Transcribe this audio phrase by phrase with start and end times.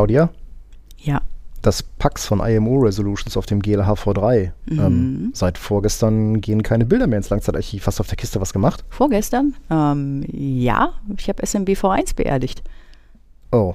[0.00, 0.30] Claudia,
[0.96, 1.20] Ja.
[1.60, 4.50] das Pax von IMO Resolutions auf dem GLHV3.
[4.70, 7.86] Ähm, seit vorgestern gehen keine Bilder mehr ins Langzeitarchiv.
[7.86, 8.82] Hast du auf der Kiste was gemacht?
[8.88, 9.54] Vorgestern?
[9.68, 12.62] Ähm, ja, ich habe SMB V1 beerdigt.
[13.52, 13.74] Oh.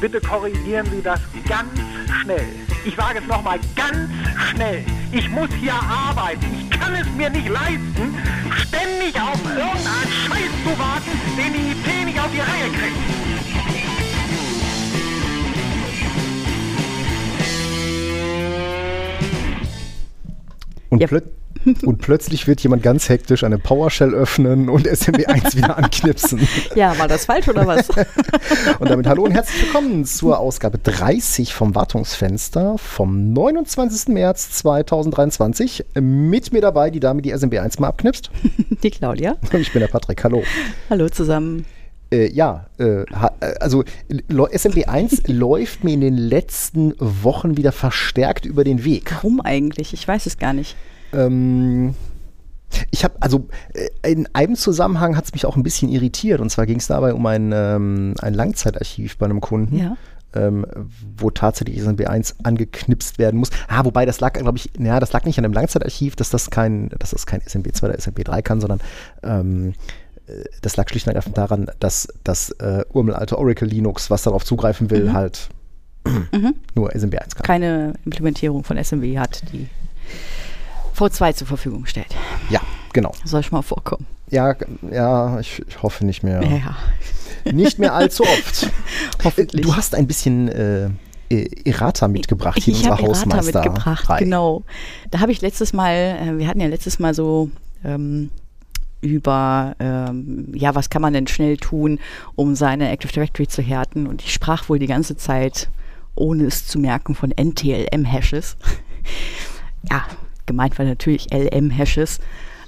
[0.00, 1.68] Bitte korrigieren Sie das ganz
[2.22, 2.46] schnell.
[2.84, 4.08] Ich sage es nochmal ganz
[4.50, 4.84] schnell.
[5.10, 6.46] Ich muss hier arbeiten.
[6.60, 8.14] Ich kann es mir nicht leisten,
[8.56, 12.96] ständig auf irgendeinen Scheiß zu warten, den die IT nicht auf die Reihe kriegt.
[20.90, 21.06] Und, Ja.
[21.06, 21.24] plöt
[21.84, 26.46] und plötzlich wird jemand ganz hektisch eine PowerShell öffnen und SMB1 wieder anknipsen.
[26.74, 27.88] Ja, war das falsch oder was?
[28.78, 34.08] Und damit hallo und herzlich willkommen zur Ausgabe 30 vom Wartungsfenster vom 29.
[34.14, 35.84] März 2023.
[36.00, 38.30] Mit mir dabei die Dame, die SMB1 mal abknipst.
[38.82, 39.36] Die Claudia.
[39.52, 40.22] Und ich bin der Patrick.
[40.24, 40.42] Hallo.
[40.90, 41.64] Hallo zusammen.
[42.10, 43.04] Äh, ja, äh, äh,
[43.60, 43.84] also
[44.28, 49.12] lo- SMB1 läuft mir in den letzten Wochen wieder verstärkt über den Weg.
[49.14, 49.92] Warum eigentlich?
[49.92, 50.76] Ich weiß es gar nicht.
[51.12, 51.94] Ähm,
[52.90, 56.40] ich habe, also äh, in einem Zusammenhang hat es mich auch ein bisschen irritiert.
[56.40, 59.78] Und zwar ging es dabei um ein, ähm, ein Langzeitarchiv bei einem Kunden.
[59.78, 59.96] Ja.
[60.34, 60.66] Ähm,
[61.16, 63.48] wo tatsächlich SMB1 angeknipst werden muss.
[63.66, 66.50] Ah, wobei das lag, glaube ich, ja, das lag nicht an dem Langzeitarchiv, dass das
[66.50, 68.80] kein, dass das kein SMB2 oder SMB3 kann, sondern
[69.22, 69.72] ähm,
[70.26, 74.44] äh, das lag schlicht und ergreifend daran, dass das äh, urmelalte Oracle Linux, was darauf
[74.44, 75.48] zugreifen will, halt
[76.74, 77.42] nur SMB1 kann.
[77.44, 79.66] Keine Implementierung von SMB hat, die
[80.98, 82.14] V2 zur Verfügung stellt.
[82.50, 82.60] Ja,
[82.92, 83.12] genau.
[83.24, 84.06] Soll schon mal vorkommen.
[84.30, 84.54] Ja,
[84.90, 86.42] ja, ich, ich hoffe nicht mehr.
[86.42, 88.70] Ja, Nicht mehr allzu oft.
[89.24, 89.64] Hoffentlich.
[89.64, 90.90] Du hast ein bisschen äh,
[91.30, 93.62] äh, Errata mitgebracht hier ich unserer habe Errata Hausmeister.
[93.64, 94.64] mitgebracht, genau.
[95.10, 97.50] Da habe ich letztes Mal, äh, wir hatten ja letztes Mal so
[97.84, 98.30] ähm,
[99.00, 102.00] über, ähm, ja, was kann man denn schnell tun,
[102.34, 104.06] um seine Active Directory zu härten.
[104.06, 105.68] Und ich sprach wohl die ganze Zeit,
[106.14, 108.56] ohne es zu merken, von NTLM-Hashes.
[109.90, 110.04] ja,
[110.48, 112.18] gemeint war natürlich LM-Hashes.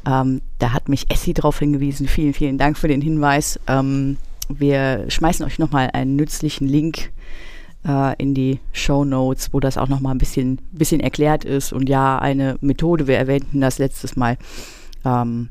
[0.07, 2.07] Ähm, da hat mich Essie darauf hingewiesen.
[2.07, 3.59] Vielen, vielen Dank für den Hinweis.
[3.67, 4.17] Ähm,
[4.49, 7.11] wir schmeißen euch nochmal einen nützlichen Link
[7.87, 11.73] äh, in die Show Notes, wo das auch nochmal ein bisschen, bisschen erklärt ist.
[11.73, 14.39] Und ja, eine Methode, wir erwähnten das letztes Mal,
[15.05, 15.49] ähm,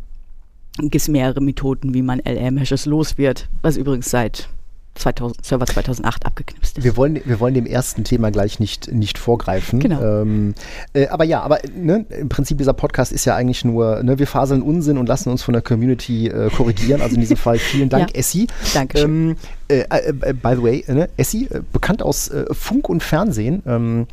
[0.77, 4.49] gibt es mehrere Methoden, wie man LM-Hashes los wird, was übrigens seit
[4.95, 6.83] 2000, Server 2008 abgeknipst ist.
[6.83, 9.79] Wir wollen, wir wollen dem ersten Thema gleich nicht, nicht vorgreifen.
[9.79, 10.21] Genau.
[10.21, 10.53] Ähm,
[10.93, 14.27] äh, aber ja, aber ne, im Prinzip dieser Podcast ist ja eigentlich nur, ne, wir
[14.27, 17.01] faseln Unsinn und lassen uns von der Community äh, korrigieren.
[17.01, 18.15] Also in diesem Fall vielen Dank, Ja.
[18.15, 18.47] Essi.
[18.73, 19.09] Dankeschön.
[19.09, 19.35] Ähm,
[19.69, 23.63] äh, äh, äh, by the way, ne, Essi, äh, bekannt aus Funk und Fernsehen.
[23.65, 24.07] Ähm,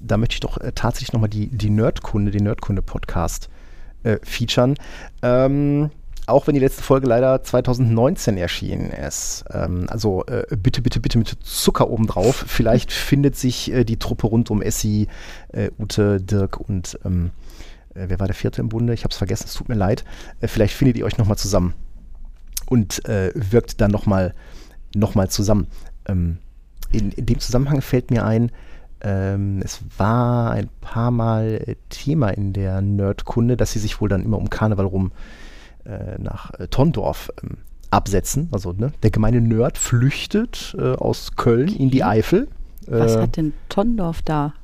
[0.00, 3.48] da möchte ich doch tatsächlich nochmal die, die Nerdkunde, den Nerdkunde-Podcast
[4.24, 4.74] featuren.
[5.22, 5.90] Ähm,
[6.32, 9.44] auch wenn die letzte Folge leider 2019 erschienen ist.
[9.52, 12.44] Ähm, also äh, bitte, bitte, bitte mit Zucker obendrauf.
[12.46, 15.08] Vielleicht findet sich äh, die Truppe rund um Essi,
[15.52, 17.30] äh, Ute, Dirk und ähm,
[17.94, 18.94] äh, wer war der vierte im Bunde?
[18.94, 20.04] Ich habe es vergessen, es tut mir leid.
[20.40, 21.74] Äh, vielleicht findet ihr euch nochmal zusammen
[22.66, 24.34] und äh, wirkt dann nochmal
[24.94, 25.68] noch mal zusammen.
[26.06, 26.38] Ähm,
[26.90, 28.50] in, in dem Zusammenhang fällt mir ein,
[29.00, 34.22] ähm, es war ein paar Mal Thema in der Nerdkunde, dass sie sich wohl dann
[34.22, 35.12] immer um Karneval rum
[36.18, 37.58] nach äh, Tondorf ähm,
[37.90, 38.48] absetzen.
[38.52, 42.48] Also ne, der gemeine Nerd flüchtet äh, aus Köln in die Eifel.
[42.86, 44.54] was Äh, hat denn Tondorf da?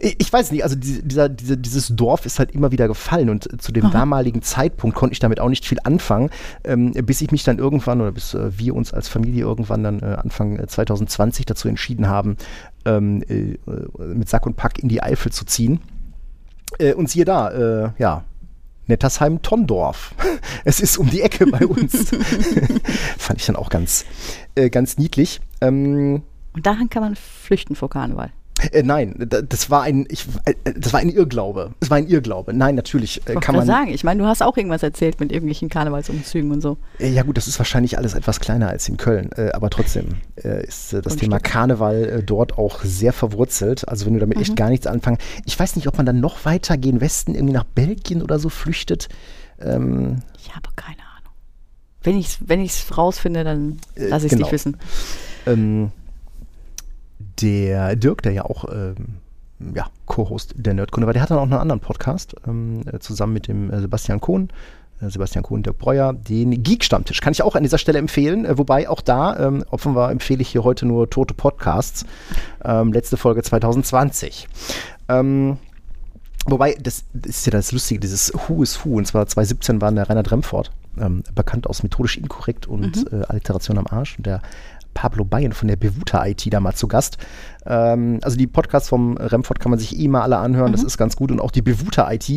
[0.00, 3.52] ich weiß nicht, also diese, dieser, diese, dieses Dorf ist halt immer wieder gefallen und
[3.52, 3.92] äh, zu dem Aha.
[3.92, 6.30] damaligen Zeitpunkt konnte ich damit auch nicht viel anfangen,
[6.64, 10.00] ähm, bis ich mich dann irgendwann oder bis äh, wir uns als Familie irgendwann dann
[10.00, 12.36] äh, Anfang äh, 2020 dazu entschieden haben,
[12.84, 13.58] ähm, äh, äh,
[14.14, 15.80] mit Sack und Pack in die Eifel zu ziehen.
[16.78, 18.24] Äh, und siehe da, äh, ja,
[18.86, 20.14] Nettersheim-Tondorf.
[20.64, 22.10] Es ist um die Ecke bei uns.
[23.18, 24.04] Fand ich dann auch ganz,
[24.54, 25.40] äh, ganz niedlich.
[25.60, 26.22] Ähm,
[26.52, 28.30] Und daran kann man flüchten vor Karneval.
[28.70, 31.72] Äh, nein, da- das war ein, ich, äh, das war ein Irrglaube.
[31.80, 32.52] Es war ein Irrglaube.
[32.54, 33.66] Nein, natürlich äh, Ich kann man.
[33.66, 36.76] sagen, ich meine, du hast auch irgendwas erzählt mit irgendwelchen Karnevalsumzügen und so.
[36.98, 40.16] Äh, ja gut, das ist wahrscheinlich alles etwas kleiner als in Köln, äh, aber trotzdem
[40.36, 41.42] äh, ist das Und Thema stimmt.
[41.52, 43.88] Karneval dort auch sehr verwurzelt.
[43.88, 44.42] Also wenn du damit Mhm.
[44.42, 45.18] echt gar nichts anfangen.
[45.44, 48.48] Ich weiß nicht, ob man dann noch weiter gen Westen irgendwie nach Belgien oder so
[48.48, 49.08] flüchtet.
[49.60, 51.32] Ähm, Ich habe keine Ahnung.
[52.02, 54.44] Wenn ich es wenn ich's rausfinde, dann lasse ich es genau.
[54.46, 54.76] dich wissen.
[55.46, 55.92] ähm,
[57.42, 59.18] der Dirk, der ja auch ähm,
[59.74, 63.32] ja, Co-Host der Nerdkunde war, der hat dann auch einen anderen Podcast ähm, äh, zusammen
[63.32, 64.48] mit dem äh, Sebastian Kohn.
[65.00, 67.20] Äh, Sebastian Kohn, Dirk Breuer, den Geek-Stammtisch.
[67.20, 70.64] Kann ich auch an dieser Stelle empfehlen, wobei auch da, ähm, offenbar empfehle ich hier
[70.64, 72.04] heute nur tote Podcasts.
[72.64, 74.48] Ähm, letzte Folge 2020.
[75.08, 75.58] Ähm,
[76.44, 79.92] Wobei, das, das ist ja das Lustige, dieses Who is Who, und zwar 2017 war
[79.92, 83.20] der Rainer Dremfort ähm, bekannt aus methodisch inkorrekt und Mhm.
[83.20, 84.16] äh, Alliteration am Arsch.
[84.18, 84.42] Und der
[84.94, 87.18] Pablo Bayen von der Bewuta IT da mal zu Gast.
[87.66, 90.72] Ähm, also die Podcasts vom Remford kann man sich eh mal alle anhören, Mhm.
[90.72, 91.30] das ist ganz gut.
[91.30, 92.28] Und auch die Bewuta IT,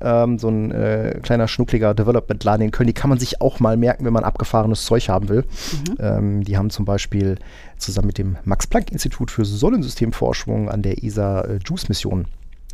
[0.00, 3.76] ähm, so ein äh, kleiner schnuckliger Development-Laden in Köln, die kann man sich auch mal
[3.76, 5.42] merken, wenn man abgefahrenes Zeug haben will.
[5.72, 5.96] Mhm.
[5.98, 7.36] Ähm, die haben zum Beispiel
[7.78, 12.26] zusammen mit dem Max-Planck-Institut für Sonnensystemforschung an der ESA äh, JUICE-Mission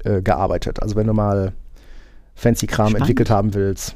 [0.05, 0.83] äh, gearbeitet.
[0.83, 1.53] Also wenn du mal
[2.35, 3.03] fancy Kram Spannend.
[3.03, 3.95] entwickelt haben willst,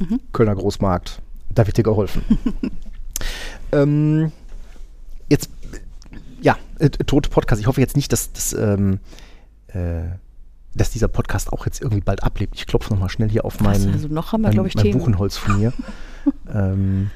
[0.00, 0.20] Mhm.
[0.32, 1.20] Kölner Großmarkt,
[1.52, 2.22] da wird dir geholfen.
[3.72, 4.30] ähm,
[5.28, 5.50] jetzt,
[6.40, 7.60] ja, äh, tote Podcast.
[7.60, 9.00] Ich hoffe jetzt nicht, dass, dass, ähm,
[9.68, 10.02] äh,
[10.74, 12.54] dass dieser Podcast auch jetzt irgendwie bald ablebt.
[12.56, 14.98] Ich klopfe nochmal schnell hier auf meinen also noch haben wir, mein, ich, mein Themen.
[14.98, 15.72] Buchenholz von mir.
[16.52, 17.10] ähm,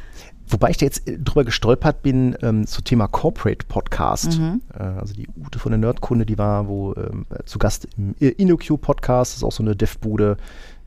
[0.49, 4.39] wobei ich da jetzt äh, drüber gestolpert bin ähm, zum Thema Corporate Podcast.
[4.39, 4.63] Mhm.
[4.75, 8.15] Äh, also die Ute von der Nerdkunde, die war wo ähm, äh, zu Gast im
[8.21, 9.33] äh, InnoQ Podcast.
[9.33, 10.37] Das ist auch so eine Dev-Bude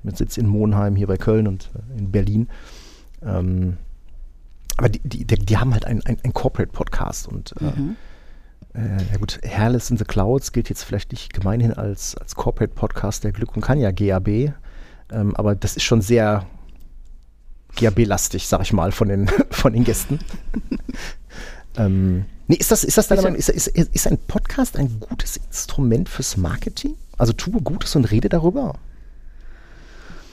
[0.04, 2.48] mit Sitz in Monheim hier bei Köln und äh, in Berlin.
[3.24, 3.78] Ähm,
[4.77, 7.95] aber die, die, die, haben halt einen ein Corporate Podcast und äh, Mhm.
[8.74, 12.74] äh, ja gut, Hairless in the Clouds gilt jetzt vielleicht nicht gemeinhin als, als Corporate
[12.74, 14.27] Podcast der Glück und Kanja GAB,
[15.12, 16.45] ähm, aber das ist schon sehr
[17.75, 20.19] GAB-lastig, sag ich mal, von den, von den Gästen.
[21.78, 23.21] ähm, nee, ist das, ist das deine?
[23.21, 26.95] Meinung, ist, ist, ist ein Podcast ein gutes Instrument fürs Marketing?
[27.18, 28.75] Also tue Gutes und rede darüber?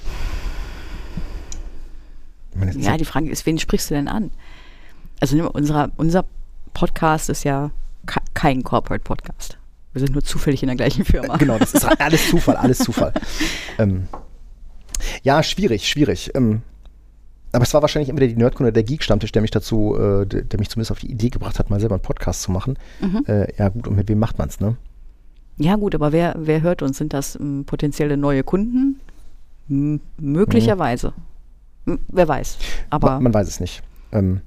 [0.04, 0.06] Ich
[2.12, 2.41] meine, das ist
[2.76, 4.30] Ja, die Frage ist, wen sprichst du denn an?
[5.20, 6.24] Also unserer, unser
[6.74, 7.70] Podcast ist ja
[8.06, 9.58] ke- kein Corporate Podcast.
[9.92, 11.36] Wir sind nur zufällig in der gleichen Firma.
[11.36, 13.12] Genau, das ist alles Zufall, alles Zufall.
[13.78, 14.08] ähm,
[15.22, 16.30] ja, schwierig, schwierig.
[16.34, 16.62] Ähm,
[17.52, 20.58] aber es war wahrscheinlich entweder die Nerdkunde oder der Geek-Stammtisch, der mich dazu, äh, der,
[20.58, 22.78] mich zumindest auf die Idee gebracht hat, mal selber einen Podcast zu machen.
[23.00, 23.24] Mhm.
[23.26, 24.76] Äh, ja, gut, und mit wem macht man es, ne?
[25.58, 26.96] Ja gut, aber wer, wer hört uns?
[26.96, 29.00] Sind das ähm, potenzielle neue Kunden?
[29.68, 31.08] M möglicherweise.
[31.08, 31.14] M
[31.84, 32.58] wer weiß.
[32.90, 33.82] Aber man, man weiß es nicht.
[34.12, 34.40] Ähm,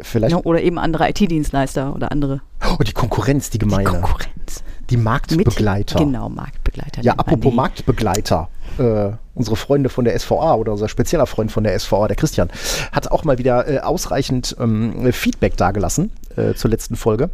[0.00, 0.32] vielleicht.
[0.32, 3.84] ja, oder eben andere IT-Dienstleister oder andere Oh, die Konkurrenz, die gemeine.
[3.84, 4.62] Die, Konkurrenz.
[4.96, 5.98] Marktbegleiter.
[5.98, 7.02] Genau, Marktbegleiter.
[7.02, 7.56] Ja, apropos die.
[7.56, 8.48] Marktbegleiter.
[8.78, 12.50] Äh, unsere Freunde von der SVA oder unser spezieller Freund von der SVA, der Christian,
[12.92, 17.30] hat auch mal wieder äh, ausreichend ähm, Feedback dagelassen äh, zur letzten Folge.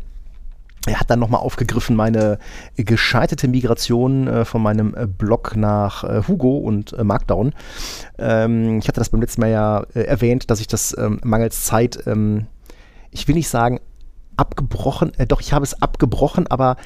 [0.87, 2.39] Er hat dann nochmal aufgegriffen meine
[2.77, 7.53] äh, gescheiterte Migration äh, von meinem äh, Blog nach äh, Hugo und äh, Markdown.
[8.19, 11.65] Ähm, ich hatte das beim letzten Mal ja äh, erwähnt, dass ich das ähm, mangels
[11.65, 12.47] Zeit, ähm,
[13.11, 13.81] ich will nicht sagen
[14.37, 16.77] abgebrochen, doch ich habe es abgebrochen, aber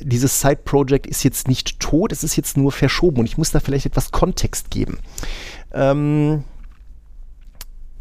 [0.00, 3.58] dieses Side-Project ist jetzt nicht tot, es ist jetzt nur verschoben und ich muss da
[3.58, 4.98] vielleicht etwas Kontext geben.
[5.72, 6.44] Ähm,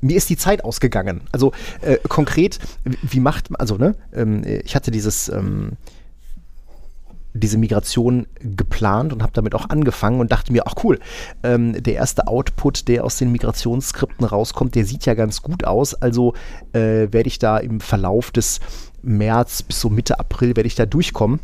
[0.02, 1.22] mir ist die Zeit ausgegangen.
[1.32, 1.52] Also
[1.82, 5.74] äh, konkret, wie, macht man, also ne, ähm, ich hatte dieses, ähm,
[7.34, 11.00] diese Migration geplant und habe damit auch angefangen und dachte mir, ach cool,
[11.44, 15.94] ähm, der erste Output, der aus den Migrationsskripten rauskommt, der sieht ja ganz gut aus.
[15.94, 16.34] Also
[16.74, 18.60] äh, werde ich da im Verlauf des
[19.02, 21.40] März bis so Mitte April werde ich da durchkommen.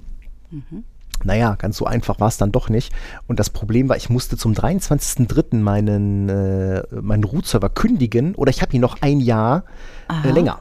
[1.24, 2.94] Naja, ganz so einfach war es dann doch nicht.
[3.28, 5.58] Und das Problem war, ich musste zum 23.03.
[5.58, 9.64] meinen, äh, meinen Root-Server kündigen oder ich habe ihn noch ein Jahr
[10.24, 10.60] äh, länger.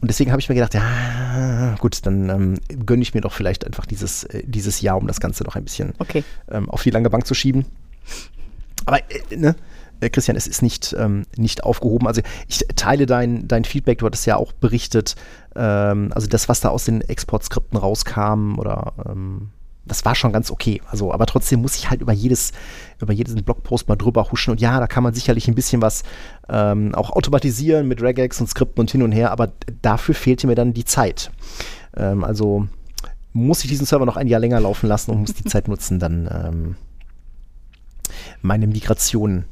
[0.00, 3.64] Und deswegen habe ich mir gedacht, ja, gut, dann ähm, gönne ich mir doch vielleicht
[3.64, 6.24] einfach dieses, äh, dieses Jahr, um das Ganze noch ein bisschen Okay.
[6.50, 7.66] ähm, auf die lange Bank zu schieben.
[8.84, 9.54] Aber, äh, ne,
[10.00, 12.08] äh, Christian, es ist nicht, ähm, nicht aufgehoben.
[12.08, 15.14] Also ich teile dein, dein Feedback, du hattest ja auch berichtet,
[15.56, 19.50] ähm, also das, was da aus den Exportskripten rauskam oder ähm,
[19.84, 20.80] das war schon ganz okay.
[20.88, 22.52] Also, aber trotzdem muss ich halt über jedes,
[23.00, 24.52] über jeden Blogpost mal drüber huschen.
[24.52, 26.04] Und ja, da kann man sicherlich ein bisschen was
[26.48, 30.54] ähm, auch automatisieren mit Regex und Skripten und hin und her, aber dafür fehlte mir
[30.54, 31.32] dann die Zeit.
[31.96, 32.68] Ähm, also
[33.32, 35.98] muss ich diesen Server noch ein Jahr länger laufen lassen und muss die Zeit nutzen,
[35.98, 36.76] dann ähm,
[38.40, 39.44] meine Migration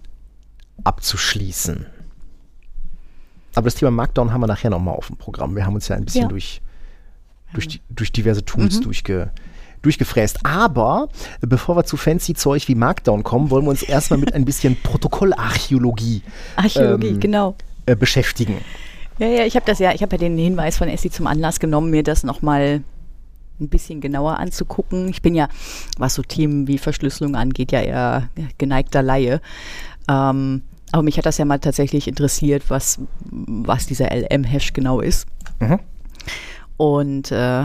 [0.85, 1.87] abzuschließen.
[3.55, 5.57] Aber das Thema Markdown haben wir nachher nochmal auf dem Programm.
[5.57, 6.29] Wir haben uns ja ein bisschen Ja.
[6.29, 6.61] durch,
[7.53, 9.31] durch, die, durch diverse Tools durchge,
[9.83, 10.45] durchgefräst.
[10.45, 11.09] Aber
[11.41, 14.45] äh, bevor wir zu fancy Zeug wie Markdown kommen, wollen wir uns erstmal mit ein
[14.45, 16.23] bisschen Protokollarchäologie
[16.57, 17.57] Archäologie, ähm, genau.
[17.87, 18.59] äh, beschäftigen.
[19.19, 21.61] Ja, ja, ich habe das ja, ich habe ja den Hinweis von Essi zum Anlass
[21.61, 22.83] genommen, mir das nochmal
[23.61, 25.09] ein bisschen genauer anzugucken.
[25.09, 25.49] Ich bin ja,
[25.99, 29.43] was so Themen wie Verschlüsselung angeht, ja eher geneigter Laie.
[30.09, 32.99] Ähm, aber mich hat das ja mal tatsächlich interessiert, was,
[33.31, 35.27] was dieser LM-Hash genau ist.
[35.61, 35.79] Mhm.
[36.77, 37.65] Und äh,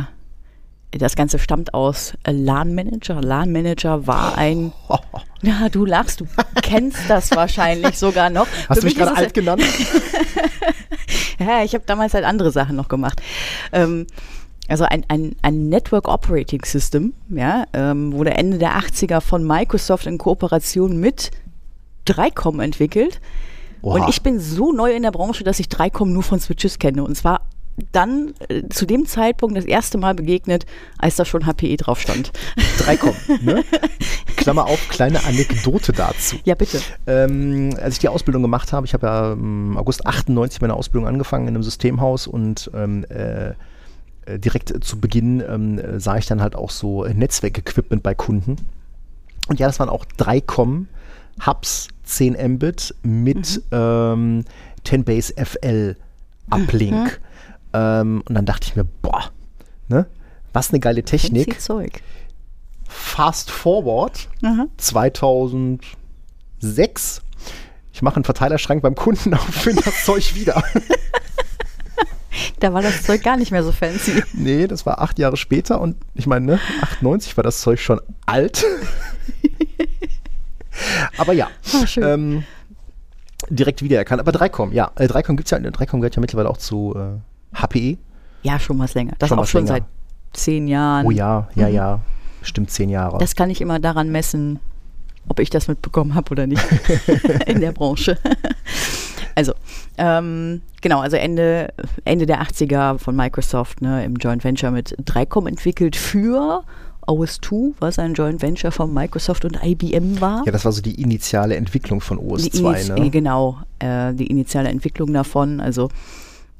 [0.91, 3.21] das Ganze stammt aus LAN Manager.
[3.21, 4.71] LAN Manager war ein,
[5.41, 6.27] ja, du lachst, du
[6.61, 8.47] kennst das wahrscheinlich sogar noch.
[8.69, 9.63] Hast Für du mich mich gerade alt genannt?
[11.39, 13.21] ja, ich habe damals halt andere Sachen noch gemacht.
[13.71, 14.07] Ähm,
[14.67, 20.07] also ein, ein, ein Network Operating System, ja, ähm, wurde Ende der 80er von Microsoft
[20.07, 21.31] in Kooperation mit
[22.07, 23.19] 3Com entwickelt.
[23.81, 24.03] Oha.
[24.03, 27.03] Und ich bin so neu in der Branche, dass ich 3Com nur von Switches kenne.
[27.03, 27.41] Und zwar
[27.91, 30.65] dann äh, zu dem Zeitpunkt das erste Mal begegnet,
[30.97, 32.31] als da schon HPE drauf stand.
[32.79, 33.63] 3Com, ne?
[34.37, 36.37] Klammer auf, kleine Anekdote dazu.
[36.45, 36.79] Ja, bitte.
[37.05, 41.07] Ähm, als ich die Ausbildung gemacht habe, ich habe ja im August 98 meine Ausbildung
[41.07, 43.53] angefangen in einem Systemhaus und ähm, äh,
[44.25, 48.55] äh, direkt zu Beginn ähm, äh, sah ich dann halt auch so Netzwerkequipment bei Kunden.
[49.47, 50.85] Und ja, das waren auch 3Com
[51.45, 54.45] Hubs 10 Mbit mit ähm,
[54.85, 55.95] 10-Base FL
[56.49, 57.19] Uplink.
[57.73, 59.31] Ähm, und dann dachte ich mir, boah,
[59.87, 60.05] ne?
[60.53, 61.53] Was eine geile Technik.
[61.53, 62.01] Fancy Zeug.
[62.87, 64.67] Fast forward Aha.
[64.77, 67.21] 2006.
[67.91, 70.63] Ich mache einen Verteilerschrank beim Kunden auf, finde das Zeug wieder.
[72.59, 74.21] Da war das Zeug gar nicht mehr so fancy.
[74.33, 78.01] nee, das war acht Jahre später und ich meine, ne, 98 war das Zeug schon
[78.25, 78.65] alt.
[81.17, 82.03] Aber ja, Ah, schön.
[82.03, 82.43] ähm,
[83.49, 84.19] direkt wiedererkannt.
[84.19, 87.97] Aber 3Com, ja, äh, 3Com gibt's ja, 3Com gehört ja mittlerweile auch zu äh, HPE.
[88.43, 89.13] Ja, schon was länger.
[89.19, 89.77] Das Schon auch schon länger.
[89.79, 89.83] seit
[90.33, 91.05] zehn Jahren.
[91.05, 91.99] Oh ja, ja, ja,
[92.39, 93.17] bestimmt zehn Jahre.
[93.17, 94.59] Das kann ich immer daran messen,
[95.27, 96.63] ob ich das mitbekommen habe oder nicht
[97.47, 98.17] in der Branche.
[99.33, 99.53] Also,
[99.97, 101.73] ähm, genau, also Ende,
[102.05, 106.63] Ende der 80er von Microsoft ne, im Joint Venture mit 3Com entwickelt für
[107.07, 110.43] OS2, was ein Joint Venture von Microsoft und IBM war.
[110.45, 113.09] ja, das war so die initiale Entwicklung von die OS2, Iniz- ne?
[113.09, 115.59] Genau, äh, die initiale Entwicklung davon.
[115.59, 115.89] Also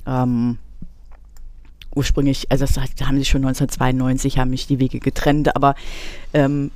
[0.06, 0.58] ähm,
[1.96, 5.76] ursprünglich, also das, haben sie schon 1992, haben mich die Wege getrennt, aber
[6.34, 6.72] ähm,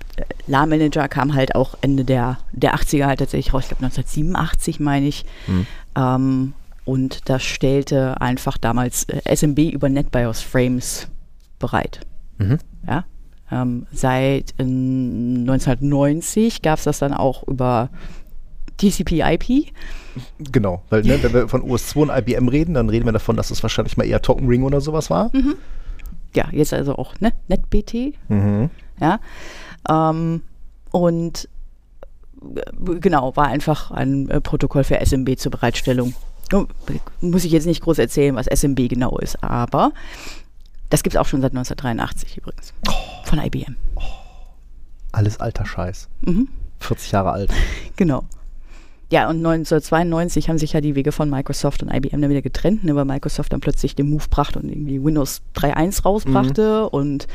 [0.47, 4.79] La Manager kam halt auch Ende der, der 80er halt tatsächlich raus, ich glaube 1987
[4.79, 5.25] meine ich.
[5.45, 5.67] Hm.
[5.95, 6.53] Ähm,
[6.85, 11.07] und das stellte einfach damals äh, SMB über NetBIOS Frames
[11.59, 11.99] bereit.
[12.39, 12.57] Mhm.
[12.87, 13.03] Ja.
[13.51, 17.89] Ähm, seit äh, 1990 gab es das dann auch über
[18.77, 19.73] TCP/IP.
[20.39, 23.51] Genau, weil ne, wenn wir von OS2 und IBM reden, dann reden wir davon, dass
[23.51, 25.31] es wahrscheinlich mal eher Token Ring oder sowas war.
[26.35, 27.33] Ja, jetzt also auch ne?
[27.47, 28.13] NetBT.
[28.27, 28.69] Mhm.
[28.99, 29.19] Ja.
[29.89, 30.41] Ähm,
[30.91, 31.49] und
[32.55, 36.13] äh, genau, war einfach ein äh, Protokoll für SMB zur Bereitstellung.
[37.21, 39.91] Muss ich jetzt nicht groß erzählen, was SMB genau ist, aber
[40.89, 42.73] das gibt es auch schon seit 1983 übrigens.
[43.23, 43.75] Von IBM.
[45.11, 46.07] Alles alter Scheiß.
[46.21, 46.49] Mhm.
[46.79, 47.51] 40 Jahre alt.
[47.95, 48.23] Genau.
[49.11, 52.83] Ja, und 1992 haben sich ja die Wege von Microsoft und IBM dann wieder getrennt,
[52.83, 57.27] ne, weil Microsoft dann plötzlich den Move brachte und irgendwie Windows 3.1 rausbrachte und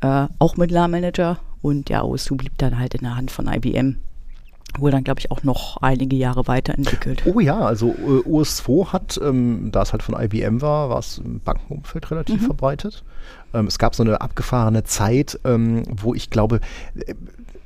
[0.00, 1.38] äh, auch mit LAN Manager.
[1.62, 3.96] Und ja, OS2 blieb dann halt in der Hand von IBM.
[4.78, 7.22] Wurde dann, glaube ich, auch noch einige Jahre weiterentwickelt.
[7.26, 11.18] Oh ja, also äh, OS2 hat, ähm, da es halt von IBM war, war es
[11.18, 13.04] im Bankenumfeld relativ verbreitet.
[13.52, 16.60] Ähm, es gab so eine abgefahrene Zeit, ähm, wo ich glaube,
[16.94, 17.14] äh,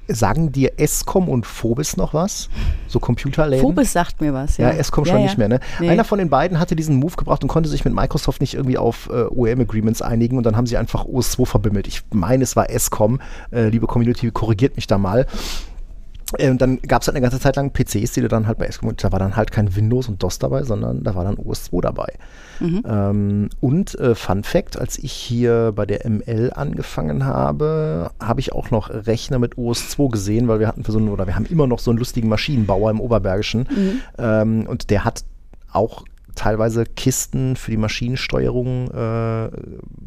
[0.08, 2.48] sagen dir Escom und Phobis noch was?
[2.88, 3.64] So Computerläden?
[3.64, 4.70] Phobis sagt mir was, ja.
[4.70, 5.60] Ja, Escom schon nicht mehr, ne?
[5.80, 5.88] Nee.
[5.88, 8.78] Einer von den beiden hatte diesen Move gebracht und konnte sich mit Microsoft nicht irgendwie
[8.78, 11.86] auf äh, OEM-Agreements einigen und dann haben sie einfach OS2 verbimmelt.
[11.86, 13.20] Ich meine, es war Escom.
[13.50, 15.26] Äh, liebe Community, korrigiert mich da mal.
[16.38, 18.58] Äh, Und dann gab es halt eine ganze Zeit lang PCs, die du dann halt
[18.58, 21.36] bei und da war dann halt kein Windows und DOS dabei, sondern da war dann
[21.36, 22.12] OS2 dabei.
[22.86, 28.52] Ähm, und äh, Fun Fact, als ich hier bei der ML angefangen habe, habe ich
[28.52, 31.46] auch noch Rechner mit OS2 gesehen, weil wir hatten für so einen, oder wir haben
[31.46, 33.68] immer noch so einen lustigen Maschinenbauer im Oberbergischen.
[34.18, 35.24] Ähm, und der hat
[35.72, 36.04] auch
[36.44, 39.48] teilweise Kisten für die Maschinensteuerung äh,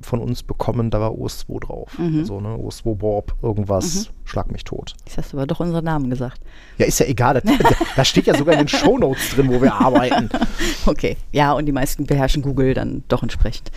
[0.01, 1.98] von uns bekommen, da war OS2 drauf.
[1.98, 4.94] Also ne, OS2 Borb, irgendwas, schlag mich tot.
[5.06, 6.39] Jetzt hast du aber doch unseren Namen gesagt.
[6.77, 7.53] Ja, ist ja egal, da,
[7.96, 10.29] da steht ja sogar in den Shownotes drin, wo wir arbeiten.
[10.86, 13.72] Okay, ja, und die meisten beherrschen Google dann doch entsprechend.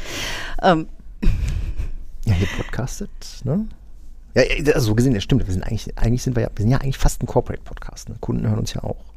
[0.62, 0.87] Ähm,
[2.25, 3.11] Ja, hier podcastet,
[3.43, 3.67] ne?
[4.35, 4.43] Ja,
[4.75, 5.45] also so gesehen, das stimmt.
[5.47, 8.11] Wir sind eigentlich, eigentlich sind wir ja, wir sind ja eigentlich fast ein Corporate-Podcast.
[8.11, 8.17] Ne?
[8.21, 9.10] Kunden hören uns ja auch.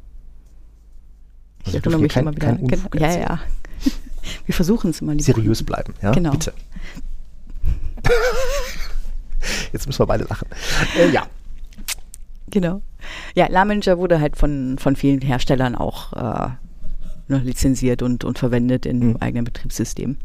[1.66, 2.46] Ich Also erinnere dürft ihr mich kein- immer wieder.
[2.46, 3.38] kein Unfug Genau, ja, ja.
[4.46, 5.18] Wir versuchen es immer.
[5.20, 5.66] Seriös Kunden.
[5.66, 6.12] bleiben, ja?
[6.12, 6.30] Genau.
[6.32, 6.52] Bitte.
[9.72, 10.48] Jetzt müssen wir beide lachen.
[10.98, 11.26] Äh, ja.
[12.50, 12.82] Genau.
[13.34, 16.48] Ja, LAN Manager wurde halt von, von vielen Herstellern auch äh,
[17.28, 19.16] ne, lizenziert und, und verwendet in Mhm.
[19.20, 20.18] eigenen Betriebssystemen.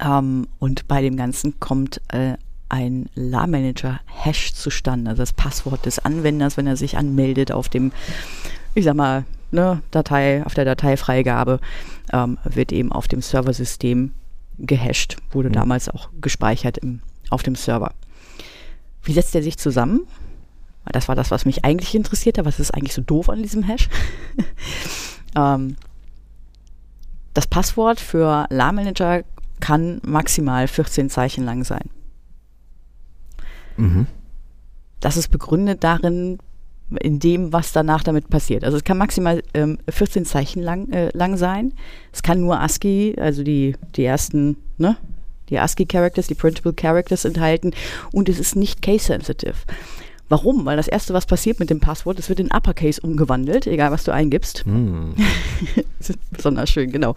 [0.00, 2.34] Ähm, und bei dem Ganzen kommt äh,
[2.68, 7.68] ein LAN Manager Hash zustande, also das Passwort des Anwenders, wenn er sich anmeldet auf
[7.68, 7.92] dem,
[8.74, 9.24] ich sag mal,
[9.56, 11.58] ne, Datei, auf der Dateifreigabe,
[12.12, 14.12] ähm, wird eben auf dem Serversystem
[14.58, 15.54] gehasht, wurde Mhm.
[15.54, 17.92] damals auch gespeichert im, auf dem Server.
[19.02, 20.06] Wie setzt er sich zusammen?
[20.92, 22.44] Das war das, was mich eigentlich interessierte.
[22.44, 23.88] Was ist eigentlich so doof an diesem Hash?
[25.36, 25.76] ähm,
[27.34, 29.24] das Passwort für LAN-Manager
[29.60, 31.90] kann maximal 14 Zeichen lang sein.
[33.76, 34.06] Mhm.
[35.00, 36.38] Das ist begründet darin,
[37.00, 38.64] in dem, was danach damit passiert.
[38.64, 41.72] Also es kann maximal ähm, 14 Zeichen lang, äh, lang sein.
[42.12, 44.96] Es kann nur ASCII, also die, die ersten, ne?
[45.50, 47.72] Die ASCII-Characters, die Printable Characters enthalten
[48.12, 49.54] und es ist nicht case-sensitive.
[50.28, 50.64] Warum?
[50.64, 54.02] Weil das erste, was passiert mit dem Passwort, es wird in Uppercase umgewandelt, egal was
[54.02, 54.64] du eingibst.
[54.64, 55.14] Hm.
[56.32, 57.14] besonders schön, genau.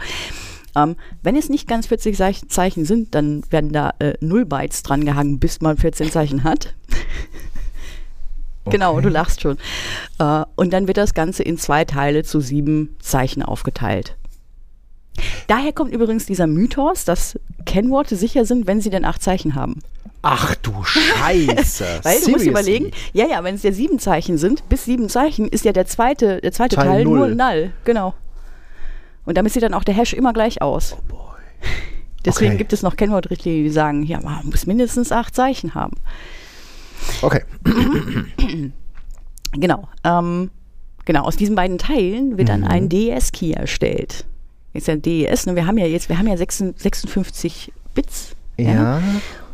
[0.75, 4.83] Ähm, wenn es nicht ganz 40 Zeich- Zeichen sind, dann werden da äh, 0 Bytes
[4.83, 6.75] dran gehangen, bis man 14 Zeichen hat.
[8.69, 9.57] Genau, du lachst schon.
[10.19, 14.15] Äh, und dann wird das Ganze in zwei Teile zu sieben Zeichen aufgeteilt.
[15.47, 19.79] Daher kommt übrigens dieser Mythos, dass Kennworte sicher sind, wenn sie denn acht Zeichen haben.
[20.21, 21.85] Ach du Scheiße.
[22.03, 25.47] Weil du musst überlegen, ja, ja, wenn es ja sieben Zeichen sind, bis sieben Zeichen
[25.47, 27.35] ist ja der zweite, der zweite Teil Teil, nur null.
[27.35, 27.71] null.
[27.85, 28.13] Genau.
[29.25, 30.95] Und damit sieht dann auch der Hash immer gleich aus.
[30.97, 31.19] Oh boy.
[32.25, 32.57] Deswegen Okay.
[32.57, 35.95] gibt es noch Kennwortrichtlinien, die sagen, ja, man muss mindestens acht Zeichen haben.
[37.21, 37.43] Okay.
[39.53, 39.87] Genau.
[40.03, 40.51] Ähm,
[41.05, 42.67] genau, aus diesen beiden Teilen wird dann Mhm.
[42.67, 44.25] ein DES-Key erstellt.
[44.73, 48.35] Jetzt ja DES, ne, wir haben ja jetzt, wir haben ja 56 56 Bits.
[48.57, 49.01] Ja.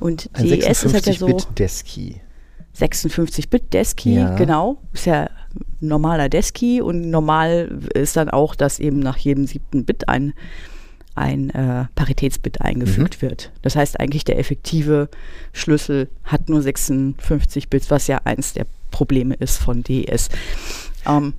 [0.01, 2.22] Und Ein DES ist halt ja so 56-Bit Desky.
[2.74, 4.36] 56 Bit Desky, Ja.
[4.36, 4.77] genau.
[4.91, 5.29] Ist ja
[5.79, 10.34] normaler Desky und normal ist dann auch, dass eben nach jedem siebten Bit ein,
[11.15, 13.51] ein äh, Paritätsbit eingefügt wird.
[13.62, 15.10] Das heißt eigentlich, der effektive
[15.53, 20.29] Schlüssel hat nur 56 Bits, was ja eins der Probleme ist von DES.
[21.05, 21.34] Ähm,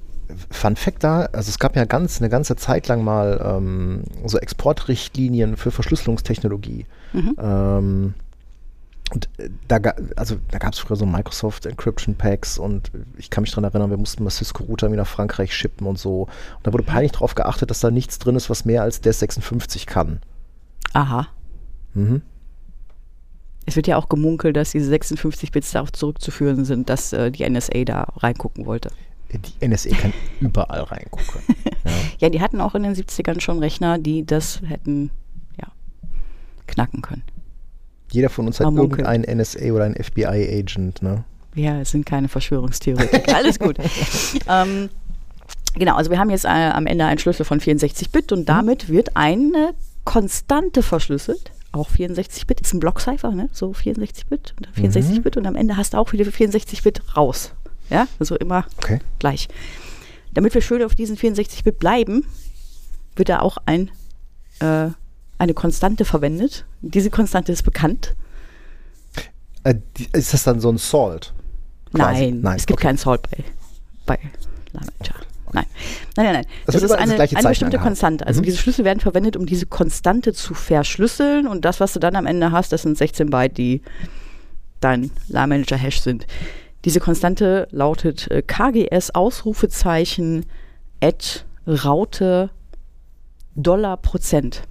[0.50, 4.38] Fun Fact da, also es gab ja ganz eine ganze Zeit lang mal ähm, so
[4.38, 6.86] Exportrichtlinien für Verschlüsselungstechnologie.
[7.12, 7.36] Mhm.
[7.38, 8.14] Ähm,
[9.12, 9.76] und äh, da,
[10.16, 13.90] also, da gab es früher so Microsoft Encryption Packs und ich kann mich daran erinnern,
[13.90, 16.22] wir mussten mal Cisco-Router wieder nach Frankreich shippen und so.
[16.22, 19.20] Und da wurde peinlich darauf geachtet, dass da nichts drin ist, was mehr als DES
[19.20, 20.20] 56 kann.
[20.92, 21.28] aha.
[21.94, 22.22] Mhm.
[23.68, 27.48] Es wird ja auch gemunkelt, dass diese 56 Bits darauf zurückzuführen sind, dass äh, die
[27.48, 28.90] NSA da reingucken wollte.
[29.32, 31.42] Die NSA kann überall reingucken.
[31.64, 31.72] Ja.
[32.18, 35.10] Ja, die hatten auch in den 70ern schon Rechner, die das hätten
[35.60, 35.68] ja,
[36.66, 37.22] knacken können.
[38.16, 39.04] Jeder von uns hat Mal munkeln.
[39.06, 41.24] irgendeinen NSA oder einen FBI-Agent, ne?
[41.52, 43.34] Wir sind keine Verschwörungstheoretiker.
[43.36, 43.76] Alles gut.
[44.48, 44.88] ähm,
[45.74, 48.88] genau, also wir haben jetzt äh, am Ende einen Schlüssel von 64 Bit und damit
[48.88, 49.74] wird eine
[50.04, 51.50] Konstante verschlüsselt.
[51.72, 53.50] Auch 64 Bit ist ein Blockcipher, ne?
[53.52, 55.22] So 64 Bit und dann 64 Mhm.
[55.22, 57.52] Bit und am Ende hast du auch wieder 64 Bit raus.
[57.90, 58.98] Ja, also immer Okay.
[59.18, 59.48] gleich.
[60.32, 62.24] Damit wir schön auf diesen 64 Bit bleiben,
[63.14, 63.90] wird da auch ein,
[64.60, 64.88] äh,
[65.38, 66.64] eine Konstante verwendet.
[66.80, 68.14] Diese Konstante ist bekannt.
[69.64, 71.32] Äh, die, ist das dann so ein Salt?
[71.92, 72.26] Quasi.
[72.26, 72.88] Nein, Nein, es gibt okay.
[72.88, 73.44] keinen Salt bei,
[74.06, 74.18] bei
[74.72, 75.14] Lamager.
[75.52, 75.64] Nein.
[76.16, 76.46] Nein, nein, nein.
[76.66, 77.84] Das Das, ist eine, eine Zeichen bestimmte angehabt.
[77.86, 78.26] Konstante.
[78.26, 78.44] Also Mhm.
[78.46, 82.26] diese Schlüssel werden verwendet, um diese Konstante zu verschlüsseln und das, was du dann am
[82.26, 83.82] Ende hast, das sind 16 Byte, die
[84.80, 86.26] dein LAManager-Hash sind.
[86.84, 90.44] Diese Konstante lautet äh, KGS Ausrufezeichen
[91.00, 92.50] at Raute
[93.54, 94.62] Dollar Prozent.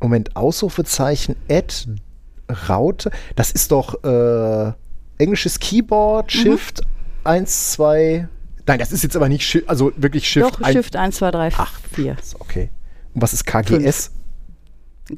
[0.00, 1.74] Moment, Ausrufezeichen, Add,
[2.68, 3.10] Raute.
[3.36, 4.72] Das ist doch äh,
[5.18, 6.38] englisches Keyboard, Mhm.
[6.38, 6.82] Shift
[7.24, 8.28] 1, 2.
[8.66, 11.30] Nein, das ist jetzt aber nicht Shift, also wirklich Shift Doch, ein- Shift 1, 2,
[11.30, 12.16] 3, Ach, 4.
[12.38, 12.70] Okay.
[13.14, 14.10] Und was ist KGS?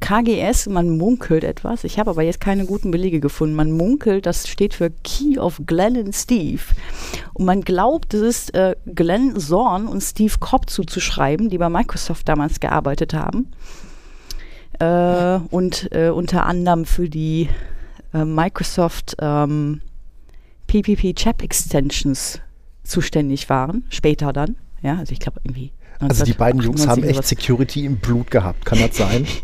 [0.01, 1.85] KGS, man munkelt etwas.
[1.85, 3.55] Ich habe aber jetzt keine guten Belege gefunden.
[3.55, 6.61] Man munkelt, das steht für Key of Glenn and Steve.
[7.35, 12.29] Und man glaubt, es ist äh, Glenn Zorn und Steve Cobb zuzuschreiben, die bei Microsoft
[12.29, 13.47] damals gearbeitet haben.
[14.79, 17.49] Äh, und äh, unter anderem für die
[18.13, 19.81] äh, Microsoft ähm,
[20.67, 22.41] PPP Chap Extensions
[22.85, 23.85] zuständig waren.
[23.91, 24.57] Später dann.
[24.83, 25.73] Ja, also ich glaube irgendwie.
[25.99, 27.29] Also die beiden Jungs haben 1998 oder echt.
[27.29, 28.65] Security im Blut gehabt.
[28.67, 29.27] Kann das sein?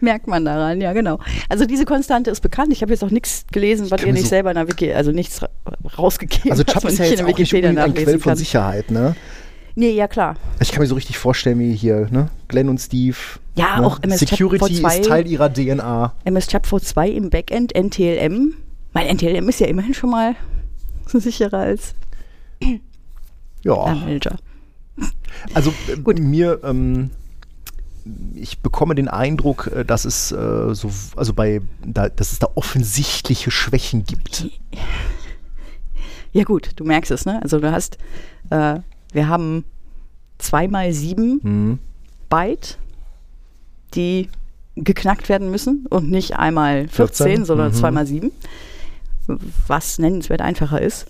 [0.00, 1.18] Merkt man daran, ja genau.
[1.48, 2.72] Also diese Konstante ist bekannt.
[2.72, 5.12] Ich habe jetzt auch nichts gelesen, was ihr nicht so- selber in der Wiki, also
[5.12, 5.48] nichts ra
[5.98, 8.36] rausgegeben Also was Chubb man ist ja nicht jetzt in auch nicht Quelle nachlesen von.
[8.36, 9.14] Sicherheit, ne?
[9.74, 10.36] Nee, ja klar.
[10.60, 12.28] Ich kann mir so richtig vorstellen, wie hier, ne?
[12.48, 13.16] Glenn und Steve.
[13.54, 13.86] Ja, ne?
[13.86, 16.14] auch MS Security Chat ist Teil ihrer DNA.
[16.24, 18.54] MS Chat V2 im Backend, NTLM.
[18.92, 20.34] Mein NTLM ist ja immerhin schon mal
[21.06, 21.94] sicherer als
[23.62, 23.94] Ja.
[23.94, 24.36] Manager.
[25.54, 26.18] Also äh, Gut.
[26.18, 27.10] mir, ähm,
[28.34, 32.48] ich bekomme den Eindruck, äh, dass es äh, so, also bei, da, dass es da
[32.54, 34.48] offensichtliche Schwächen gibt.
[36.32, 37.42] Ja gut, du merkst es, ne?
[37.42, 37.98] Also du hast,
[38.50, 38.80] äh,
[39.12, 39.64] wir haben
[40.38, 41.78] zweimal sieben Hm.
[42.28, 42.78] Byte,
[43.94, 44.28] die
[44.76, 47.74] geknackt werden müssen und nicht einmal 14, 14, sondern mhm.
[47.74, 48.30] zweimal 7,
[49.66, 51.06] was nennenswert einfacher ist.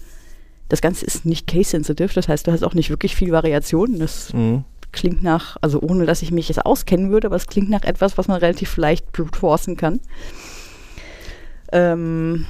[0.68, 3.98] Das Ganze ist nicht case-sensitive, das heißt, du hast auch nicht wirklich viel Variation.
[3.98, 4.64] Das Mhm.
[4.92, 8.16] klingt nach, also ohne dass ich mich jetzt auskennen würde, aber es klingt nach etwas,
[8.18, 10.00] was man relativ leicht brute forcen kann.
[11.72, 12.46] Ähm,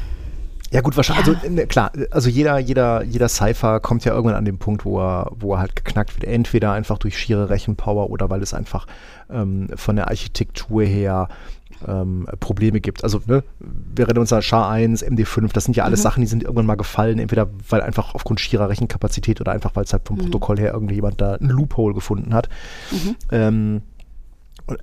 [0.70, 1.34] Ja gut, wahrscheinlich, ja.
[1.34, 5.00] also ne, klar, also jeder, jeder, jeder Cypher kommt ja irgendwann an den Punkt, wo
[5.00, 6.24] er, wo er halt geknackt wird.
[6.24, 8.86] Entweder einfach durch schiere Rechenpower oder weil es einfach
[9.30, 11.28] ähm, von der Architektur her
[11.86, 13.02] ähm, Probleme gibt.
[13.04, 16.04] Also ne, wir reden uns an SHA-1, MD5, das sind ja alles mhm.
[16.04, 19.84] Sachen, die sind irgendwann mal gefallen, entweder weil einfach aufgrund schierer Rechenkapazität oder einfach weil
[19.84, 20.22] es halt vom mhm.
[20.22, 22.48] Protokoll her irgendjemand da ein Loophole gefunden hat.
[22.90, 23.16] Mhm.
[23.30, 23.80] Ähm, äh,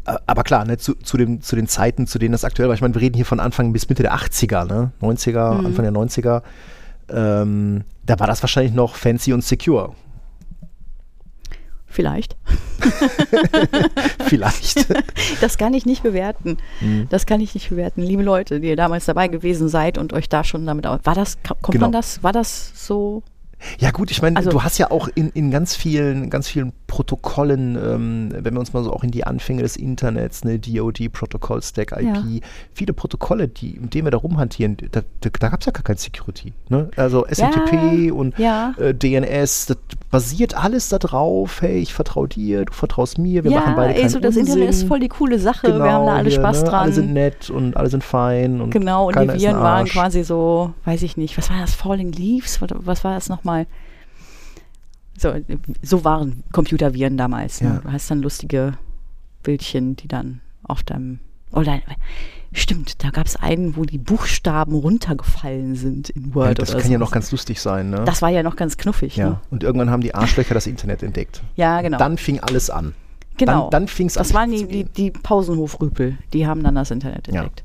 [0.06, 2.82] aber klar, ne, zu, zu, dem, zu den Zeiten, zu denen das aktuell war, ich
[2.82, 4.92] meine, wir reden hier von Anfang bis Mitte der 80er, ne?
[5.02, 5.66] 90er, mhm.
[5.68, 6.42] Anfang der 90er.
[7.10, 9.94] Ähm, da war das wahrscheinlich noch fancy und secure.
[11.86, 12.36] Vielleicht.
[14.28, 14.88] Vielleicht.
[15.42, 16.58] Das kann ich nicht bewerten.
[16.80, 17.08] Mhm.
[17.10, 18.02] Das kann ich nicht bewerten.
[18.02, 20.86] Liebe Leute, die ihr damals dabei gewesen seid und euch da schon damit.
[20.86, 21.86] War das, kommt genau.
[21.86, 23.24] man das, war das so
[23.80, 26.74] ja gut, ich meine, also, du hast ja auch in, in ganz vielen, ganz vielen
[26.88, 31.12] Protokollen, ähm, wenn wir uns mal so auch in die Anfänge des Internets, ne, DOD,
[31.12, 32.24] Protocol, Stack IP, ja.
[32.74, 35.84] viele Protokolle, die, mit denen wir da rumhantieren, da, da, da gab es ja gar
[35.84, 36.54] kein Security.
[36.70, 36.90] Ne?
[36.96, 38.74] Also SMTP ja, und ja.
[38.78, 39.78] Äh, DNS, das
[40.10, 44.20] basiert alles darauf, hey, ich vertraue dir, du vertraust mir, wir machen beide ey, so
[44.20, 44.46] das Unsinn.
[44.46, 46.70] Internet ist voll die coole Sache, genau, wir haben da alle hier, Spaß ne?
[46.70, 46.80] dran.
[46.80, 48.62] Alle sind nett und alle sind fein.
[48.62, 52.12] Und genau, und die Viren waren quasi so, weiß ich nicht, was war das, Falling
[52.12, 53.68] Leaves, was war das nochmal?
[55.18, 55.34] So,
[55.82, 57.62] so waren Computerviren damals.
[57.62, 57.70] Ne?
[57.70, 57.80] Ja.
[57.80, 58.74] Du hast dann lustige
[59.42, 61.20] Bildchen, die dann auf deinem.
[61.52, 61.80] Oder
[62.54, 66.48] stimmt, da gab es einen, wo die Buchstaben runtergefallen sind in Word.
[66.48, 66.92] Ja, das kann so.
[66.92, 68.04] ja noch ganz lustig sein, ne?
[68.06, 69.16] Das war ja noch ganz knuffig.
[69.16, 69.30] Ja.
[69.30, 69.40] Ne?
[69.52, 71.42] Und irgendwann haben die Arschlöcher das Internet entdeckt.
[71.56, 71.98] Ja, genau.
[71.98, 72.94] Dann fing alles an.
[73.38, 73.70] Genau.
[73.70, 74.24] Dann, dann fing es an.
[74.24, 77.64] Das waren die, die, die Pausenhofrüpel, die haben dann das Internet entdeckt.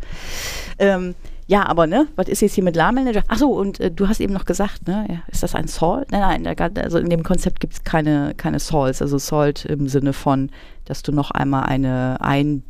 [0.79, 0.97] Ja.
[0.97, 1.15] Ähm,
[1.53, 3.25] ja, aber ne, was ist jetzt hier mit LAN-Manager?
[3.29, 6.11] Achso, und äh, du hast eben noch gesagt, ne, ja, ist das ein Salt?
[6.11, 9.03] Nein, nein, also in dem Konzept gibt es keine, keine Salts.
[9.03, 10.49] Also Salt im Sinne von,
[10.87, 12.63] dass du noch einmal eine ein,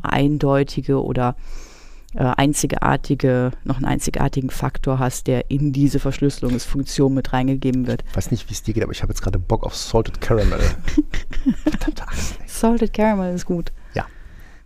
[0.00, 1.36] eindeutige oder
[2.14, 8.02] äh, einzigartige, noch einen einzigartigen Faktor hast, der in diese Verschlüsselungsfunktion mit reingegeben wird.
[8.08, 10.22] Ich weiß nicht, wie es dir geht, aber ich habe jetzt gerade Bock auf Salted
[10.22, 10.58] Caramel.
[12.46, 13.72] Salted Caramel ist gut.
[13.92, 14.06] Ja.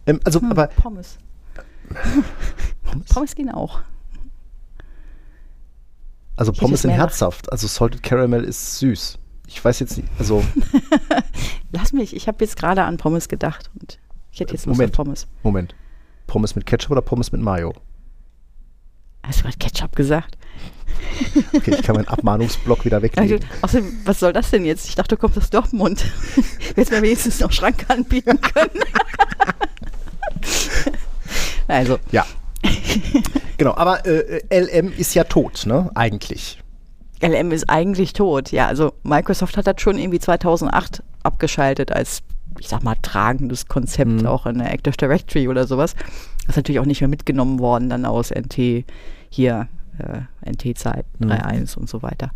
[0.07, 0.69] Ähm, also, hm, aber.
[0.69, 1.19] Pommes.
[2.85, 3.07] Pommes?
[3.09, 3.81] Pommes gehen auch.
[6.37, 9.19] Also Pommes sind herzhaft, also Salted Caramel ist süß.
[9.47, 10.43] Ich weiß jetzt nicht, also.
[11.73, 13.99] Lass mich, ich habe jetzt gerade an Pommes gedacht und
[14.33, 15.27] ich hätte jetzt Moment, Pommes.
[15.43, 15.75] Moment.
[16.27, 17.75] Pommes mit Ketchup oder Pommes mit Mayo?
[19.23, 20.39] Hast du gerade Ketchup gesagt?
[21.53, 23.41] Okay, ich kann meinen Abmahnungsblock wieder wegnehmen.
[23.63, 24.89] Also, außerdem, was soll das denn jetzt?
[24.89, 26.05] Ich dachte, du kommst aus Dortmund.
[26.77, 28.83] Jetzt mir wenigstens noch Schrank anbieten können.
[31.71, 31.99] Also.
[32.13, 32.27] Ja,
[33.57, 35.91] genau, aber äh, LM ist ja tot, ne?
[35.95, 36.59] Eigentlich.
[37.23, 38.67] LM ist eigentlich tot, ja.
[38.67, 42.23] Also Microsoft hat das schon irgendwie 2008 abgeschaltet als,
[42.59, 44.27] ich sag mal, tragendes Konzept mhm.
[44.27, 45.95] auch in der Active Directory oder sowas.
[45.95, 48.85] Das ist natürlich auch nicht mehr mitgenommen worden dann aus NT
[49.29, 51.31] hier, äh, NT-Zeit mhm.
[51.31, 52.31] 3.1 und so weiter.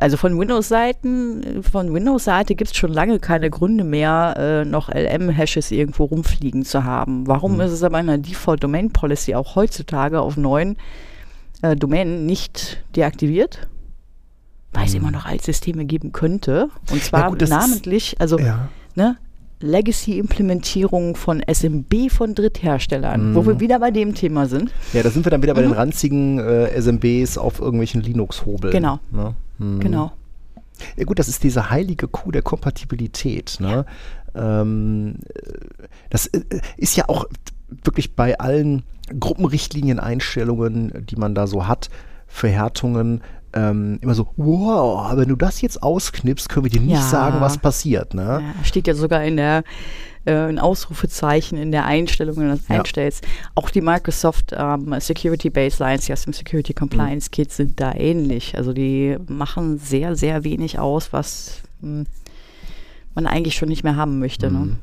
[0.00, 5.70] Also von Windows-Seiten, von Windows-Seite gibt es schon lange keine Gründe mehr, äh, noch LM-Hashes
[5.72, 7.26] irgendwo rumfliegen zu haben.
[7.26, 7.60] Warum mhm.
[7.60, 10.78] ist es aber in der Default-Domain-Policy auch heutzutage auf neuen
[11.60, 13.68] äh, Domänen nicht deaktiviert?
[14.72, 15.00] Weil es mhm.
[15.00, 16.70] immer noch Altsysteme geben könnte.
[16.90, 18.70] Und zwar ja, gut, namentlich, also ja.
[18.94, 19.18] ne,
[19.60, 23.34] Legacy-Implementierung von SMB von Drittherstellern, mhm.
[23.34, 24.72] wo wir wieder bei dem Thema sind.
[24.92, 25.56] Ja, da sind wir dann wieder mhm.
[25.56, 25.76] bei den mhm.
[25.76, 28.72] ranzigen äh, SMBs auf irgendwelchen Linux-Hobeln.
[28.72, 29.00] Genau.
[29.10, 29.34] Ne?
[29.58, 29.80] Mhm.
[29.80, 30.12] Genau.
[30.96, 33.58] Ja gut, das ist diese heilige Kuh der Kompatibilität.
[33.60, 33.84] Ne?
[34.34, 34.60] Ja.
[34.62, 35.16] Ähm,
[36.08, 36.40] das äh,
[36.76, 37.26] ist ja auch
[37.84, 38.82] wirklich bei allen
[39.18, 41.90] Gruppenrichtlinien-Einstellungen, die man da so hat,
[42.26, 47.02] Verhärtungen, ähm, immer so, wow, wenn du das jetzt ausknippst, können wir dir nicht ja.
[47.02, 48.14] sagen, was passiert.
[48.14, 48.42] Ne?
[48.42, 49.64] Ja, steht ja sogar in der
[50.24, 52.76] äh, ein Ausrufezeichen in der Einstellung, wenn du das ja.
[52.76, 53.26] einstellst.
[53.54, 57.32] Auch die Microsoft ähm, Security Baselines, die aus dem Security Compliance mhm.
[57.32, 58.56] Kit sind da ähnlich.
[58.56, 62.06] Also die machen sehr, sehr wenig aus, was mh, hm,
[63.14, 64.50] man eigentlich schon nicht mehr haben möchte.
[64.50, 64.58] Ne?
[64.58, 64.66] Mhm.
[64.66, 64.76] Ne?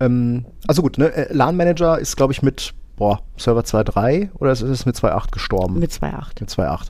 [0.00, 1.12] Ähm, also gut, ne?
[1.14, 5.30] Äh, LAN Manager ist, glaube ich, mit boah, Server 2.3 oder ist es mit 2.8
[5.30, 5.78] gestorben?
[5.78, 6.40] Mit 2.8.
[6.40, 6.88] Mit 2.8.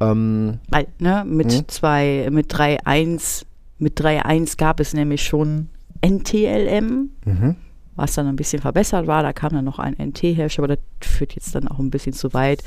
[0.00, 1.68] Ähm, Weil, ne, mit hm?
[1.68, 3.44] zwei, mit 3.1,
[3.78, 5.68] mit 3.1 gab es nämlich schon
[6.02, 7.56] NTLM, mhm.
[7.96, 9.22] was dann ein bisschen verbessert war.
[9.22, 12.32] Da kam dann noch ein NT-Hash, aber das führt jetzt dann auch ein bisschen zu
[12.32, 12.62] weit.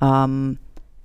[0.00, 0.58] Ähm,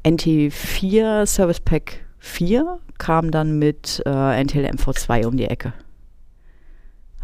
[0.04, 5.74] NT4 Service Pack 4 kam dann mit äh, NTLM V2 um die Ecke.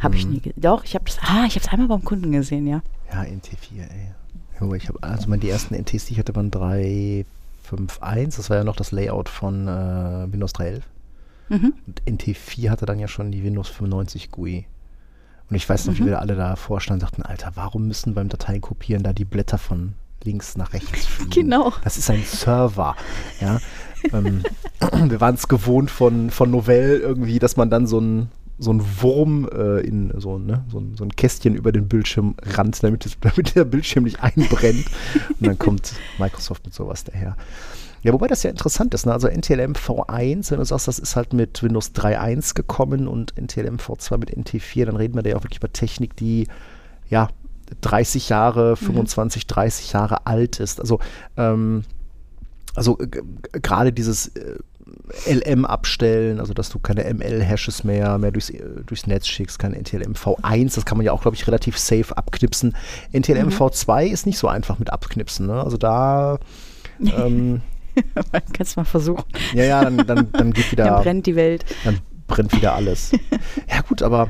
[0.01, 0.19] Habe mhm.
[0.19, 0.61] ich nie gesehen.
[0.61, 2.81] Doch, ich habe das, ah, ich es einmal beim Kunden gesehen, ja.
[3.11, 4.13] Ja, NT4, ey.
[4.77, 6.49] Ich habe, also meine, die ersten NTs, die ich hatte, waren
[7.75, 8.37] 3.5.1.
[8.37, 10.81] Das war ja noch das Layout von äh, Windows 3.11.
[11.49, 11.73] Mhm.
[11.85, 14.65] Und NT4 hatte dann ja schon die Windows 95 GUI.
[15.49, 15.99] Und ich weiß noch, mhm.
[15.99, 19.57] wie wir alle da vorstanden und sagten, Alter, warum müssen beim Dateikopieren da die Blätter
[19.57, 21.31] von links nach rechts fliegen.
[21.31, 21.73] Genau.
[21.83, 22.95] Das ist ein Server.
[23.41, 23.59] Ja.
[24.13, 24.43] ähm,
[25.09, 28.83] wir waren es gewohnt von, von Novell irgendwie, dass man dann so ein so ein
[29.01, 33.05] Wurm äh, in so, ne, so, ein, so ein Kästchen über den Bildschirm rannt, damit,
[33.05, 34.85] es, damit der Bildschirm nicht einbrennt.
[35.39, 37.35] Und dann kommt Microsoft mit sowas daher.
[38.03, 39.05] Ja, wobei das ja interessant ist.
[39.05, 39.13] Ne?
[39.13, 43.77] Also NTLM V1, wenn du sagst, das ist halt mit Windows 3.1 gekommen und NTLM
[43.77, 46.47] V2 mit NT4, dann reden wir da ja auch wirklich über Technik, die
[47.09, 47.29] ja
[47.79, 49.47] 30 Jahre, 25, mhm.
[49.47, 50.81] 30 Jahre alt ist.
[50.81, 50.99] Also,
[51.37, 51.83] ähm,
[52.75, 52.97] also
[53.53, 54.57] gerade dieses äh,
[55.25, 58.51] LM abstellen, also dass du keine ML-Hashes mehr, mehr durchs,
[58.85, 62.15] durchs Netz schickst, kein NTLM V1, das kann man ja auch, glaube ich, relativ safe
[62.15, 62.75] abknipsen.
[63.11, 63.53] NTLM mhm.
[63.53, 65.61] V2 ist nicht so einfach mit abknipsen, ne?
[65.63, 66.39] Also da
[66.99, 67.61] ähm,
[68.53, 69.25] Kannst mal versuchen.
[69.53, 70.85] Ja, ja, dann, dann, dann geht wieder.
[70.85, 71.65] Dann brennt die Welt.
[71.83, 73.11] Dann brennt wieder alles.
[73.69, 74.29] ja, gut, aber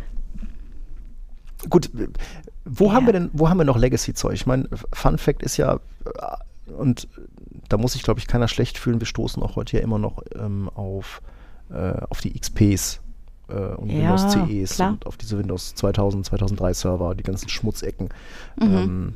[1.69, 1.89] gut,
[2.65, 2.93] wo ja.
[2.93, 4.33] haben wir denn, wo haben wir noch Legacy-Zeug?
[4.33, 7.07] Ich meine, Fun Fact ist ja, äh, und
[7.73, 9.01] da muss sich, glaube ich, keiner schlecht fühlen.
[9.01, 11.23] Wir stoßen auch heute ja immer noch ähm, auf,
[11.71, 13.01] äh, auf die XPs
[13.49, 14.91] äh, und ja, Windows CEs klar.
[14.91, 18.09] und auf diese Windows 2000, 2003 Server, die ganzen Schmutzecken.
[18.57, 18.73] Mhm.
[18.75, 19.13] Ähm,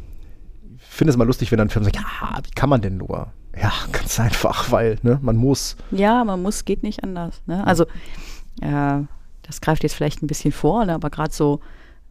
[0.76, 3.32] ich finde es mal lustig, wenn dann Firmen sagen, ja, wie kann man denn nur?
[3.56, 5.78] Ja, ganz einfach, weil ne, man muss.
[5.92, 7.44] Ja, man muss, geht nicht anders.
[7.46, 7.66] Ne?
[7.66, 7.86] Also,
[8.62, 9.02] äh,
[9.44, 11.60] das greift jetzt vielleicht ein bisschen vor, ne, aber gerade so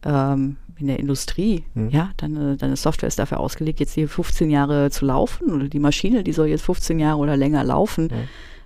[0.05, 1.89] ähm, in der Industrie, hm.
[1.89, 5.79] ja, deine, deine Software ist dafür ausgelegt, jetzt hier 15 Jahre zu laufen oder die
[5.79, 8.09] Maschine, die soll jetzt 15 Jahre oder länger laufen.
[8.09, 8.17] Hm.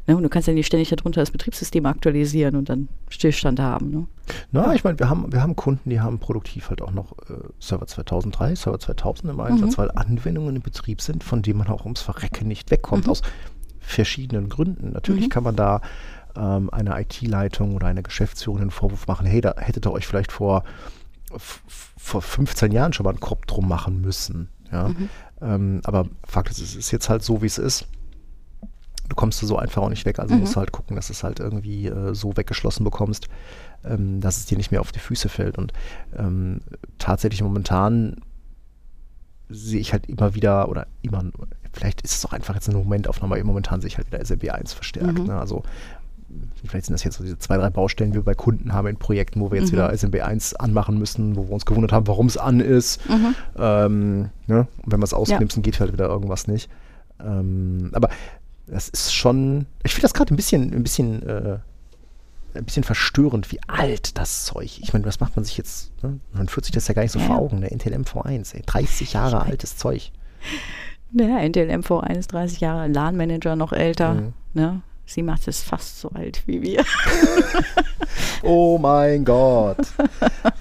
[0.07, 3.91] Ne, und du kannst ja nicht ständig darunter das Betriebssystem aktualisieren und dann Stillstand haben.
[3.91, 4.07] Ne?
[4.51, 4.73] Na, ja.
[4.73, 7.85] ich meine, wir haben, wir haben Kunden, die haben produktiv halt auch noch äh, Server
[7.85, 9.77] 2003, Server 2000 im Einsatz, mhm.
[9.77, 13.11] weil Anwendungen im Betrieb sind, von denen man auch ums Verrecken nicht wegkommt, mhm.
[13.11, 13.21] aus
[13.79, 14.91] verschiedenen Gründen.
[14.91, 15.29] Natürlich mhm.
[15.29, 15.81] kann man da
[16.35, 20.31] ähm, einer IT-Leitung oder einer Geschäftsführung einen Vorwurf machen, hey, da hättet ihr euch vielleicht
[20.31, 20.63] vor
[22.01, 24.49] vor 15 Jahren schon mal einen Kopf drum machen müssen.
[24.71, 24.89] Ja?
[24.89, 25.09] Mhm.
[25.41, 27.85] Ähm, aber Fakt ist, es ist jetzt halt so, wie es ist.
[29.07, 30.19] Du kommst so einfach auch nicht weg.
[30.19, 30.41] Also mhm.
[30.41, 33.27] musst du halt gucken, dass du es halt irgendwie äh, so weggeschlossen bekommst,
[33.83, 35.57] ähm, dass es dir nicht mehr auf die Füße fällt.
[35.57, 35.73] Und
[36.17, 36.61] ähm,
[36.97, 38.17] tatsächlich momentan
[39.49, 41.23] sehe ich halt immer wieder, oder immer,
[41.73, 44.73] vielleicht ist es auch einfach jetzt eine Momentaufnahme, momentan sehe ich halt wieder SMB 1
[44.73, 45.19] verstärkt.
[45.19, 45.25] Mhm.
[45.25, 45.39] Ne?
[45.39, 45.63] Also
[46.65, 48.97] vielleicht sind das jetzt so diese zwei, drei Baustellen, die wir bei Kunden haben in
[48.97, 49.77] Projekten, wo wir jetzt mhm.
[49.77, 53.07] wieder SMB 1 anmachen müssen, wo wir uns gewundert haben, warum es an ist.
[53.09, 53.35] Mhm.
[53.57, 54.67] Ähm, ne?
[54.83, 55.63] Und wenn wir es ausknipsen, ja.
[55.63, 56.69] geht halt wieder irgendwas nicht.
[57.19, 58.09] Ähm, aber
[58.67, 61.59] das ist schon, ich finde das gerade ein bisschen, ein bisschen, äh,
[62.53, 64.79] ein bisschen verstörend, wie alt das Zeug.
[64.81, 65.91] Ich meine, was macht man sich jetzt?
[66.03, 66.19] Ne?
[66.33, 67.25] Man führt sich das ja gar nicht so ja.
[67.25, 67.61] vor Augen.
[67.61, 70.11] Der Intel MV1, ey, 30 Jahre altes Zeug.
[71.13, 74.15] Ja, Intel MV1, 30 Jahre, LAN-Manager noch älter.
[74.15, 74.33] Mhm.
[74.53, 74.81] Ne?
[75.13, 76.85] Sie macht es fast so alt wie wir.
[78.43, 79.75] oh mein Gott.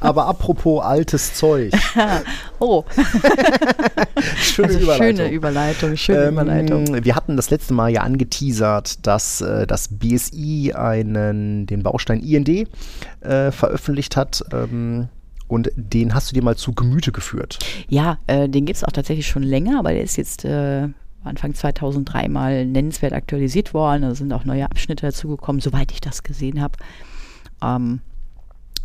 [0.00, 1.72] Aber apropos altes Zeug.
[2.58, 2.82] oh.
[4.42, 5.16] schöne, also Überleitung.
[5.16, 5.96] schöne Überleitung.
[5.96, 7.04] Schöne ähm, Überleitung.
[7.04, 12.48] Wir hatten das letzte Mal ja angeteasert, dass äh, das BSI einen, den Baustein IND
[12.48, 14.42] äh, veröffentlicht hat.
[14.52, 15.10] Ähm,
[15.46, 17.60] und den hast du dir mal zu Gemüte geführt.
[17.88, 20.88] Ja, äh, den gibt es auch tatsächlich schon länger, aber der ist jetzt äh,
[21.22, 24.02] Anfang 2003 mal nennenswert aktualisiert worden.
[24.02, 26.78] Da sind auch neue Abschnitte dazugekommen, soweit ich das gesehen habe.
[27.62, 28.00] Ähm,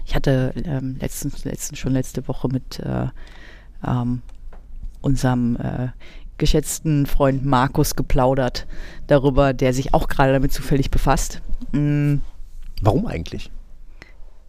[0.05, 3.07] ich hatte ähm, letztens, letztens schon letzte Woche mit äh,
[3.85, 4.21] ähm,
[5.01, 5.89] unserem äh,
[6.37, 8.67] geschätzten Freund Markus geplaudert
[9.07, 11.41] darüber, der sich auch gerade damit zufällig befasst.
[11.71, 12.21] Mhm.
[12.81, 13.51] Warum eigentlich?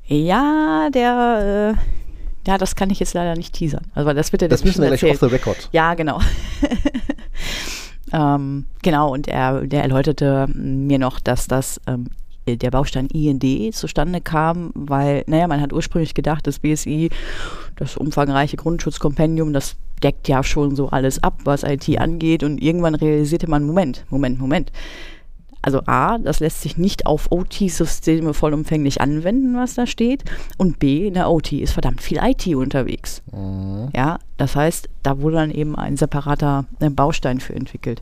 [0.05, 2.06] Ja, der äh,
[2.47, 3.85] ja, das kann ich jetzt leider nicht teasern.
[3.95, 5.69] Also das wird er Das müssen wir gleich off the record.
[5.73, 6.21] Ja, genau.
[8.13, 12.09] ähm, genau, und er, der erläuterte mir noch, dass das ähm,
[12.47, 17.11] der Baustein IND zustande kam, weil, naja, man hat ursprünglich gedacht, das BSI,
[17.75, 22.45] das umfangreiche Grundschutzkompendium, das deckt ja schon so alles ab, was IT angeht.
[22.45, 24.71] Und irgendwann realisierte man, Moment, Moment, Moment.
[25.67, 30.23] Also A, das lässt sich nicht auf OT-Systeme vollumfänglich anwenden, was da steht.
[30.59, 33.21] Und B, in der OT ist verdammt viel IT unterwegs.
[33.33, 33.89] Mhm.
[33.93, 38.01] Ja, das heißt, da wurde dann eben ein separater äh, Baustein für entwickelt.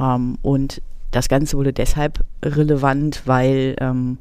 [0.00, 4.18] Ähm, und das Ganze wurde deshalb relevant, weil ähm,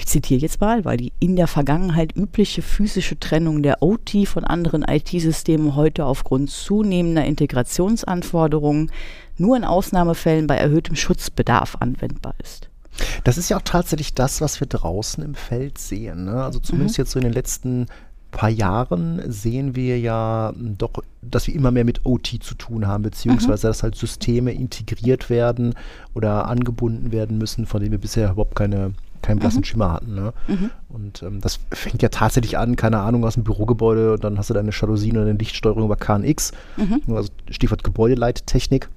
[0.00, 4.44] ich zitiere jetzt mal, weil die in der Vergangenheit übliche physische Trennung der OT von
[4.44, 8.90] anderen IT-Systemen heute aufgrund zunehmender Integrationsanforderungen
[9.36, 12.70] nur in Ausnahmefällen bei erhöhtem Schutzbedarf anwendbar ist.
[13.24, 16.24] Das ist ja auch tatsächlich das, was wir draußen im Feld sehen.
[16.24, 16.42] Ne?
[16.44, 17.02] Also zumindest mhm.
[17.02, 17.86] jetzt so in den letzten
[18.30, 23.02] paar Jahren sehen wir ja doch, dass wir immer mehr mit OT zu tun haben,
[23.02, 23.70] beziehungsweise mhm.
[23.70, 25.74] dass halt Systeme integriert werden
[26.14, 30.14] oder angebunden werden müssen, von denen wir bisher überhaupt keine keinen blassen Schimmer hatten.
[30.14, 30.32] Ne?
[30.88, 34.50] Und ähm, das fängt ja tatsächlich an, keine Ahnung, aus dem Bürogebäude und dann hast
[34.50, 36.52] du deine Jalousien oder eine Lichtsteuerung über KNX,
[37.08, 38.88] also Stichwort Gebäudeleittechnik.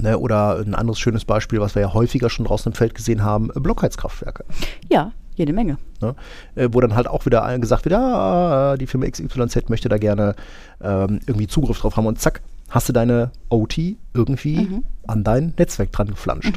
[0.00, 3.24] Ne, oder ein anderes schönes Beispiel, was wir ja häufiger schon draußen im Feld gesehen
[3.24, 4.44] haben, äh, Blockheizkraftwerke.
[4.88, 5.78] Ja, jede Menge.
[6.00, 6.14] Ne?
[6.54, 9.98] Äh, wo dann halt auch wieder allen gesagt wird, ja, die Firma XYZ möchte da
[9.98, 10.34] gerne
[10.80, 13.78] ähm, irgendwie Zugriff drauf haben und zack, hast du deine OT
[14.14, 16.56] irgendwie an dein Netzwerk dran geflanscht.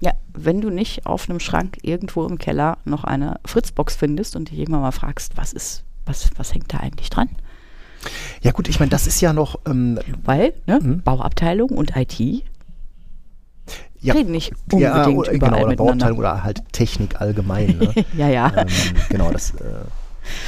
[0.00, 4.50] Ja, wenn du nicht auf einem Schrank irgendwo im Keller noch eine Fritzbox findest und
[4.50, 7.28] dich irgendwann mal fragst, was ist, was, was hängt da eigentlich dran?
[8.42, 11.02] Ja gut, ich meine, das ist ja noch, ähm, Weil, ne, Mhm.
[11.02, 12.44] Bauabteilung und IT
[14.00, 15.76] ja, reden nicht ja, unbedingt oder, überall genau, oder.
[15.76, 17.78] Bauabteilung oder halt Technik allgemein.
[17.78, 17.92] Ne?
[18.16, 18.52] Ja, ja.
[18.56, 18.68] ähm,
[19.08, 19.50] genau, das.
[19.52, 19.64] Äh,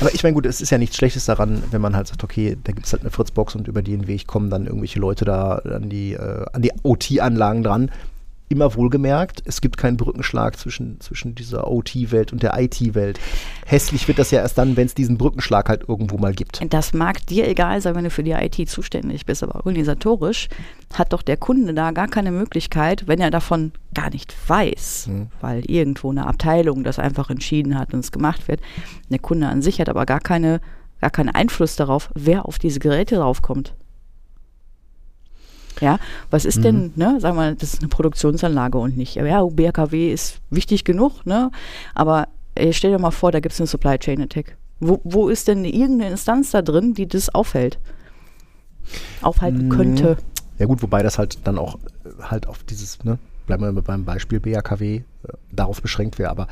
[0.00, 2.56] aber ich meine, gut, es ist ja nichts Schlechtes daran, wenn man halt sagt, okay,
[2.62, 5.54] da gibt es halt eine Fritzbox und über den Weg kommen dann irgendwelche Leute da
[5.56, 7.90] an die, äh, an die OT-Anlagen dran.
[8.52, 13.20] Immer wohlgemerkt, es gibt keinen Brückenschlag zwischen, zwischen dieser OT-Welt und der IT-Welt.
[13.64, 16.60] Hässlich wird das ja erst dann, wenn es diesen Brückenschlag halt irgendwo mal gibt.
[16.68, 20.48] Das mag dir egal sein, wenn du für die IT zuständig bist, aber organisatorisch
[20.92, 25.28] hat doch der Kunde da gar keine Möglichkeit, wenn er davon gar nicht weiß, Mhm.
[25.40, 28.60] weil irgendwo eine Abteilung das einfach entschieden hat und es gemacht wird.
[29.10, 30.60] Der Kunde an sich hat aber gar keine
[31.00, 33.74] gar keinen Einfluss darauf, wer auf diese Geräte draufkommt.
[35.80, 35.98] Ja,
[36.30, 40.12] was ist denn, ne, sagen wir, mal, das ist eine Produktionsanlage und nicht, ja, BRKW
[40.12, 41.50] ist wichtig genug, ne,
[41.94, 44.56] aber äh, stell dir mal vor, da gibt es eine Supply Chain Attack.
[44.80, 47.78] Wo, wo ist denn irgendeine Instanz da drin, die das aufhält?
[49.22, 49.70] Aufhalten Mhm.
[49.70, 50.16] könnte.
[50.58, 53.82] Ja gut, wobei das halt dann auch äh, halt auf dieses, ne, bleiben wir mal
[53.82, 55.02] beim Beispiel BAKW, äh,
[55.52, 56.48] darauf beschränkt wäre, aber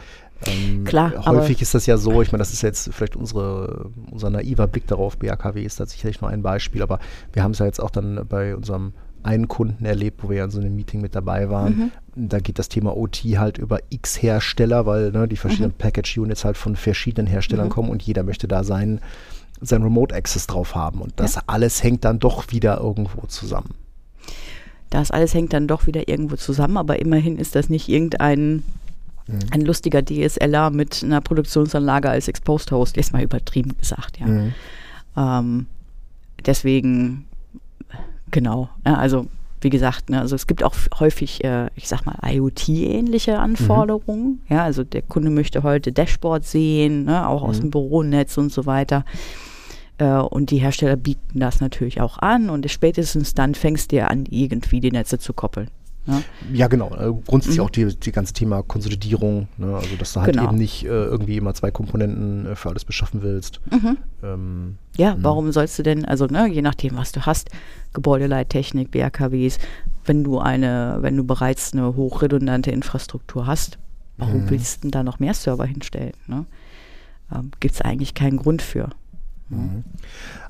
[0.47, 4.31] ähm, Klar, häufig ist das ja so, ich meine, das ist jetzt vielleicht unsere, unser
[4.31, 7.01] naiver Blick darauf, BAKW ist da sicherlich nur ein Beispiel, aber
[7.33, 10.45] wir haben es ja jetzt auch dann bei unserem einen Kunden erlebt, wo wir ja
[10.45, 11.93] in so einem Meeting mit dabei waren.
[12.15, 16.57] Da geht das Thema OT halt über x Hersteller, weil ne, die verschiedenen Package-Units halt
[16.57, 19.01] von verschiedenen Herstellern kommen und jeder möchte da seinen,
[19.61, 21.01] seinen Remote Access drauf haben.
[21.01, 21.43] Und das Ja.
[21.47, 23.75] alles hängt dann doch wieder irgendwo zusammen.
[24.91, 28.63] Das alles hängt dann doch wieder irgendwo zusammen, aber immerhin ist das nicht irgendein
[29.31, 29.39] Mhm.
[29.51, 34.27] ein lustiger DSLer mit einer Produktionsanlage als Exposed Host, jetzt mal übertrieben gesagt, ja.
[34.27, 34.55] Mhm.
[35.19, 35.67] Ähm,
[36.47, 37.27] deswegen,
[38.31, 39.27] genau, ja, also
[39.61, 44.41] wie gesagt, ne, also es gibt auch häufig, äh, ich sag mal, IoT-ähnliche Anforderungen.
[44.49, 48.67] Ja, also der Kunde möchte heute Dashboard sehen, ne, auch aus dem Büronetz und so
[48.67, 49.05] weiter.
[49.99, 54.27] Äh, und die Hersteller bieten das natürlich auch an und spätestens dann fängst du an,
[54.31, 55.69] irgendwie die Netze zu koppeln.
[56.07, 56.23] Ja.
[56.53, 56.91] Ja, genau.
[56.95, 59.75] Äh, Grundsätzlich auch die, die ganze Thema Konsolidierung, ne?
[59.77, 60.49] also dass du halt Genau.
[60.49, 63.61] eben nicht äh, irgendwie immer zwei Komponenten äh, für alles beschaffen willst.
[64.23, 67.51] Ähm, Ja, warum sollst du denn, also ne, je nachdem, was du hast,
[67.93, 69.59] Gebäudeleittechnik, BRKWs,
[70.05, 73.79] wenn du eine, wenn du bereits eine hochredundante Infrastruktur hast,
[74.17, 76.15] warum willst du denn da noch mehr Server hinstellen?
[76.27, 76.47] Ne?
[77.33, 78.91] Ähm, Gibt es eigentlich keinen Grund für.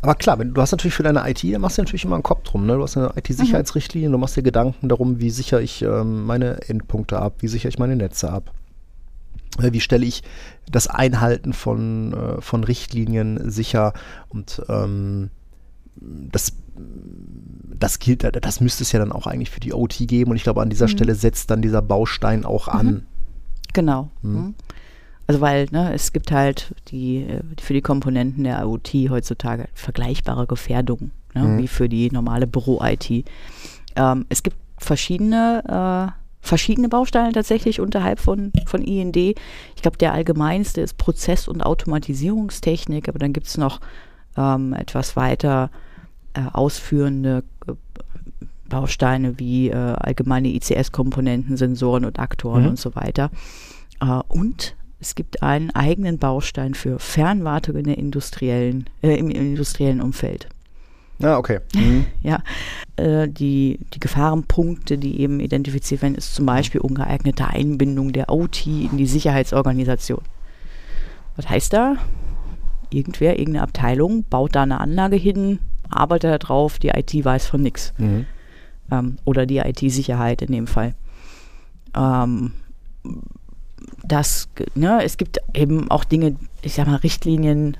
[0.01, 2.23] aber klar, wenn, du hast natürlich für deine IT, da machst du natürlich immer einen
[2.23, 2.65] Kopf drum.
[2.65, 2.75] Ne?
[2.75, 7.19] Du hast eine IT-Sicherheitsrichtlinie, du machst dir Gedanken darum, wie sichere ich ähm, meine Endpunkte
[7.19, 8.51] ab, wie sichere ich meine Netze ab.
[9.61, 10.23] Äh, Wie stelle ich
[10.71, 13.93] das Einhalten von, äh, von Richtlinien sicher?
[14.29, 15.31] Und ähm,
[15.97, 16.53] das,
[17.75, 20.31] das gilt, das müsste es ja dann auch eigentlich für die OT geben.
[20.31, 23.07] Und ich glaube, an dieser Stelle setzt dann dieser Baustein auch an.
[23.73, 24.11] Genau.
[24.23, 24.55] Mhm.
[25.27, 30.47] Also weil ne, es gibt halt die äh, für die Komponenten der IoT heutzutage vergleichbare
[30.47, 31.59] Gefährdungen, ne, Mhm.
[31.59, 33.27] wie für die normale Büro-IT.
[33.97, 39.17] Ähm, es gibt verschiedene äh, verschiedene Bausteine tatsächlich unterhalb von, von IND.
[39.17, 43.81] Ich glaube, der allgemeinste ist Prozess- und Automatisierungstechnik, aber dann gibt es noch
[44.37, 45.71] ähm, etwas weiter
[46.35, 47.73] äh, ausführende äh,
[48.69, 52.69] Bausteine wie äh, allgemeine ICS-Komponenten, Sensoren und Aktoren Mhm.
[52.71, 53.31] und so weiter.
[54.01, 60.01] Äh, und es gibt einen eigenen Baustein für Fernwartung in der industriellen, äh, im industriellen
[60.01, 60.49] Umfeld.
[61.19, 61.61] Ja, okay.
[61.75, 62.07] Mhm.
[62.23, 62.43] Ja,
[62.97, 68.67] äh, die, die Gefahrenpunkte, die eben identifiziert werden, ist zum Beispiel ungeeignete Einbindung der OT
[68.67, 70.23] in die Sicherheitsorganisation.
[71.37, 71.97] Was heißt da?
[72.91, 75.59] Irgendwer, irgendeine Abteilung baut da eine Anlage hin,
[75.91, 77.93] arbeitet da drauf, die IT weiß von nichts.
[77.99, 78.27] Mhm.
[78.91, 80.95] Ähm, oder die IT-Sicherheit in dem Fall.
[81.95, 82.53] Ähm,
[84.03, 87.77] das, ne, es gibt eben auch Dinge, ich sag mal, Richtlinien,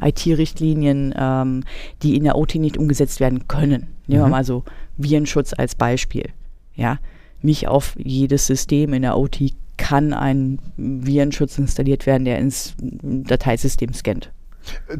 [0.00, 1.64] IT-Richtlinien, ähm,
[2.02, 3.88] die in der OT nicht umgesetzt werden können.
[4.06, 4.30] Nehmen wir Mhm.
[4.30, 4.64] mal so
[4.96, 6.30] Virenschutz als Beispiel.
[6.74, 6.98] Ja,
[7.42, 13.92] nicht auf jedes System in der OT kann ein Virenschutz installiert werden, der ins Dateisystem
[13.92, 14.30] scannt.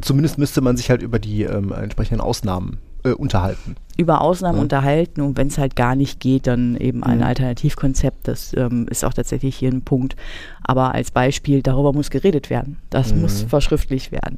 [0.01, 3.75] Zumindest müsste man sich halt über die ähm, entsprechenden Ausnahmen äh, unterhalten.
[3.97, 4.61] über Ausnahmen Ja.
[4.63, 7.23] unterhalten und wenn es halt gar nicht geht, dann eben ein Mhm.
[7.23, 8.27] Alternativkonzept.
[8.27, 10.15] Das ähm, ist auch tatsächlich hier ein Punkt.
[10.63, 12.77] Aber als Beispiel, darüber muss geredet werden.
[12.89, 13.21] Das Mhm.
[13.21, 14.37] muss verschriftlicht werden.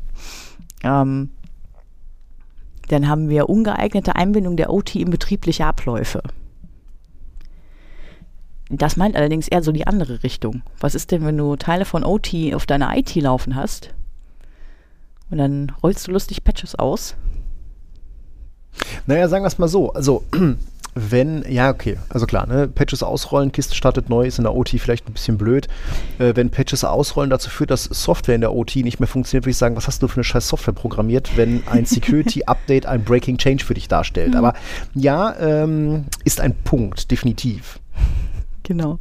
[0.86, 1.32] Ähm,
[2.88, 6.22] dann haben wir ungeeignete Einbindung der OT in betriebliche Abläufe.
[8.70, 10.62] Das meint allerdings eher so die andere Richtung.
[10.80, 13.94] Was ist denn, wenn du Teile von OT auf deiner IT laufen hast
[15.30, 17.16] und dann rollst du lustig Patches aus?
[19.08, 19.94] Naja, sagen wir es mal so.
[19.94, 20.24] Also,
[20.96, 24.70] wenn, ja, okay, also klar, ne, Patches ausrollen, Kiste startet neu, ist in der OT
[24.70, 25.68] vielleicht ein bisschen blöd.
[26.20, 29.52] Äh, wenn Patches ausrollen dazu führt, dass Software in der OT nicht mehr funktioniert, würde
[29.52, 33.38] ich sagen, was hast du für eine scheiß Software programmiert, wenn ein Security-Update ein Breaking
[33.38, 34.38] Change für dich darstellt?
[34.38, 34.54] Aber
[34.94, 37.80] ja, ähm, ist ein Punkt, definitiv.
[38.64, 38.98] Genau.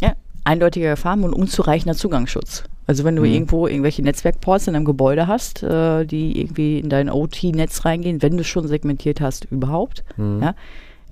[0.00, 0.14] Ja,
[0.44, 2.64] eindeutige Gefahren und unzureichender Zugangsschutz.
[2.90, 3.32] Also wenn du Mhm.
[3.32, 8.36] irgendwo irgendwelche Netzwerkports in einem Gebäude hast, äh, die irgendwie in dein OT-Netz reingehen, wenn
[8.36, 10.42] du schon segmentiert hast überhaupt, Mhm.
[10.42, 10.54] ja,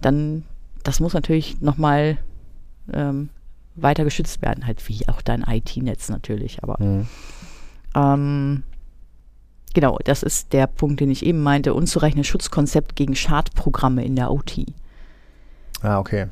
[0.01, 0.43] dann
[0.83, 2.18] das muss natürlich nochmal
[2.93, 3.29] ähm,
[3.76, 6.64] weiter geschützt werden, halt wie auch dein IT-Netz natürlich.
[6.64, 7.07] Aber Mhm.
[7.95, 8.62] ähm,
[9.72, 14.33] genau, das ist der Punkt, den ich eben meinte, unzureichendes Schutzkonzept gegen Schadprogramme in der
[14.33, 14.66] OT.
[15.83, 16.26] Ah, okay.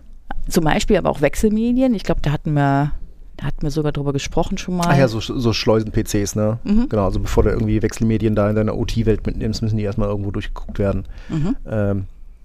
[0.49, 1.95] Zum Beispiel aber auch Wechselmedien.
[1.95, 2.91] Ich glaube, da hatten wir,
[3.37, 4.87] da hatten wir sogar drüber gesprochen schon mal.
[4.89, 6.59] Ach ja, so, so Schleusen-PCs, ne?
[6.65, 6.89] Mhm.
[6.89, 10.31] Genau, also bevor du irgendwie Wechselmedien da in deiner OT-Welt mitnimmst, müssen die erstmal irgendwo
[10.31, 11.05] durchgeguckt werden.
[11.29, 11.57] Mhm.
[11.67, 12.05] Ähm,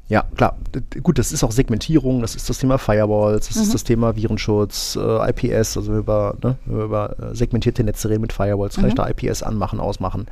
[0.09, 0.57] ja, klar.
[1.01, 3.61] Gut, das ist auch Segmentierung, das ist das Thema Firewalls, das Mhm.
[3.63, 8.33] ist das Thema Virenschutz, äh, IPS, also über, ne, über äh, segmentierte Netze reden mit
[8.33, 8.95] Firewalls, ich Mhm.
[8.95, 10.25] da IPS anmachen, ausmachen.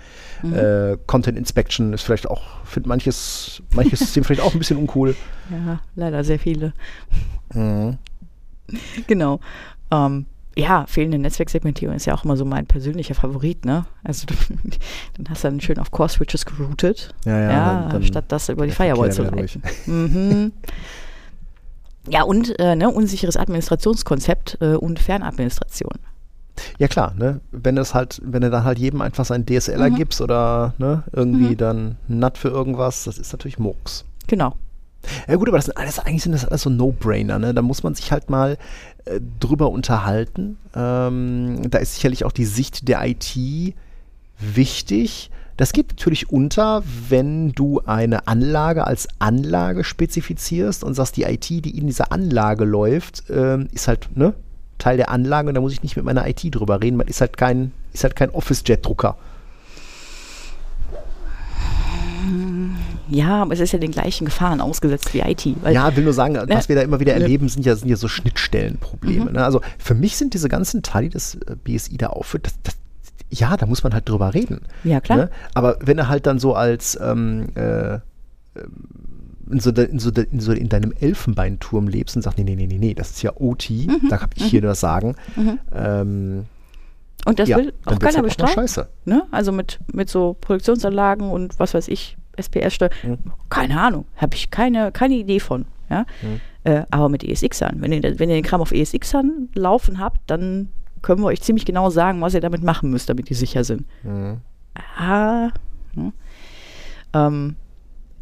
[0.44, 0.54] Mhm.
[0.54, 5.16] Äh, Content Inspection ist vielleicht auch, finde manches, manches System vielleicht auch ein bisschen uncool.
[5.50, 6.74] Ja, leider sehr viele.
[7.54, 7.98] Mhm.
[9.08, 9.40] Genau.
[9.92, 10.26] Ähm,
[10.60, 13.86] ja, fehlende Netzwerksegmentierung ist ja auch immer so mein persönlicher Favorit, ne?
[14.04, 14.34] Also du,
[15.18, 18.50] dann hast du dann schön auf Core-Switches geroutet, Ja, ja, ja, dann- dann- statt das
[18.50, 19.62] über die Firewall zu leiten.
[19.86, 20.52] Mhm.
[22.10, 25.94] Ja, und äh, ne, unsicheres Administrationskonzept äh, und Fernadministration.
[26.78, 27.40] Ja klar, ne?
[27.52, 29.96] Wenn es halt, wenn du dann halt jedem einfach seinen DSLer Mhm.
[29.96, 31.58] gibst oder ne, irgendwie Mhm.
[31.58, 34.04] dann NAT für irgendwas, das ist natürlich Murks.
[34.28, 34.56] Genau.
[35.28, 37.54] Ja gut, aber das sind alles, eigentlich sind das alles so No-Brainer, ne?
[37.54, 38.58] Da muss man sich halt mal
[39.06, 40.58] äh, drüber unterhalten.
[40.76, 43.38] Ähm, da ist sicherlich auch die Sicht der IT
[44.40, 45.32] wichtig.
[45.58, 51.50] Das geht natürlich unter, wenn du eine Anlage als Anlage spezifizierst und sagst, die IT,
[51.50, 54.34] die in dieser Anlage läuft, ähm, ist halt ne,
[54.78, 56.98] Teil der Anlage und da muss ich nicht mit meiner IT drüber reden.
[56.98, 59.18] Man ist halt kein, ist halt kein Office-Jet-Drucker.
[63.10, 65.46] Ja, aber es ist ja den gleichen Gefahren ausgesetzt wie IT.
[65.64, 67.22] Weil Ja, will nur sagen, was wir da immer wieder Ne.
[67.22, 69.26] erleben, sind ja, sind ja so Schnittstellenprobleme.
[69.26, 69.32] Mhm.
[69.34, 69.44] Ne?
[69.44, 72.76] Also für mich sind diese ganzen Teile, die das äh, BSI da aufführt, das, das,
[73.32, 74.62] ja, da muss man halt drüber reden.
[74.84, 75.18] Ja, klar.
[75.18, 75.30] Ne?
[75.54, 78.02] Aber wenn er halt dann so als ähm, äh, ähm,
[79.52, 82.44] in so, de, in, so de, in so in deinem Elfenbeinturm lebst und sagst, nee,
[82.44, 84.08] nee, nee, nee, nee, das ist ja OT, Mhm.
[84.10, 85.16] da habe ich hier das Sagen.
[85.74, 86.46] Ähm,
[87.26, 88.54] Und das ja, will dann auch keiner halt bestreiten.
[88.54, 88.88] scheiße.
[89.06, 89.24] Ne?
[89.32, 92.90] Also mit, mit so Produktionsanlagen und was weiß ich, SPS-Steuer.
[93.04, 93.18] Mhm.
[93.50, 95.66] Keine Ahnung, habe ich keine, keine Idee von.
[95.90, 96.06] Ja?
[96.22, 96.42] Mhm.
[96.64, 100.70] Äh, aber mit ESXern, wenn ihr, wenn ihr den Kram auf ESXern laufen habt, dann
[101.02, 103.86] können wir euch ziemlich genau sagen, was ihr damit machen müsst, damit die sicher sind.
[104.04, 104.38] Mhm.
[104.98, 105.50] Ah,
[105.94, 106.14] ne?
[107.14, 107.56] ähm,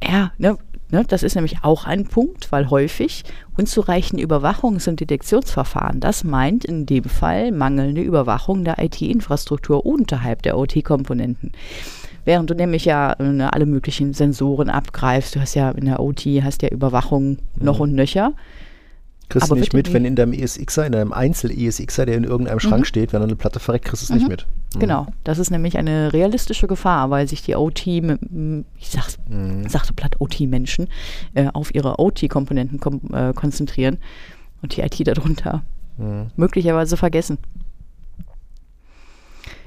[0.03, 0.57] ja, ne,
[0.91, 3.23] ne, das ist nämlich auch ein Punkt, weil häufig
[3.57, 10.57] unzureichende Überwachungs- und Detektionsverfahren, das meint in dem Fall mangelnde Überwachung der IT-Infrastruktur unterhalb der
[10.57, 11.51] OT-Komponenten.
[12.27, 16.25] Während du nämlich ja ne, alle möglichen Sensoren abgreifst, du hast ja in der OT
[16.43, 18.33] hast ja Überwachung noch und nöcher.
[19.29, 22.85] Kriegst du nicht mit, wenn in deinem ESXer, in deinem Einzel-ESXer, der in irgendeinem Schrank
[22.85, 24.29] steht, wenn eine Platte verreckt, kriegst du es nicht Mhm.
[24.29, 24.45] mit.
[24.75, 24.79] Mhm.
[24.79, 29.69] Genau, das ist nämlich eine realistische Gefahr, weil sich die OT, ich sag's, Mhm.
[29.69, 30.87] sagte platt OT-Menschen,
[31.33, 33.99] äh, auf ihre OT-Komponenten kom äh, konzentrieren
[34.61, 35.63] und die IT darunter
[35.97, 36.27] Mhm.
[36.35, 37.37] möglicherweise vergessen.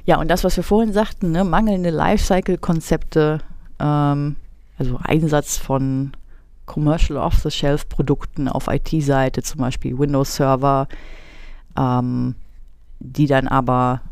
[0.04, 3.40] Ja, und das, was wir vorhin sagten, ne, mangelnde Lifecycle-Konzepte,
[3.78, 4.36] ähm,
[4.78, 6.12] also Einsatz von
[6.66, 10.88] Commercial Off-the-Shelf-Produkten auf IT-Seite, zum Beispiel Windows-Server,
[11.76, 12.34] ähm,
[13.00, 14.02] die dann aber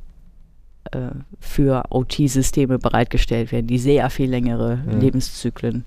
[0.91, 1.11] äh,
[1.41, 5.01] für OT-Systeme bereitgestellt werden, die sehr viel längere Mhm.
[5.01, 5.85] Lebenszyklen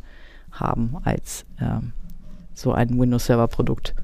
[0.51, 1.93] haben als ähm,
[2.53, 3.95] so ein Windows-Server-Produkt.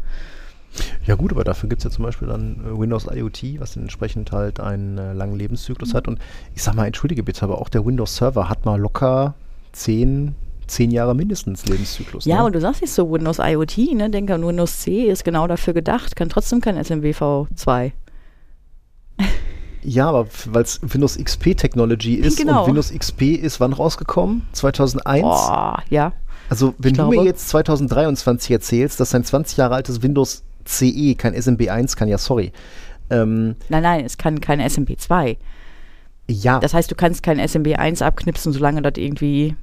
[1.05, 4.31] Ja gut, aber dafür gibt es ja zum Beispiel dann äh, Windows IoT, was entsprechend
[4.31, 6.07] halt einen äh, langen Lebenszyklus hat.
[6.07, 6.19] Und
[6.55, 9.33] ich sag mal, entschuldige bitte, aber auch der Windows Server hat mal locker
[9.71, 10.35] zehn,
[10.67, 12.25] zehn Jahre mindestens Lebenszyklus.
[12.25, 12.45] Ja, ne?
[12.45, 14.09] und du sagst nicht so Windows IoT, ne?
[14.09, 17.91] Denke an Windows C ist genau dafür gedacht, kann trotzdem kein SMWV2.
[19.83, 22.61] ja, aber weil es Windows XP Technology ist Genau.
[22.63, 24.43] und Windows XP ist wann rausgekommen?
[24.51, 25.21] 2001?
[25.21, 26.11] Boah, ja.
[26.49, 30.43] Also, wenn Ich du mir glaube- jetzt 2023 erzählst, dass ein 20 Jahre altes Windows
[30.67, 32.51] CE kein SMB1 kann, ja, sorry.
[33.09, 35.37] Ähm, Nein, nein, es kann kein SMB2.
[36.29, 39.55] ja, Das heißt, du kannst kein SMB1 abknipsen, solange das irgendwie.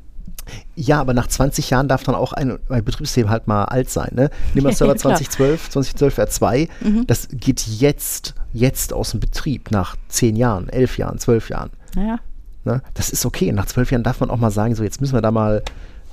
[0.74, 4.10] ja, aber nach 20 Jahren darf dann auch ein, ein Betriebssystem halt mal alt sein.
[4.14, 4.30] Ne?
[4.54, 5.14] Nimm mal Server klar.
[5.16, 7.06] 2012, 2012 R2, Mhm.
[7.06, 11.70] das geht jetzt, jetzt aus dem Betrieb, nach 10 Jahren, 11 Jahren, 12 Jahren.
[11.94, 12.18] Naja.
[12.64, 12.80] Ne?
[12.94, 13.52] Das ist okay.
[13.52, 15.62] Nach 12 Jahren darf man auch mal sagen, so jetzt müssen wir da mal,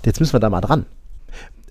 [0.06, 0.86] jetzt müssen wir da mal dran.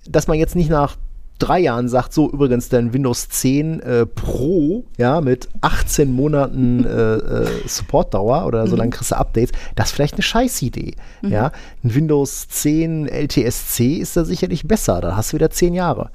[0.07, 0.97] Dass man jetzt nicht nach
[1.41, 7.15] drei Jahren sagt, so übrigens dein Windows 10 äh, Pro, ja, mit 18 Monaten äh,
[7.15, 10.95] äh, Supportdauer oder so lange kriegst du Updates, das ist vielleicht eine Scheißidee.
[11.23, 16.11] Ja, ein Windows 10 LTSC ist da sicherlich besser, da hast du wieder 10 Jahre.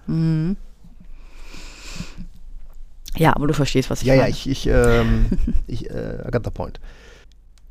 [3.17, 4.31] Ja, aber du verstehst, was ich Ja, ja, meine.
[4.31, 5.27] ich, ich, ähm,
[5.67, 6.79] ich, äh, I got the point.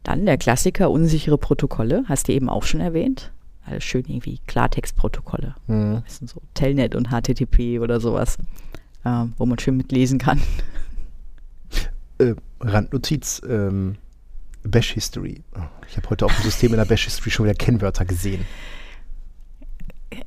[0.03, 3.33] Dann der Klassiker unsichere Protokolle, hast du eben auch schon erwähnt.
[3.67, 5.55] Alles schön irgendwie Klartextprotokolle.
[5.67, 6.03] Mhm.
[6.05, 8.37] Das sind so Telnet und HTTP oder sowas,
[9.05, 10.41] ähm, wo man schön mitlesen kann.
[12.19, 13.97] Äh, Randnotiz, ähm,
[14.63, 15.43] Bash History.
[15.57, 18.47] Oh, Ich habe heute auf dem System in der Bash History schon wieder Kennwörter gesehen.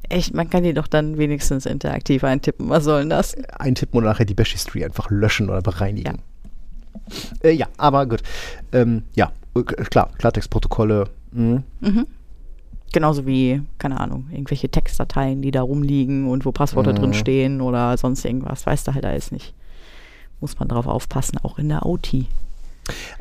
[0.10, 2.68] Echt, man kann die doch dann wenigstens interaktiv eintippen.
[2.70, 3.36] Was soll denn das?
[3.58, 6.22] eintippen und nachher die Bash History einfach löschen oder bereinigen.
[7.42, 8.22] Ja, äh, ja aber gut.
[8.74, 11.10] Ähm, ja, äh, klar, Klartextprotokolle.
[11.32, 11.64] mhm.
[12.94, 16.96] Genauso wie, keine Ahnung, irgendwelche Textdateien, die da rumliegen und wo Passwörter Mhm.
[16.98, 18.66] drin stehen oder sonst irgendwas.
[18.66, 19.54] Weißt du halt alles nicht.
[20.40, 22.26] Muss man drauf aufpassen, auch in der OT.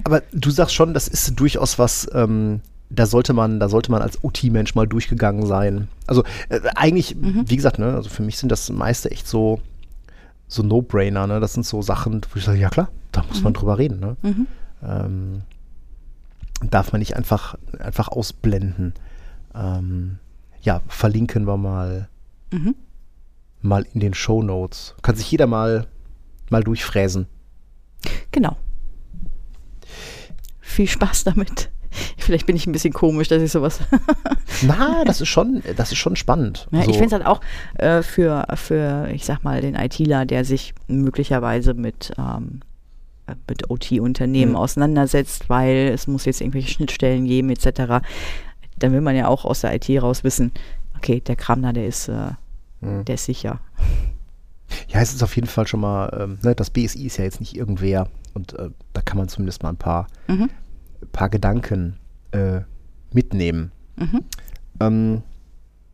[0.05, 2.61] Aber du sagst schon, das ist durchaus was, ähm,
[2.91, 5.89] da sollte man, da sollte man als OT-Mensch mal durchgegangen sein.
[6.07, 9.61] Also äh, eigentlich, wie gesagt, ne, also für mich sind das meiste echt so,
[10.47, 11.41] so No-Brainer, ne?
[11.41, 14.17] Das sind so Sachen, wo ich sage, ja klar, da muss man drüber reden, ne?
[14.23, 14.47] Mhm.
[14.87, 15.43] ähm,
[16.71, 18.95] darf man nicht einfach, einfach ausblenden.
[19.57, 20.19] Ähm,
[20.63, 22.09] ja, verlinken wir mal,
[22.53, 22.75] Mhm.
[23.63, 24.95] mal in den Show Notes.
[25.03, 25.87] Kann sich jeder mal,
[26.51, 27.27] mal durchfräsen.
[28.33, 28.57] Genau.
[30.61, 31.71] Viel Spaß damit.
[32.19, 33.81] Vielleicht bin ich ein bisschen komisch, dass ich sowas.
[34.63, 36.69] Na, das ist schon, das ist schon spannend.
[36.71, 37.41] Ja, So, Ich finde es halt auch
[37.79, 42.61] äh, für, für, ich sag mal, den ITler, der sich möglicherweise mit, ähm,
[43.27, 44.57] äh, mit OT-Unternehmen Mhm.
[44.59, 48.05] auseinandersetzt, weil es muss jetzt irgendwelche Schnittstellen geben, etc.
[48.79, 50.53] Dann will man ja auch aus der IT raus wissen,
[50.97, 52.31] okay, der Kram da, der ist, äh,
[52.81, 53.05] Mhm.
[53.07, 53.61] der ist sicher.
[54.89, 57.39] Ja, es ist auf jeden Fall schon mal, ähm, ne, das BSI ist ja jetzt
[57.39, 60.51] nicht irgendwer und äh, da kann man zumindest mal ein paar, Mhm.
[61.13, 61.97] paar Gedanken
[62.33, 62.63] äh,
[63.13, 63.71] mitnehmen.
[63.97, 64.21] Mhm.
[64.81, 65.23] Ähm,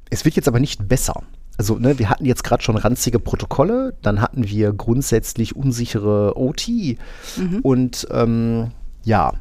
[0.08, 1.22] es wird jetzt aber nicht besser.
[1.58, 6.96] Also, ne, wir hatten jetzt gerade schon ranzige Protokolle, dann hatten wir grundsätzlich unsichere OT
[7.36, 7.58] Mhm.
[7.62, 8.70] und ähm,
[9.04, 9.34] ja.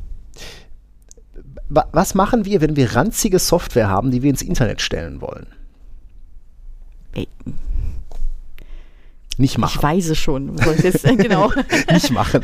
[1.74, 5.48] Wa- Was machen wir, wenn wir ranzige Software haben, die wir ins Internet stellen wollen?
[7.14, 7.28] Ey,
[9.38, 9.82] Nicht ich machen.
[9.82, 10.56] weiß es schon.
[10.78, 11.52] Ich jetzt, genau.
[11.92, 12.42] nicht machen.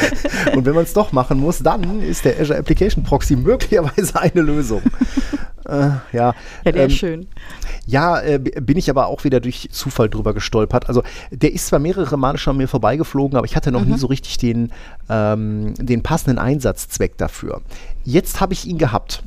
[0.54, 4.40] Und wenn man es doch machen muss, dann ist der Azure Application Proxy möglicherweise eine
[4.42, 4.82] Lösung.
[5.66, 6.34] äh, ja, Ja,
[6.64, 7.26] der ähm, ist schön.
[7.86, 10.88] ja äh, bin ich aber auch wieder durch Zufall drüber gestolpert.
[10.88, 13.98] Also der ist zwar mehrere Male schon an mir vorbeigeflogen, aber ich hatte noch nie
[13.98, 14.70] so richtig den,
[15.10, 17.60] ähm, den passenden Einsatzzweck dafür.
[18.04, 19.22] Jetzt habe ich ihn gehabt.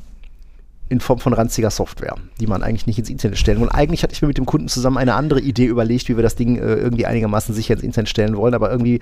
[0.91, 3.61] In Form von ranziger Software, die man eigentlich nicht ins Internet stellen.
[3.61, 6.21] Und eigentlich hatte ich mir mit dem Kunden zusammen eine andere Idee überlegt, wie wir
[6.21, 8.53] das Ding äh, irgendwie einigermaßen sicher ins Internet stellen wollen.
[8.53, 8.99] Aber irgendwie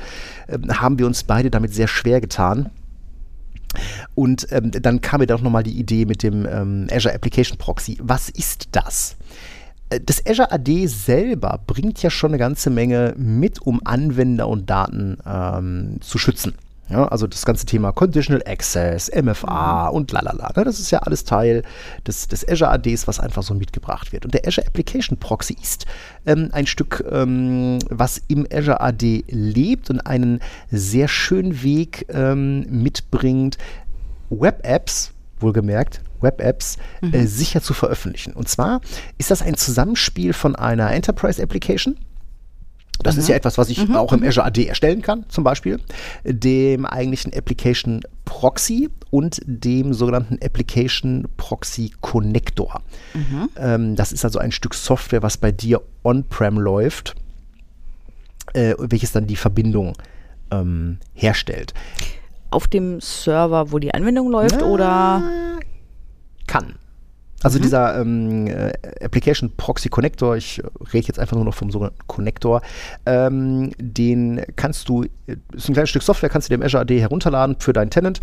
[0.47, 2.69] ähm, haben wir uns beide damit sehr schwer getan.
[4.13, 7.97] Und ähm, dann kam mir doch nochmal die Idee mit dem ähm, Azure Application Proxy.
[8.01, 9.17] Was ist das?
[9.89, 14.69] Äh, Das Azure AD selber bringt ja schon eine ganze Menge mit, um Anwender und
[14.69, 16.53] Daten ähm, zu schützen.
[16.89, 20.51] Ja, also das ganze Thema Conditional Access, MFA und lalala.
[20.55, 21.61] Ne, das ist ja alles Teil
[22.07, 24.25] des, des Azure ADs, was einfach so mitgebracht wird.
[24.25, 25.85] Und der Azure Application Proxy ist
[26.25, 30.39] ähm, ein Stück, ähm, was im Azure AD lebt und einen
[30.71, 33.57] sehr schönen Weg ähm, mitbringt,
[34.31, 38.33] Web-Apps, wohlgemerkt, Web-Apps, äh, sicher zu veröffentlichen.
[38.33, 38.81] Und zwar
[39.17, 41.41] ist das ein Zusammenspiel von einer Enterprise
[43.01, 45.79] Das ist ja etwas, was ich auch im Azure AD erstellen kann, zum Beispiel,
[46.25, 52.81] dem eigentlichen Application Proxy und dem sogenannten Application Proxy Connector.
[53.55, 57.15] Ähm, das ist also ein Stück Software, was bei dir on-prem läuft,
[58.53, 59.93] äh, welches dann die Verbindung
[60.51, 61.73] ähm, herstellt.
[62.51, 65.21] Auf dem Server, wo die Anwendung läuft, oder?
[66.47, 66.75] Kann.
[67.41, 68.71] Also dieser ähm, äh,
[69.01, 70.61] Application Proxy Connector, ich
[70.93, 72.61] rede jetzt einfach nur noch vom sogenannten Connector,
[73.05, 75.05] ähm, den kannst du,
[75.53, 78.19] ist ein kleines Stück Software, kannst du dir im Azure AD herunterladen für deinen Tenant.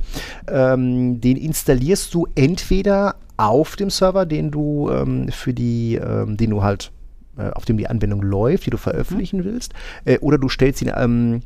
[0.49, 6.51] Ähm, den installierst du entweder auf dem Server, den du ähm, für die, ähm, den
[6.51, 6.93] du halt,
[7.39, 9.73] äh, auf dem die Anwendung läuft, die du veröffentlichen willst,
[10.05, 11.43] äh, oder du stellst ihn ähm,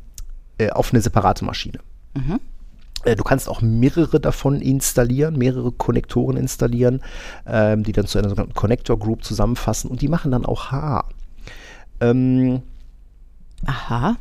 [0.57, 1.79] äh, auf eine separate Maschine.
[2.35, 2.39] Äh,
[3.03, 7.01] Du kannst auch mehrere davon installieren, mehrere Konnektoren installieren,
[7.47, 11.05] ähm, die dann zu einer sogenannten Connector Group zusammenfassen und die machen dann auch HA.
[11.99, 12.61] Ähm,
[13.65, 14.17] Aha.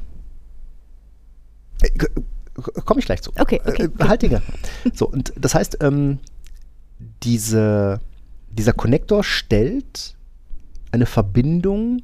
[2.84, 3.30] Komme ich gleich zu.
[3.38, 4.08] Okay, okay, Äh, okay.
[4.08, 4.42] halt Dinge.
[4.92, 6.18] So, und das heißt, ähm,
[7.22, 8.00] diese,
[8.50, 10.14] dieser Connector stellt
[10.92, 12.02] eine Verbindung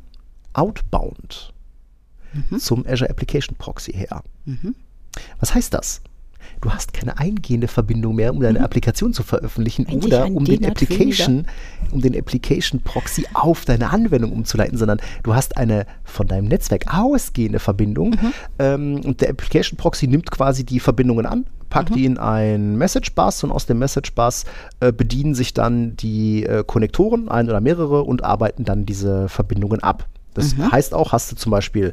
[0.52, 1.52] outbound
[2.32, 2.58] Mhm.
[2.58, 4.22] zum Azure Application Proxy her.
[5.40, 6.00] Was heißt das?
[6.60, 10.44] Du hast keine eingehende Verbindung mehr, um deine Applikation zu veröffentlichen Wenn sich oder um
[10.44, 11.46] den Application,
[11.90, 16.86] um den Application Proxy auf deine Anwendung umzuleiten, sondern du hast eine von deinem Netzwerk
[16.92, 18.16] ausgehende Verbindung
[18.58, 23.14] ähm, und der Application Proxy nimmt quasi die Verbindungen an, packt die in ein Message
[23.14, 24.44] Bus und aus dem Message Bus
[24.80, 29.82] äh, bedienen sich dann die äh, Konnektoren, ein oder mehrere, und arbeiten dann diese Verbindungen
[29.82, 30.08] ab.
[30.36, 31.92] Das heißt auch, hast du zum Beispiel,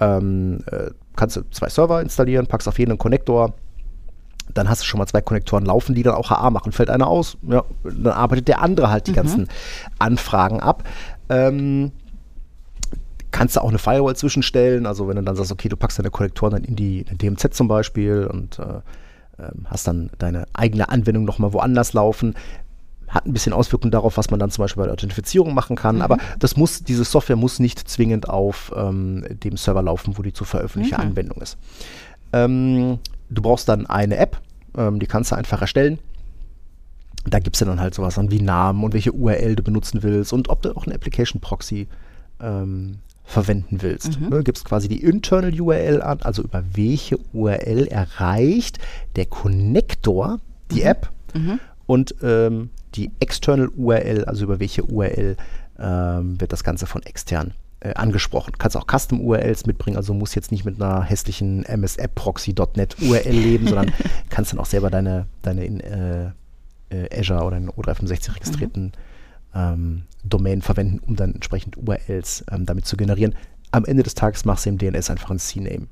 [0.00, 3.54] ähm, äh, kannst du zwei Server installieren, packst auf jeden einen Konnektor,
[4.52, 6.72] dann hast du schon mal zwei Konnektoren laufen, die dann auch HA machen.
[6.72, 9.48] Fällt einer aus, ja, dann arbeitet der andere halt die ganzen
[9.98, 10.84] Anfragen ab.
[11.28, 11.92] Ähm,
[13.30, 16.10] kannst du auch eine Firewall zwischenstellen, also wenn du dann sagst, okay, du packst deine
[16.10, 18.80] Konnektoren dann in die in DMZ zum Beispiel und äh,
[19.42, 22.34] ähm, hast dann deine eigene Anwendung nochmal woanders laufen.
[23.08, 26.00] Hat ein bisschen Auswirkungen darauf, was man dann zum Beispiel bei der Authentifizierung machen kann,
[26.00, 30.32] aber das muss, diese Software muss nicht zwingend auf ähm, dem Server laufen, wo die
[30.32, 31.58] zu veröffentlichte Anwendung ist.
[32.32, 32.98] Ähm,
[33.30, 34.40] du brauchst dann eine App,
[34.76, 35.98] ähm, die kannst du einfach erstellen.
[37.26, 40.32] Da gibt es dann halt sowas an wie Namen und welche URL du benutzen willst
[40.32, 41.88] und ob du auch einen Application Proxy
[42.40, 44.20] ähm, verwenden willst.
[44.20, 48.78] Ne, gibst quasi die Internal URL an, also über welche URL erreicht
[49.16, 51.10] der Connector die App
[51.86, 55.36] und ähm, die External URL, also über welche URL
[55.78, 57.54] ähm, wird das Ganze von extern
[57.84, 58.54] äh, angesprochen.
[58.58, 63.66] Kannst auch Custom URLs mitbringen, also musst jetzt nicht mit einer hässlichen msappproxy.net URL leben,
[63.66, 63.92] sondern
[64.30, 66.30] kannst dann auch selber deine, deine in äh,
[66.88, 68.92] äh, Azure oder in O365 registrierten
[69.54, 73.34] ähm, Domain verwenden, um dann entsprechend URLs ähm, damit zu generieren.
[73.70, 75.86] Am Ende des Tages machst du im DNS einfach ein CNAME.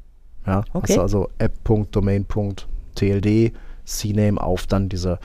[0.47, 0.81] Ja, Okay.
[0.83, 3.53] hast du also app.domain.tld
[3.85, 5.19] CNAME auf dann diese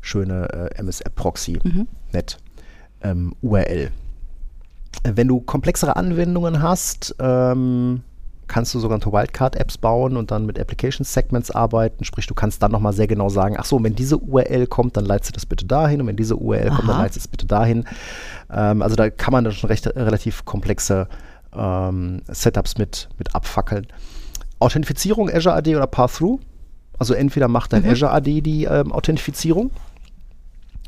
[0.00, 2.38] schöne äh, MSApp-Proxy-Net
[3.02, 3.90] ähm, URL.
[5.02, 8.02] Äh, Wenn du komplexere Anwendungen hast, ähm,
[8.48, 12.04] kannst du sogenannte Wildcard-Apps bauen und dann mit Application Segments arbeiten.
[12.04, 15.04] Sprich, du kannst dann nochmal sehr genau sagen, ach so, wenn diese URL kommt, dann
[15.04, 17.02] leitest du das bitte dahin und wenn diese URL kommt, dann Aha.
[17.02, 17.84] leitest du es bitte dahin.
[18.50, 21.08] Ähm, also da kann man dann schon recht, relativ komplexe
[21.54, 23.86] ähm, Setups mit, mit abfackeln.
[24.58, 26.40] Authentifizierung Azure AD oder Path-Through.
[26.98, 29.70] Also entweder macht dein Azure AD die ähm, Authentifizierung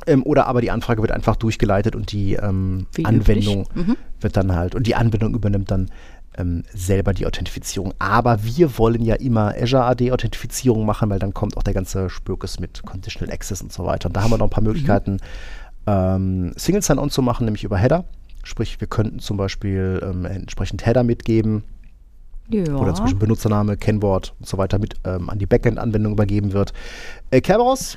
[0.07, 3.67] ähm, oder aber die Anfrage wird einfach durchgeleitet und die ähm, Anwendung.
[3.75, 3.97] Mhm.
[4.21, 5.91] wird dann halt, und die Anwendung übernimmt dann
[6.37, 7.95] ähm, selber die Authentifizierung.
[7.99, 12.09] Aber wir wollen ja immer Azure AD Authentifizierung machen, weil dann kommt auch der ganze
[12.11, 14.09] Spökes mit Conditional Access und so weiter.
[14.09, 15.19] Und da haben wir noch ein paar Möglichkeiten,
[15.87, 18.05] ähm, Single Sign-On zu machen, nämlich über Header.
[18.45, 21.65] Sprich, wir könnten zum Beispiel ähm, entsprechend Header mitgeben,
[22.51, 22.75] Ja.
[22.75, 26.73] oder zum Beispiel Benutzername, Kennwort und so weiter mit ähm, an die Backend-Anwendung übergeben wird.
[27.31, 27.97] Äh, Kerberos?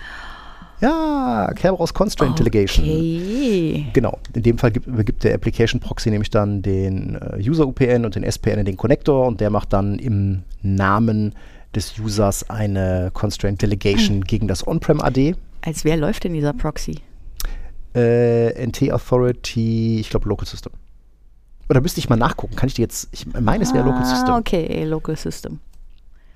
[0.82, 2.86] Ja, Kerberos Constraint Delegation.
[2.86, 3.86] Okay.
[3.94, 8.04] Genau, in dem Fall gibt, übergibt der Application Proxy nämlich dann den äh, User UPN
[8.04, 11.36] und den SPN in den Connector und der macht dann im Namen
[11.76, 15.36] des Users eine Constraint Delegation gegen das On-Prem AD.
[15.62, 17.00] Als wer läuft denn dieser Proxy?
[17.94, 20.74] Äh, NT Authority, ich glaube Local System.
[21.70, 22.56] Oder müsste ich mal nachgucken?
[22.56, 24.34] Kann ich dir jetzt, ich meine, es wäre Local System.
[24.34, 25.60] Ah, okay, Local System.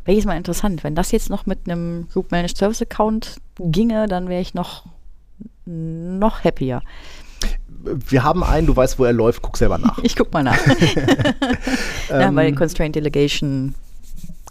[0.06, 4.08] Wäre jetzt mal interessant, wenn das jetzt noch mit einem Group Managed Service Account ginge,
[4.08, 4.86] dann wäre ich noch,
[5.66, 6.82] noch happier.
[7.84, 9.98] Wir haben einen, du weißt, wo er läuft, guck selber nach.
[10.04, 10.58] Ich guck mal nach.
[12.10, 13.76] ja, Ähm, weil Constraint Delegation,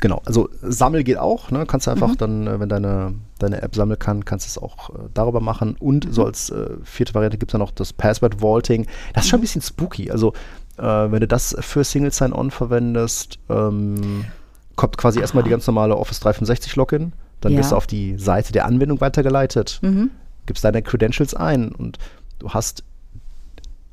[0.01, 1.65] Genau, also Sammel geht auch, ne?
[1.67, 2.17] Kannst du einfach Mhm.
[2.19, 5.77] dann, äh, wenn deine, deine App sammeln kann, kannst du es auch äh, darüber machen.
[5.79, 6.13] Und Mhm.
[6.13, 8.87] so als äh, vierte Variante gibt es dann noch das Password Vaulting.
[9.15, 9.31] Das ist Mhm.
[9.31, 10.11] schon ein bisschen spooky.
[10.11, 10.33] Also,
[10.79, 14.25] äh, wenn du das für Single Sign-On verwendest, ähm,
[14.77, 17.13] kommt quasi erstmal die ganz normale Office 365 Login.
[17.41, 17.59] Dann Ja.
[17.59, 20.11] wirst du auf die Seite der Anwendung weitergeleitet, Mhm.
[20.47, 21.99] gibst deine Credentials ein und
[22.39, 22.83] du hast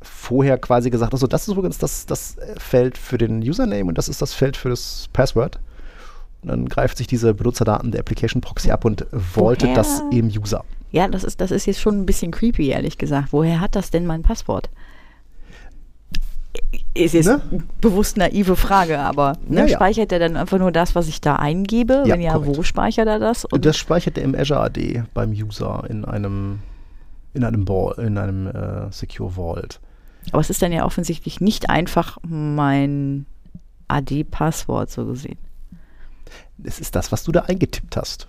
[0.01, 4.09] vorher quasi gesagt, also das ist übrigens das, das Feld für den Username und das
[4.09, 5.59] ist das Feld für das Password.
[6.43, 9.75] dann greift sich diese Benutzerdaten der Application Proxy ab und Woher?
[9.75, 10.63] das im User.
[10.91, 13.27] Ja, das ist, das ist jetzt schon ein bisschen creepy, ehrlich gesagt.
[13.31, 14.67] Woher hat das denn mein Passwort?
[16.93, 17.41] Ist jetzt Ne?
[17.81, 19.75] bewusst naive Frage, aber ne, Ja, ja.
[19.77, 22.03] speichert er dann einfach nur das, was ich da eingebe?
[22.05, 22.57] Ja, Wenn ja, korrekt.
[22.57, 23.45] wo speichert er das?
[23.45, 26.59] Und das speichert er im Azure AD beim User in einem
[27.33, 29.79] in einem Ball, in einem äh, Secure Vault.
[30.31, 33.25] aber es ist dann ja offensichtlich nicht einfach mein
[33.87, 35.37] AD-Passwort so gesehen.
[36.63, 38.27] Es ist das, was du da eingetippt hast.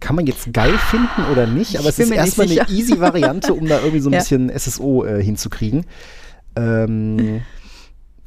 [0.00, 3.66] Kann man jetzt geil finden oder nicht, aber es ist erstmal eine easy Variante, um
[3.68, 5.84] da irgendwie so ein bisschen SSO äh, hinzukriegen.
[6.56, 7.42] Ähm,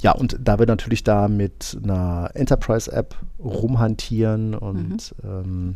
[0.02, 5.76] ja, und da wir natürlich da mit einer Enterprise-App rumhantieren und ähm,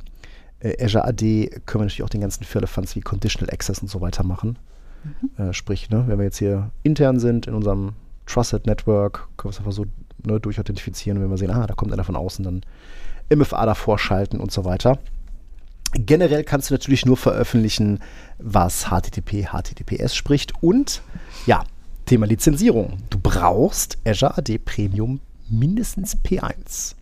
[0.60, 4.02] äh, Azure AD können wir natürlich auch den ganzen Firlefanz wie Conditional Access und so
[4.02, 4.58] weiter machen.
[5.38, 7.94] Äh, sprich, ne, wenn wir jetzt hier intern sind in unserem
[8.26, 9.86] Trusted Network, können wir es einfach so
[10.24, 11.22] ne, durchauthentifizieren.
[11.22, 12.62] Wenn wir sehen, ah, da kommt einer von außen, dann
[13.34, 14.98] MFA davor schalten und so weiter.
[15.94, 18.00] Generell kannst du natürlich nur veröffentlichen,
[18.40, 20.54] was HTTP, HTTPS spricht.
[20.62, 21.02] Und
[21.46, 21.64] ja,
[22.06, 22.98] Thema Lizenzierung.
[23.10, 26.96] Du brauchst Azure AD Premium mindestens P1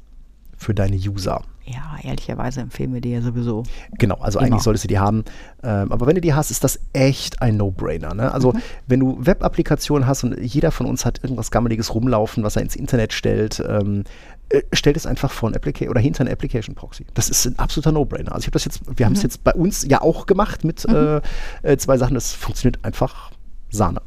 [0.57, 1.43] für deine User.
[1.65, 3.63] Ja, ehrlicherweise empfehlen wir die ja sowieso.
[3.97, 4.47] Genau, also Immer.
[4.47, 5.23] eigentlich solltest du die haben.
[5.63, 8.13] Ähm, aber wenn du die hast, ist das echt ein No-Brainer.
[8.13, 8.33] Ne?
[8.33, 8.53] Also
[8.87, 12.75] wenn du Web-Applikationen hast und jeder von uns hat irgendwas Gammeliges rumlaufen, was er ins
[12.75, 14.03] Internet stellt, ähm,
[14.49, 17.05] äh, stellt es einfach vor ein Application oder hinter ein Application Proxy.
[17.13, 18.33] Das ist ein absoluter No-Brainer.
[18.33, 20.83] Also ich habe das jetzt, wir haben es jetzt bei uns ja auch gemacht mit
[20.83, 21.21] äh,
[21.61, 22.15] äh, zwei Sachen.
[22.15, 23.31] Das funktioniert einfach
[23.69, 24.01] Sahne.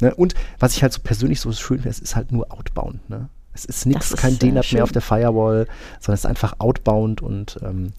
[0.00, 0.14] Ne?
[0.14, 3.08] Und was ich halt so persönlich so schön finde, es ist halt nur outbound.
[3.10, 3.28] Ne?
[3.52, 5.66] Es ist nichts, kein äh, DNAT mehr auf der Firewall,
[6.00, 7.92] sondern es ist einfach outbound und ähm,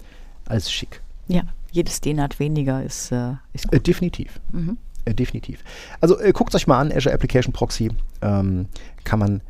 [0.46, 1.02] alles schick.
[1.28, 3.86] Ja, jedes DNAT weniger ist, äh, ist Äh, gut.
[3.86, 4.40] definitiv.
[4.52, 4.76] Mhm.
[5.04, 5.62] Äh, definitiv.
[6.00, 7.90] Also äh, guckt euch mal an, Azure Application Proxy.
[8.22, 8.66] Ähm,
[9.04, 9.40] kann, man,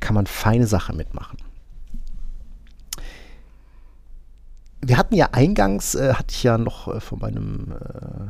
[0.00, 1.38] kann man feine Sache mitmachen.
[4.84, 8.26] Wir hatten ja eingangs, äh, hatte ich ja noch äh, von meinem äh,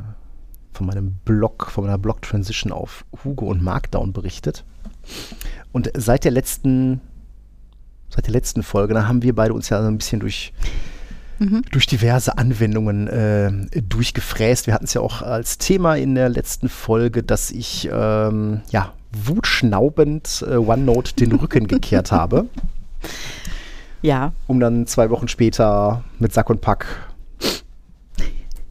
[0.72, 4.64] von meinem Blog, von meiner Blog-Transition auf Hugo und Markdown berichtet.
[5.72, 7.00] Und seit der letzten,
[8.08, 10.52] seit der letzten Folge, da haben wir beide uns ja so ein bisschen durch,
[11.70, 13.52] durch diverse Anwendungen äh,
[13.82, 14.66] durchgefräst.
[14.66, 18.92] Wir hatten es ja auch als Thema in der letzten Folge, dass ich ähm, ja,
[19.12, 22.46] wutschnaubend äh, OneNote den Rücken gekehrt habe,
[24.02, 26.86] Ja, um dann zwei Wochen später mit Sack und Pack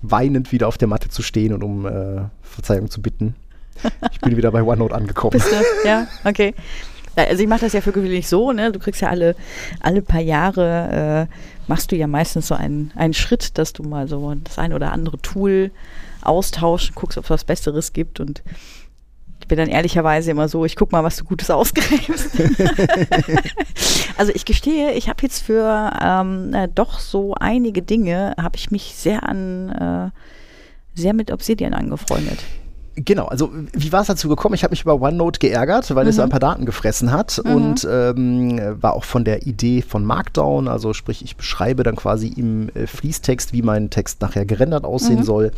[0.02, 3.36] weinend wieder auf der Matte zu stehen und um äh, Verzeihung zu bitten.
[4.12, 5.32] Ich bin wieder bei OneNote angekommen.
[5.32, 5.88] bist du?
[5.88, 6.54] ja, okay.
[7.16, 8.72] Also ich mache das ja für gewöhnlich so, ne?
[8.72, 9.36] Du kriegst ja alle,
[9.82, 11.36] alle paar Jahre äh,
[11.68, 14.92] machst du ja meistens so einen, einen Schritt, dass du mal so das ein oder
[14.92, 15.72] andere Tool
[16.22, 18.42] austauschen, guckst, ob es was Besseres gibt und
[19.52, 22.30] bin dann ehrlicherweise immer so, ich guck mal, was du Gutes ausgräbst.
[24.18, 28.72] also ich gestehe, ich habe jetzt für ähm, äh, doch so einige Dinge, habe ich
[28.72, 30.14] mich sehr an,
[30.96, 32.40] äh, sehr mit Obsidian angefreundet.
[32.96, 34.56] Genau, also wie war es dazu gekommen?
[34.56, 37.86] Ich habe mich über OneNote geärgert, weil es so ein paar Daten gefressen hat und
[37.90, 42.70] ähm, war auch von der Idee von Markdown, also sprich, ich beschreibe dann quasi im
[42.70, 45.52] äh, Fließtext, wie mein Text nachher gerendert aussehen soll.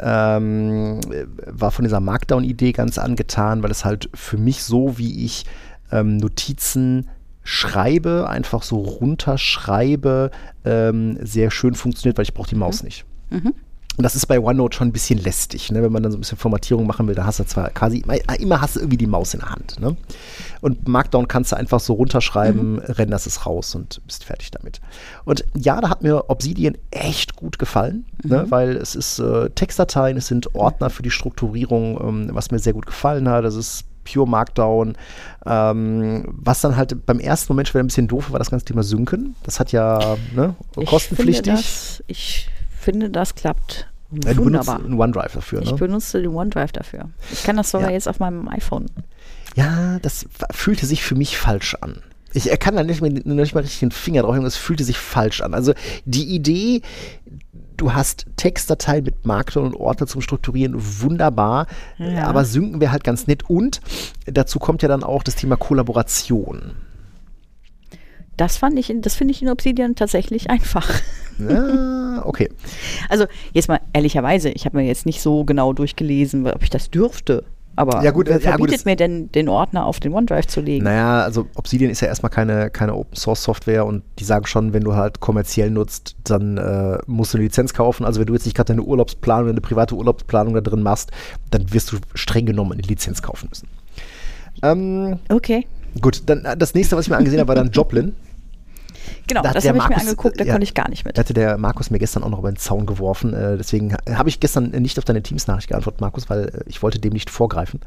[0.00, 5.24] Ähm, äh, war von dieser Markdown-Idee ganz angetan, weil es halt für mich so, wie
[5.24, 5.44] ich
[5.90, 7.08] ähm, Notizen
[7.44, 10.30] schreibe, einfach so runterschreibe,
[10.64, 13.04] ähm, sehr schön funktioniert, weil ich brauche die Maus nicht.
[13.98, 15.82] Und das ist bei OneNote schon ein bisschen lästig, ne?
[15.82, 18.40] wenn man dann so ein bisschen Formatierung machen will, da hast du zwar quasi, immer,
[18.40, 19.78] immer hast du irgendwie die Maus in der Hand.
[19.80, 19.96] Ne?
[20.62, 24.80] Und Markdown kannst du einfach so runterschreiben, renderst es raus und bist fertig damit.
[25.24, 28.46] Und ja, da hat mir Obsidian echt gut gefallen, ne?
[28.48, 32.72] weil es ist äh, Textdateien, es sind Ordner für die Strukturierung, ähm, was mir sehr
[32.72, 33.44] gut gefallen hat.
[33.44, 34.96] Das ist Pure Markdown.
[35.44, 38.64] Ähm, was dann halt beim ersten Moment schon wieder ein bisschen doof war, das ganze
[38.64, 39.34] Thema Synken.
[39.42, 41.44] Das hat ja ne, Ich kostenpflichtig.
[41.44, 42.48] Finde das, ich
[42.82, 44.84] finde, das klappt Ja, du benutzt wunderbar.
[44.84, 45.76] einen OneDrive dafür, Ich ne?
[45.78, 47.08] benutze den OneDrive dafür.
[47.32, 47.94] Ich kann das sogar Ja.
[47.94, 48.86] jetzt auf meinem iPhone.
[49.56, 52.02] Ja, das fühlte sich für mich falsch an.
[52.34, 55.42] Ich kann da nicht, nicht mal richtig den Finger drauf legen, es fühlte sich falsch
[55.42, 55.52] an.
[55.52, 55.74] Also
[56.06, 56.80] die Idee,
[57.76, 61.66] du hast Textdateien mit Markdown und Ordner zum Strukturieren, wunderbar,
[61.98, 62.24] Ja.
[62.28, 63.50] aber synken wäre halt ganz nett.
[63.50, 63.82] Und
[64.24, 66.72] dazu kommt ja dann auch das Thema Kollaboration.
[68.36, 70.88] Das fand ich, das finde ich in Obsidian tatsächlich einfach.
[71.38, 72.50] Ja, okay.
[73.08, 73.24] Also
[73.54, 77.44] jetzt mal ehrlicherweise, ich habe mir jetzt nicht so genau durchgelesen, ob ich das dürfte.
[77.74, 80.12] Aber Ja, gut, wer äh, ja, gut, verbietet es- mir denn, den Ordner auf den
[80.12, 80.84] OneDrive zu legen?
[80.84, 84.74] Naja, also Obsidian ist ja erstmal keine, keine Open Source Software und die sagen schon,
[84.74, 88.04] wenn du halt kommerziell nutzt, dann äh, musst du eine Lizenz kaufen.
[88.04, 91.10] Also wenn du jetzt nicht gerade deine Urlaubsplanung, eine private Urlaubsplanung da drin machst,
[91.50, 93.68] dann wirst du streng genommen eine Lizenz kaufen müssen.
[94.62, 95.66] Ähm, Okay.
[96.00, 98.14] Gut, dann äh, das nächste, was ich mir angesehen habe, war dann Joplin.
[99.26, 100.52] Genau, Da das habe ich mir angeguckt, da ja.
[100.52, 101.16] konnte ich gar nicht mit.
[101.16, 103.34] Da hatte der Markus mir gestern auch noch über den Zaun geworfen.
[103.34, 106.98] Äh, deswegen habe ich gestern nicht auf deine Teams-Nachricht geantwortet, Markus, weil äh, ich wollte
[106.98, 107.80] dem nicht vorgreifen.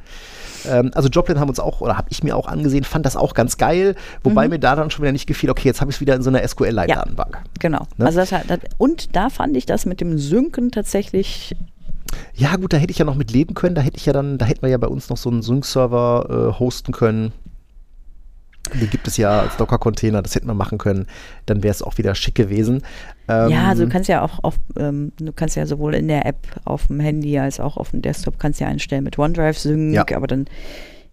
[0.67, 3.33] Ähm, also Joplin haben uns auch, oder habe ich mir auch angesehen, fand das auch
[3.33, 6.01] ganz geil, wobei mir da dann schon wieder nicht gefiel, okay, jetzt habe ich es
[6.01, 7.41] wieder in so einer SQL-Leitdatenbank.
[7.59, 7.85] Genau.
[7.97, 8.05] Ne?
[8.05, 11.55] Also das, das, und da fand ich das mit dem Synken tatsächlich
[12.33, 13.75] Ja, gut, da hätte ich ja noch mit leben können.
[13.75, 16.53] Da hätte ich ja dann, da hätten wir ja bei uns noch so einen Sync-Server
[16.55, 17.33] äh, hosten können.
[18.73, 21.07] Den gibt es ja als Docker-Container, das hätten wir machen können.
[21.45, 22.81] Dann wäre es auch wieder schick gewesen.
[23.27, 26.25] Ähm, Ja, also du kannst ja auch auf, ähm, du kannst ja sowohl in der
[26.25, 29.93] App auf dem Handy als auch auf dem Desktop kannst ja einstellen mit OneDrive Sync,
[29.93, 30.05] Ja.
[30.15, 30.45] aber dann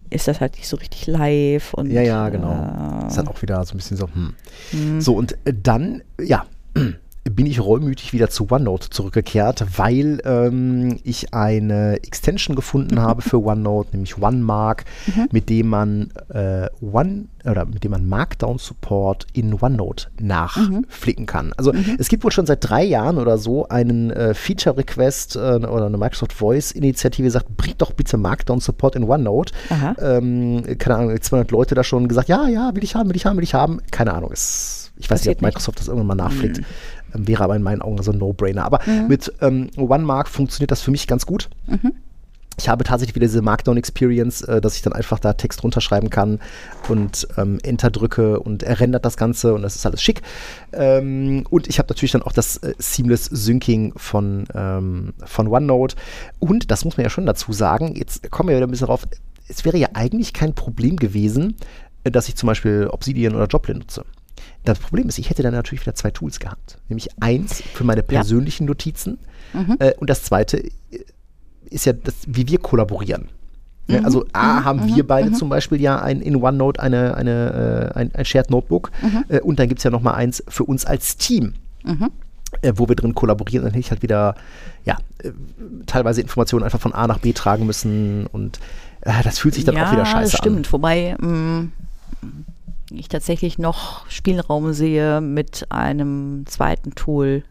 [0.09, 3.01] ist das halt nicht so richtig live und Ja, ja, genau.
[3.03, 5.01] Äh, Ist halt auch wieder so ein bisschen so, hm.
[5.01, 6.45] So, und äh, dann, ja,
[7.23, 13.37] bin ich reumütig wieder zu OneNote zurückgekehrt, weil ähm, ich eine Extension gefunden habe für
[13.45, 14.85] OneNote, nämlich OneMark,
[15.31, 21.53] mit dem man äh, One oder mit dem man Markdown Support in OneNote nachflicken kann.
[21.57, 25.39] Also es gibt wohl schon seit drei Jahren oder so einen äh, Feature Request äh,
[25.39, 29.53] oder eine Microsoft Voice Initiative, die sagt, bringt doch bitte Markdown Support in OneNote.
[29.99, 33.25] Ähm, keine Ahnung, 200 Leute da schon gesagt, ja, ja, will ich haben, will ich
[33.25, 33.81] haben, will ich haben.
[33.91, 35.53] Keine Ahnung, es, ich weiß nicht, ob nicht.
[35.53, 36.59] Microsoft das irgendwann mal nachflickt.
[36.59, 36.65] Ähm,
[37.13, 38.65] wäre aber in meinen Augen so ein No-Brainer.
[38.65, 41.49] Aber mit ähm, OneMark funktioniert das für mich ganz gut.
[42.59, 46.39] Ich habe tatsächlich wieder diese Markdown-Experience, äh, dass ich dann einfach da Text runterschreiben kann
[46.87, 50.21] und ähm, Enter drücke und er rendert das Ganze und das ist alles schick.
[50.71, 55.95] Ähm, und ich habe natürlich dann auch das äh, Seamless Syncing von, ähm, von OneNote.
[56.39, 59.07] Und das muss man ja schon dazu sagen, jetzt kommen wir wieder ein bisschen drauf,
[59.47, 61.55] es wäre ja eigentlich kein Problem gewesen,
[62.03, 64.05] äh, dass ich zum Beispiel Obsidian oder Joplin nutze.
[64.63, 66.77] Das Problem ist, ich hätte dann natürlich wieder zwei Tools gehabt.
[66.89, 69.17] Nämlich eins für meine persönlichen Notizen
[69.79, 70.71] äh, und das zweite äh,
[71.69, 73.29] ist ja, das, wie wir kollaborieren.
[73.87, 77.99] Ja, also A, haben wir beide zum Beispiel ja ein, in OneNote eine, eine, äh,
[77.99, 78.91] ein, ein Shared Notebook
[79.27, 81.53] äh, und dann gibt es ja noch mal eins für uns als Team.
[82.61, 84.35] Äh, wo wir drin kollaborieren, dann hätte ich halt wieder,
[84.85, 85.31] ja, äh,
[85.85, 88.59] teilweise Informationen einfach von A nach B tragen müssen und
[89.01, 90.67] äh, das fühlt sich dann ja, auch wieder scheiße das stimmt.
[90.67, 90.71] an.
[90.71, 91.67] Wobei mh,
[92.91, 97.43] ich tatsächlich noch Spielraum sehe mit einem zweiten Tool,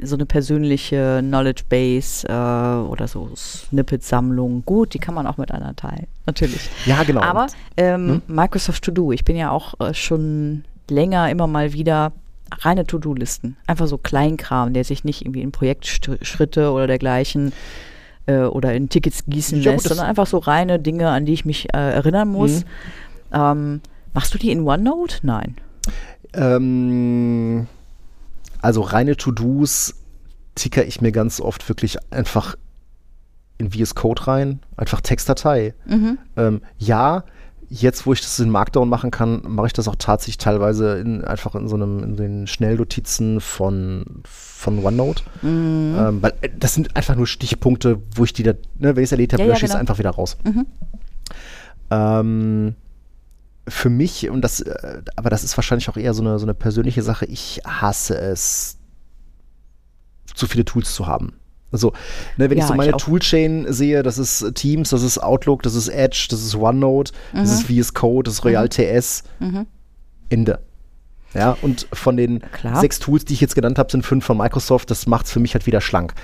[0.00, 4.64] so eine persönliche Knowledge Base äh, oder so Snippet-Sammlung.
[4.64, 6.70] Gut, die kann man auch mit anderen teilen, natürlich.
[6.86, 7.22] Ja, genau.
[7.22, 12.12] Aber ähm, Microsoft To Do, ich bin ja auch äh, schon länger immer mal wieder
[12.60, 13.56] reine To-Do-Listen.
[13.66, 17.52] Einfach so Kleinkram, der sich nicht irgendwie in Projektschritte oder dergleichen
[18.26, 21.44] äh, oder in Tickets gießen Ja, lässt, sondern einfach so reine Dinge, an die ich
[21.44, 22.60] mich äh, erinnern muss.
[22.60, 22.64] Mhm.
[23.32, 23.80] Ähm,
[24.18, 25.18] machst du die in OneNote?
[25.22, 25.54] Nein.
[26.34, 27.68] Ähm,
[28.60, 29.94] also reine To-Dos
[30.56, 32.56] ticker ich mir ganz oft wirklich einfach
[33.58, 35.72] in VS Code rein, einfach Textdatei.
[36.36, 37.22] Ähm, ja,
[37.68, 41.24] jetzt wo ich das in Markdown machen kann, mache ich das auch tatsächlich teilweise in,
[41.24, 45.22] einfach in so einem in den Schnellnotizen von, von OneNote.
[45.44, 49.10] Ähm, weil äh, das sind einfach nur Stichpunkte, wo ich die da, ne, wenn ich
[49.10, 49.80] es erledigt habe, Ja, lösche ich es genau.
[49.80, 50.36] einfach wieder raus.
[51.90, 52.74] Ähm,
[53.68, 56.54] für mich, und das, äh, aber das ist wahrscheinlich auch eher so eine, so eine
[56.54, 58.78] persönliche Sache, ich hasse es,
[60.34, 61.34] zu viele Tools zu haben.
[61.70, 61.92] Also,
[62.38, 63.00] ne, wenn Ja, ich so ich meine auch.
[63.00, 67.50] Toolchain sehe, das ist Teams, das ist Outlook, das ist Edge, das ist OneNote, das
[67.52, 69.24] ist VS Code, das ist Royal TS.
[70.30, 70.60] Ende.
[71.34, 72.80] Ja, und von den Klar.
[72.80, 74.90] sechs Tools, die ich jetzt genannt habe, sind fünf von Microsoft.
[74.90, 76.14] Das macht es für mich halt wieder schlank.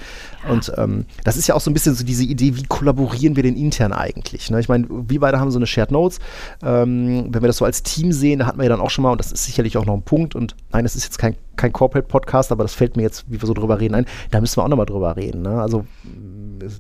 [0.49, 3.43] Und ähm, das ist ja auch so ein bisschen so diese Idee, wie kollaborieren wir
[3.43, 4.51] denn intern eigentlich?
[4.51, 4.61] Ne?
[4.61, 6.21] Ich meine, wir beide haben so eine Shared Notes.
[6.63, 9.03] Ähm, wenn wir das so als Team sehen, da hatten wir ja dann auch schon
[9.03, 11.37] mal, und das ist sicherlich auch noch ein Punkt, und nein, das ist jetzt kein,
[11.57, 14.57] kein Corporate-Podcast, aber das fällt mir jetzt, wie wir so drüber reden, ein, da müssen
[14.57, 15.43] wir auch nochmal drüber reden.
[15.43, 15.61] Ne?
[15.61, 15.85] Also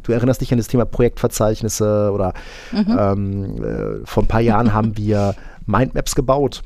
[0.02, 2.32] du erinnerst dich an das Thema Projektverzeichnisse oder
[2.72, 5.34] ähm, äh, vor ein paar Jahren haben wir
[5.66, 6.62] Mindmaps gebaut.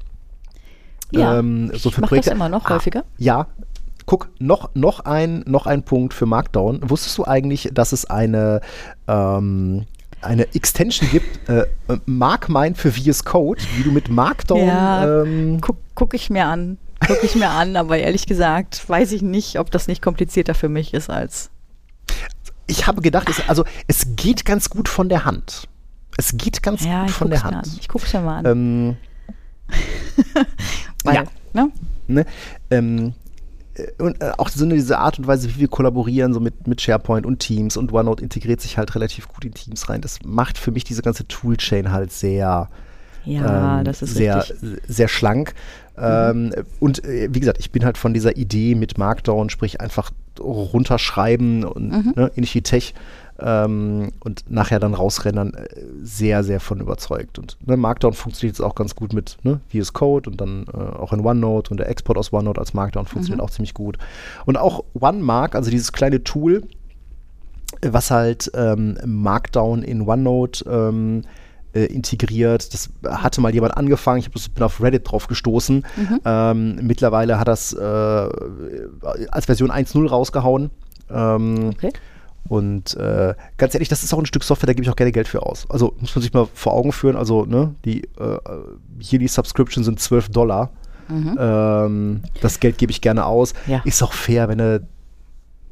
[1.10, 2.30] Ja, Ähm, so ich für das Projekte.
[2.30, 3.04] immer noch Ah, häufiger.
[3.16, 3.46] Ja.
[4.06, 6.80] Guck, noch, noch, ein, noch ein Punkt für Markdown.
[6.88, 8.60] Wusstest du eigentlich, dass es eine,
[9.06, 9.84] ähm,
[10.22, 11.66] eine Extension gibt, äh,
[12.06, 16.78] MarkMine für VS Code, wie du mit Markdown Ja, ähm, Guck, guck ich mir an.
[17.06, 20.68] Guck ich mir an, aber ehrlich gesagt weiß ich nicht, ob das nicht komplizierter für
[20.70, 21.50] mich ist als.
[22.66, 25.68] ich habe gedacht, es, also es geht ganz gut von der Hand.
[26.16, 27.54] Es geht ganz Ja, gut ich von der Hand.
[27.56, 27.62] an.
[27.78, 28.46] Ich guck's mir mal an.
[28.46, 28.96] Ähm,
[31.08, 31.24] weil, ja.
[31.54, 31.70] Ne?
[32.06, 32.26] ne?
[32.70, 33.12] ähm,
[33.74, 36.66] äh, und äh, auch so eine, diese Art und Weise, wie wir kollaborieren, so mit,
[36.66, 40.00] mit SharePoint und Teams und OneNote integriert sich halt relativ gut in Teams rein.
[40.00, 42.68] Das macht für mich diese ganze Toolchain halt sehr,
[43.24, 44.62] Ja, ähm, das ist sehr, richtig.
[44.62, 44.78] Mhm.
[44.86, 45.54] sehr schlank.
[45.96, 50.12] Ähm, und äh, wie gesagt, ich bin halt von dieser Idee mit Markdown, sprich einfach
[50.38, 52.12] runterschreiben und Mhm.
[52.14, 52.94] ne, ähnlich wie Tech,
[53.40, 55.66] ähm, und nachher dann rausrennen, äh,
[56.02, 57.38] sehr, sehr von überzeugt.
[57.38, 60.76] Und ne, Markdown funktioniert jetzt auch ganz gut mit ne, VS Code und dann äh,
[60.76, 63.98] auch in OneNote und der Export aus OneNote als Markdown funktioniert auch ziemlich gut.
[64.44, 66.64] Und auch OneMark, also dieses kleine Tool,
[67.82, 71.22] was halt ähm, Markdown in OneNote ähm,
[71.74, 72.72] äh, integriert.
[72.74, 75.84] Das hatte mal jemand angefangen, ich bin auf Reddit drauf gestoßen.
[76.24, 77.78] Ähm, mittlerweile hat das äh,
[79.30, 80.70] als Version 1.0 rausgehauen.
[81.10, 81.92] Ähm, Okay.
[82.48, 85.12] Und äh, ganz ehrlich, das ist auch ein Stück Software, da gebe ich auch gerne
[85.12, 85.66] Geld für aus.
[85.68, 87.16] Also muss man sich mal vor Augen führen.
[87.16, 88.38] Also, ne, die äh,
[88.98, 90.70] hier die Subscription sind 12 Dollar.
[91.10, 93.54] Ähm, das Geld gebe ich gerne aus.
[93.66, 93.80] Ja.
[93.84, 94.86] Ist auch fair, wenn du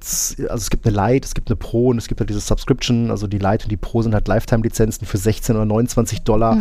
[0.07, 3.11] also es gibt eine Lite, es gibt eine Pro und es gibt halt diese Subscription,
[3.11, 6.57] also die Lite und die Pro sind halt Lifetime-Lizenzen für 16 oder 29 Dollar.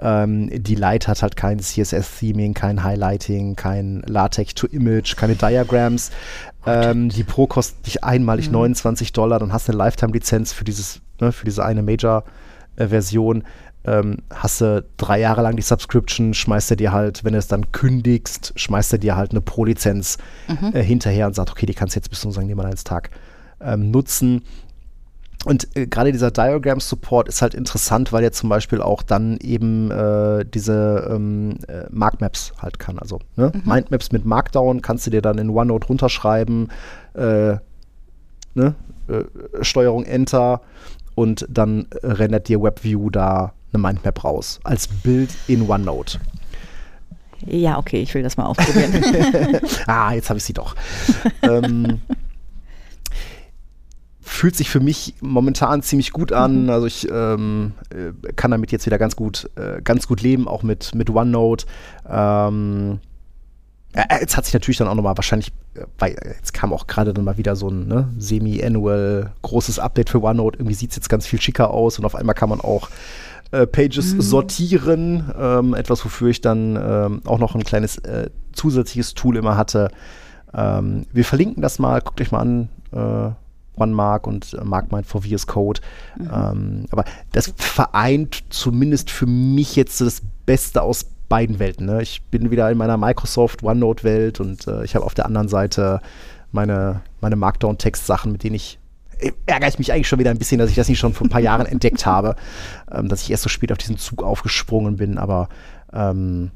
[0.00, 6.10] Ähm, die Lite hat halt kein CSS-Theming, kein Highlighting, kein LaTeX-to-Image, keine Diagrams.
[6.66, 11.00] Ähm, die Pro kostet dich einmalig 29 Dollar, dann hast du eine Lifetime-Lizenz für dieses,
[11.20, 13.44] ne, für diese eine Major-Version.
[13.84, 17.48] Ähm, hast du drei Jahre lang die Subscription, schmeißt er dir halt, wenn du es
[17.48, 20.18] dann kündigst, schmeißt er dir halt eine Pro-Lizenz
[20.72, 22.42] äh, hinterher und sagt, okay, die kannst du jetzt bis zum St.
[22.42, 23.10] Nimmerleinstag
[23.60, 24.42] ähm, nutzen.
[25.44, 29.90] Und äh, gerade dieser Diagram-Support ist halt interessant, weil er zum Beispiel auch dann eben
[29.90, 32.98] äh, diese ähm, äh, Markmaps halt kann.
[32.98, 33.52] Also ne?
[33.64, 36.70] Mindmaps mit Markdown kannst du dir dann in OneNote runterschreiben,
[37.14, 37.56] äh,
[38.54, 38.74] ne?
[39.08, 39.24] äh,
[39.62, 40.60] Steuerung Enter
[41.14, 46.20] und dann rendert dir WebView da eine Mindmap raus als Bild in OneNote.
[47.46, 49.60] Ja, okay, ich will das mal ausprobieren.
[49.86, 50.76] Ah, jetzt habe ich sie doch.
[51.42, 52.00] ähm,
[54.32, 56.70] fühlt sich für mich momentan ziemlich gut an.
[56.70, 60.62] Also ich ähm, äh, kann damit jetzt wieder ganz gut, äh, ganz gut leben, auch
[60.62, 61.66] mit, mit OneNote.
[62.08, 63.00] Ähm,
[63.92, 67.12] äh, jetzt hat sich natürlich dann auch nochmal wahrscheinlich, äh, weil jetzt kam auch gerade
[67.12, 70.58] dann mal wieder so ein ne, semi-annual großes Update für OneNote.
[70.58, 72.88] Irgendwie sieht es jetzt ganz viel schicker aus und auf einmal kann man auch
[73.50, 75.30] äh, Pages sortieren.
[75.38, 79.90] Ähm, etwas, wofür ich dann ähm, auch noch ein kleines äh, zusätzliches Tool immer hatte.
[80.54, 82.68] Ähm, wir verlinken das mal, guckt euch mal an.
[83.76, 85.80] OneMark und äh, MarkMind for VS Code.
[86.20, 91.86] Ähm, aber das vereint zumindest für mich jetzt so das Beste aus beiden Welten.
[91.86, 92.02] Ne?
[92.02, 96.00] Ich bin wieder in meiner Microsoft OneNote-Welt und äh, ich habe auf der anderen Seite
[96.50, 98.78] meine, meine Markdown-Text-Sachen, mit denen ich
[99.18, 101.26] äh, ärgere ich mich eigentlich schon wieder ein bisschen, dass ich das nicht schon vor
[101.26, 102.36] ein paar Jahren entdeckt habe,
[102.92, 105.48] ähm, dass ich erst so spät auf diesen Zug aufgesprungen bin, aber
[105.92, 106.50] ähm,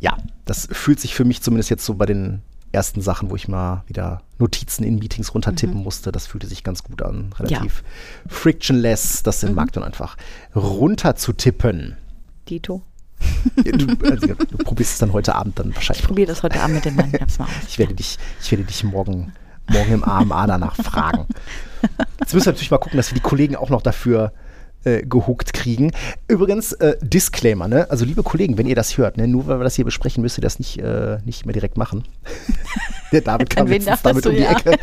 [0.00, 2.42] ja, das fühlt sich für mich zumindest jetzt so bei den
[2.72, 6.82] ersten Sachen, wo ich mal wieder Notizen in Meetings runtertippen musste, das fühlte sich ganz
[6.82, 7.32] gut an.
[7.38, 7.82] Relativ
[8.28, 10.16] frictionless, das in Markdown einfach
[10.54, 11.96] runterzutippen.
[12.48, 12.82] Dito.
[13.64, 16.04] Du, also, du probierst es dann heute Abend dann Ich wahrscheinlich.
[16.04, 17.50] probiere das heute Abend mit den Mindmaps mal aus.
[17.68, 19.32] Ich werde dich, ich werde dich morgen,
[19.68, 21.26] morgen im AMA danach fragen.
[22.20, 24.32] Jetzt müssen wir natürlich mal gucken, dass wir die Kollegen auch noch dafür
[24.84, 25.92] äh, gehuckt kriegen.
[26.28, 27.90] Übrigens, äh, Disclaimer, ne?
[27.90, 30.38] Also liebe Kollegen, wenn ihr das hört, ne, nur weil wir das hier besprechen, müsst
[30.38, 32.04] ihr das nicht, äh, nicht mehr direkt machen.
[33.12, 34.52] Der David kam dachtest damit um die du, ja?
[34.52, 34.78] Ecke.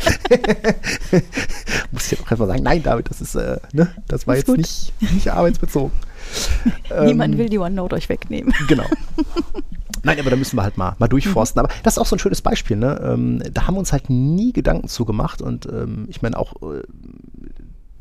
[1.91, 4.47] Muss ich doch erstmal sagen, nein, David, das ist, äh, ne, das war Ist jetzt
[4.47, 4.58] gut.
[4.58, 5.91] nicht, nicht arbeitsbezogen.
[7.06, 8.54] Niemand Ähm, will die OneNote euch wegnehmen.
[8.68, 8.86] Genau.
[10.04, 11.60] Nein, aber da müssen wir halt mal, mal durchforsten.
[11.60, 12.78] Aber das ist auch so ein schönes Beispiel.
[12.78, 13.00] Ne?
[13.04, 15.41] Ähm, da haben wir uns halt nie Gedanken zu gemacht.
[15.41, 16.84] Und ähm, ich meine auch äh,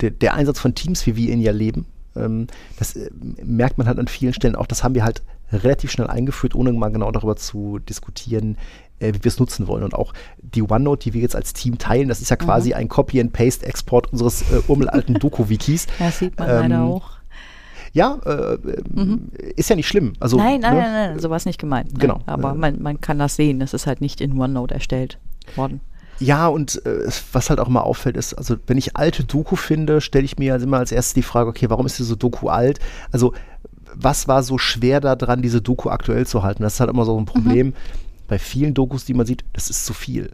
[0.01, 1.87] der, der Einsatz von Teams, wie wir ihn ja leben,
[2.17, 2.47] ähm,
[2.79, 3.11] das äh,
[3.45, 4.67] merkt man halt an vielen Stellen auch.
[4.67, 5.23] Das haben wir halt
[5.53, 8.57] relativ schnell eingeführt, ohne mal genau darüber zu diskutieren,
[8.99, 9.83] äh, wie wir es nutzen wollen.
[9.83, 12.89] Und auch die OneNote, die wir jetzt als Team teilen, das ist ja quasi ein
[12.89, 15.87] Copy-and-Paste-Export unseres äh, uralten Doku-Wikis.
[15.99, 17.11] Das sieht man Ähm, leider auch.
[17.95, 18.59] Ja, äh,
[18.97, 20.13] ähm, ist ja nicht schlimm.
[20.21, 20.81] Also, Nein, nein, ne?
[20.81, 21.91] nein, nein, sowas nicht gemeint.
[21.93, 22.21] Nein, Genau.
[22.27, 23.61] Aber Äh, man, man kann das sehen.
[23.61, 25.19] Das ist halt nicht in OneNote erstellt
[25.57, 25.81] worden.
[26.21, 30.01] Ja, und äh, was halt auch immer auffällt, ist, also wenn ich alte Doku finde,
[30.01, 32.81] stelle ich mir also immer als erstes die Frage, okay, warum ist diese Doku alt?
[33.13, 33.35] Also,
[33.95, 36.63] was war so schwer daran, diese Doku aktuell zu halten?
[36.63, 37.75] Das ist halt immer so ein Problem.
[38.29, 40.33] Bei vielen Dokus, die man sieht, das ist zu viel.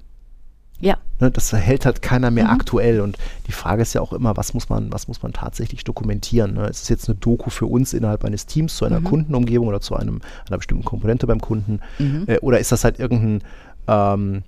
[0.80, 3.00] Ja, Ne, das hält halt keiner mehr aktuell.
[3.00, 3.16] Und
[3.46, 6.54] die Frage ist ja auch immer, was muss man, was muss man tatsächlich dokumentieren?
[6.54, 6.66] Ne?
[6.66, 9.94] Ist es jetzt eine Doku für uns innerhalb eines Teams zu einer Kundenumgebung oder zu
[9.94, 11.78] einem, einer bestimmten Komponente beim Kunden?
[12.26, 13.42] Äh, oder ist das halt irgendein,
[13.86, 14.42] ähm,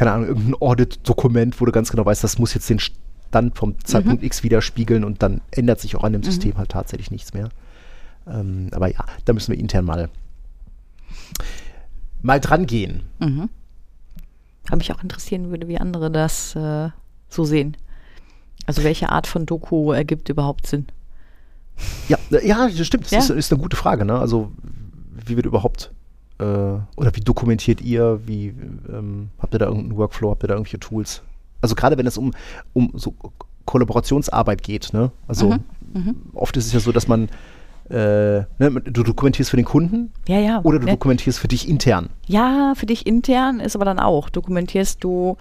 [0.00, 3.78] keine Ahnung, irgendein Audit-Dokument, wo du ganz genau weißt, das muss jetzt den Stand vom
[3.84, 7.50] Zeitpunkt X widerspiegeln und dann ändert sich auch an dem System halt tatsächlich nichts mehr.
[8.26, 10.08] Ähm, aber ja, da müssen wir intern mal,
[12.22, 13.02] mal dran gehen.
[13.20, 16.88] habe mich auch interessieren würde, wie andere das äh,
[17.28, 17.76] so sehen.
[18.64, 20.86] Also welche Art von Doku ergibt überhaupt Sinn?
[22.08, 23.04] Ja, äh, ja, das stimmt.
[23.04, 23.18] Das Ja.
[23.18, 24.06] ist, ist eine gute Frage.
[24.06, 24.18] Ne?
[24.18, 24.50] Also,
[25.26, 25.92] wie wird überhaupt,
[26.40, 26.42] äh,
[26.96, 28.54] oder wie dokumentiert ihr, wie
[28.88, 31.22] ähm, habt ihr da irgendeinen Workflow, habt ihr da irgendwelche Tools?
[31.60, 32.32] Also, gerade wenn es um,
[32.72, 33.14] um so
[33.70, 34.92] Kollaborationsarbeit geht.
[34.92, 35.12] Ne?
[35.28, 35.54] Also
[36.34, 37.28] oft ist es ja so, dass man
[37.88, 40.60] äh, ne, du dokumentierst für den Kunden Ja, ja.
[40.62, 40.92] oder du ne?
[40.92, 42.08] dokumentierst für dich intern.
[42.26, 44.28] Ja, für dich intern ist aber dann auch.
[44.28, 45.36] Dokumentierst du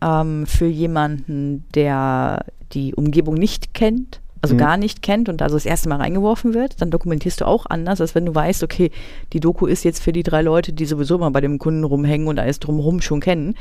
[0.00, 4.58] ähm, für jemanden, der die Umgebung nicht kennt, also Mhm.
[4.58, 8.00] gar nicht kennt und also das erste Mal reingeworfen wird, dann dokumentierst du auch anders,
[8.00, 8.90] als wenn du weißt, okay,
[9.32, 12.28] die Doku ist jetzt für die drei Leute, die sowieso mal bei dem Kunden rumhängen
[12.28, 13.54] und alles drumherum schon kennen.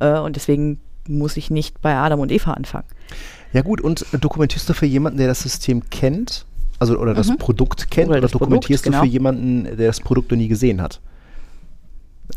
[0.00, 2.86] Äh, und deswegen muss ich nicht bei Adam und Eva anfangen.
[3.52, 6.44] Ja gut, und dokumentierst du für jemanden, der das System kennt,
[6.78, 8.10] also oder das Produkt kennt, Mhm.
[8.10, 8.98] Oder oder, das Produkt, dokumentierst genau.
[9.00, 11.00] du für jemanden, der das Produkt noch nie gesehen hat?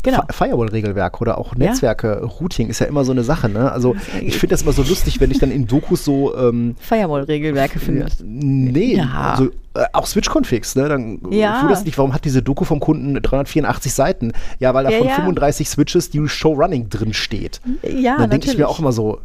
[0.02, 0.22] Genau.
[0.30, 1.66] Fi- Firewall-Regelwerk oder auch Ja.
[1.70, 3.48] Netzwerke, Routing ist ja immer so eine Sache.
[3.48, 3.70] Ne?
[3.72, 7.78] Also ich finde das immer so lustig, wenn ich dann in Dokus so ähm, Firewall-Regelwerke
[7.78, 8.06] finde.
[8.22, 9.32] Nee, Ja.
[9.32, 10.88] also, äh, auch Switch-Configs, ne?
[10.88, 11.62] Dann Ja.
[11.62, 11.68] ja.
[11.68, 14.32] das nicht, warum hat diese Doku vom Kunden 384 Seiten?
[14.58, 15.14] Ja, weil da Ja, von ja.
[15.14, 17.60] 35 Switches die Show Running drin steht.
[17.82, 19.20] Ja, dann denke ich mir auch immer so,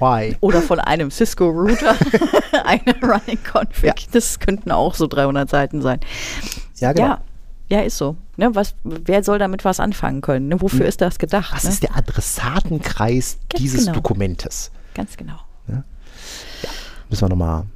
[0.00, 0.36] why?
[0.40, 1.94] Oder von einem Cisco-Router,
[2.64, 3.84] eine Running Config.
[3.84, 3.94] Ja.
[4.12, 6.00] Das könnten auch so 300 Seiten sein.
[6.78, 7.06] Ja, genau.
[7.08, 7.20] Ja,
[7.70, 8.16] ja, ist so.
[8.36, 10.48] Ne, was, wer soll damit was anfangen können?
[10.48, 10.60] Ne?
[10.60, 11.54] Wofür ist das gedacht?
[11.54, 11.70] Was ne?
[11.70, 13.94] ist der Adressatenkreis Ganz dieses genau.
[13.94, 14.70] Dokumentes?
[14.94, 15.38] Ganz genau.
[17.10, 17.66] Müssen wir nochmal.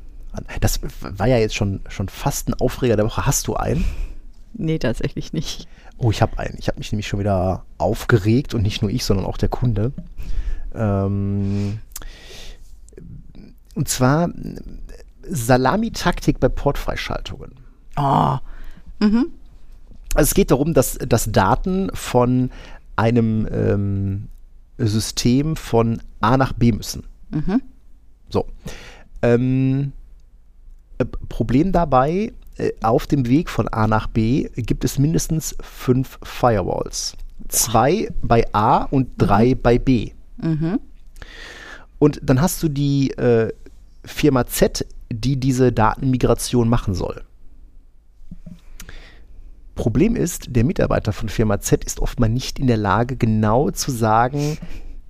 [0.61, 3.27] Das war ja jetzt schon, schon fast ein Aufreger der Woche.
[3.27, 3.85] Hast du einen?
[4.55, 5.69] Nee, tatsächlich nicht.
[5.97, 6.57] Oh, ich habe einen.
[6.59, 9.93] Ich habe mich nämlich schon wieder aufgeregt und nicht nur ich, sondern auch der Kunde.
[10.75, 11.79] Ähm,
[13.75, 14.61] und zwar äh,
[15.23, 17.53] Salami-Taktik bei Portfreischaltungen.
[17.97, 18.39] Oh,
[20.15, 22.51] Also es geht darum, dass, dass Daten von
[22.97, 24.29] einem ähm,
[24.79, 27.05] System von A nach B müssen.
[28.31, 28.47] So.
[29.23, 29.93] Ähm,
[30.99, 36.19] äh, Problem dabei, äh, auf dem Weg von A nach B gibt es mindestens fünf
[36.23, 37.17] Firewalls.
[37.49, 40.11] Zwei bei A und drei bei B.
[41.99, 43.53] Und dann hast du die äh,
[44.05, 47.23] Firma Z, die diese Datenmigration machen soll.
[49.79, 53.93] Problem ist, der Mitarbeiter von Firma Z ist oftmal nicht in der Lage, genau zu
[53.93, 54.59] sagen,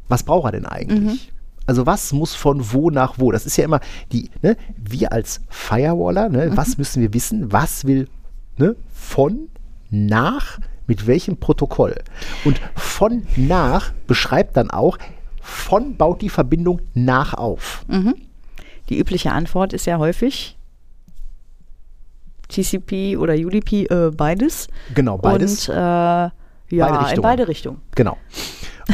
[0.08, 1.32] was braucht er denn eigentlich?
[1.64, 3.32] Also was muss von wo nach wo?
[3.32, 3.80] Das ist ja immer
[4.12, 7.50] die, ne, wir als Firewaller, ne, was müssen wir wissen?
[7.50, 8.08] Was will
[8.58, 9.48] ne, von
[9.88, 11.94] nach mit welchem Protokoll?
[12.44, 14.98] Und von nach beschreibt dann auch,
[15.40, 17.86] von baut die Verbindung nach auf.
[18.90, 20.57] die übliche Antwort ist ja häufig
[22.48, 24.68] TCP oder UDP, äh, beides.
[24.94, 25.68] Genau, beides.
[25.68, 26.32] Und äh, ja,
[26.70, 27.22] in Richtungen.
[27.22, 27.80] beide Richtungen.
[27.94, 28.16] Genau.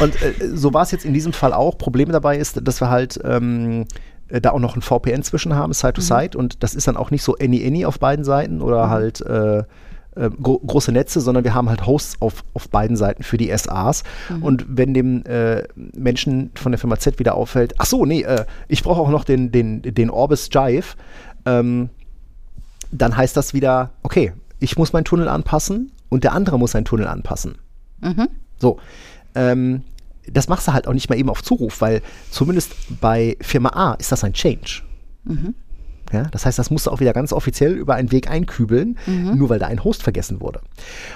[0.01, 1.77] Und äh, so war es jetzt in diesem Fall auch.
[1.77, 3.85] Problem dabei ist, dass wir halt ähm,
[4.27, 6.37] äh, da auch noch ein VPN zwischen haben, Side to Side.
[6.37, 9.63] Und das ist dann auch nicht so any-any auf beiden Seiten oder halt äh,
[10.15, 13.55] äh, gro große Netze, sondern wir haben halt Hosts auf, auf beiden Seiten für die
[13.55, 14.03] SAs.
[14.41, 18.45] Und wenn dem äh, Menschen von der Firma Z wieder auffällt, ach so, nee, äh,
[18.67, 20.95] ich brauche auch noch den, den, den Orbis Jive,
[21.45, 21.89] ähm,
[23.01, 26.85] dann heißt das wieder, okay, ich muss meinen Tunnel anpassen und der andere muss seinen
[26.85, 27.57] Tunnel anpassen.
[28.57, 28.79] So.
[29.35, 29.83] Ähm,
[30.31, 33.93] das machst du halt auch nicht mal eben auf Zuruf, weil zumindest bei Firma A
[33.95, 34.81] ist das ein Change.
[36.13, 39.49] Ja, das heißt, das musst du auch wieder ganz offiziell über einen Weg einkübeln, nur
[39.49, 40.61] weil da ein Host vergessen wurde.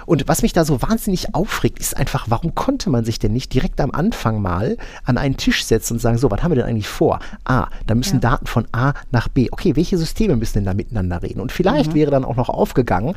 [0.05, 3.53] Und was mich da so wahnsinnig aufregt, ist einfach, warum konnte man sich denn nicht
[3.53, 6.65] direkt am Anfang mal an einen Tisch setzen und sagen, so, was haben wir denn
[6.65, 7.19] eigentlich vor?
[7.45, 8.31] A, da müssen Ja.
[8.31, 9.49] Daten von A nach B.
[9.51, 11.39] Okay, welche Systeme müssen denn da miteinander reden?
[11.39, 13.13] Und vielleicht wäre dann auch noch aufgegangen,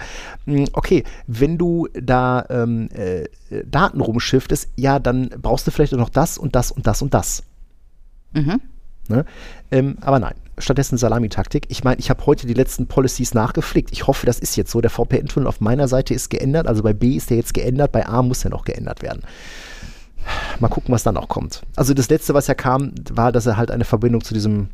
[0.46, 3.26] mh, okay, wenn du da ähm, äh,
[3.64, 7.14] Daten rumschiftest, ja, dann brauchst du vielleicht auch noch das und das und das und
[7.14, 7.42] das.
[9.08, 9.24] Ne?
[9.70, 11.66] Ähm, aber nein, stattdessen Salami-Taktik.
[11.68, 13.90] Ich meine, ich habe heute die letzten Policies nachgepflegt.
[13.92, 14.80] Ich hoffe, das ist jetzt so.
[14.80, 18.06] Der VPN-Tunnel auf meiner Seite ist geändert, also bei B ist der jetzt geändert, bei
[18.06, 19.22] A muss der noch geändert werden.
[20.60, 21.62] Mal gucken, was dann auch kommt.
[21.74, 24.68] Also das letzte, was ja kam, war, dass er halt eine Verbindung zu diesem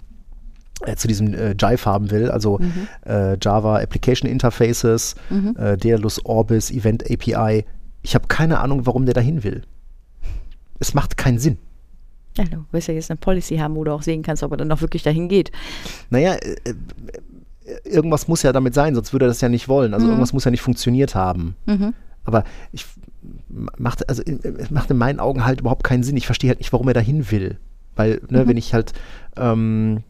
[0.83, 2.61] äh, zu diesem äh, Jive haben will, also
[3.07, 7.65] äh, Java Application Interfaces, äh, Daedalus Orbis, Event API.
[8.03, 9.63] Ich habe keine Ahnung, warum der dahin will.
[10.79, 11.59] Es macht keinen Sinn.
[12.39, 14.57] Ja, du willst ja jetzt eine Policy haben, wo du auch sehen kannst, ob er
[14.57, 15.51] dann auch wirklich dahin geht.
[16.09, 16.75] Naja, äh, äh,
[17.85, 19.93] irgendwas muss ja damit sein, sonst würde er das ja nicht wollen.
[19.93, 21.57] Also irgendwas muss ja nicht funktioniert haben.
[22.25, 22.87] Aber ich
[23.79, 26.17] macht, also es macht in meinen Augen halt überhaupt keinen Sinn.
[26.17, 27.59] Ich verstehe halt nicht, warum er dahin will.
[27.97, 28.93] Weil, ne, wenn ich halt,
[29.37, 30.05] ähm,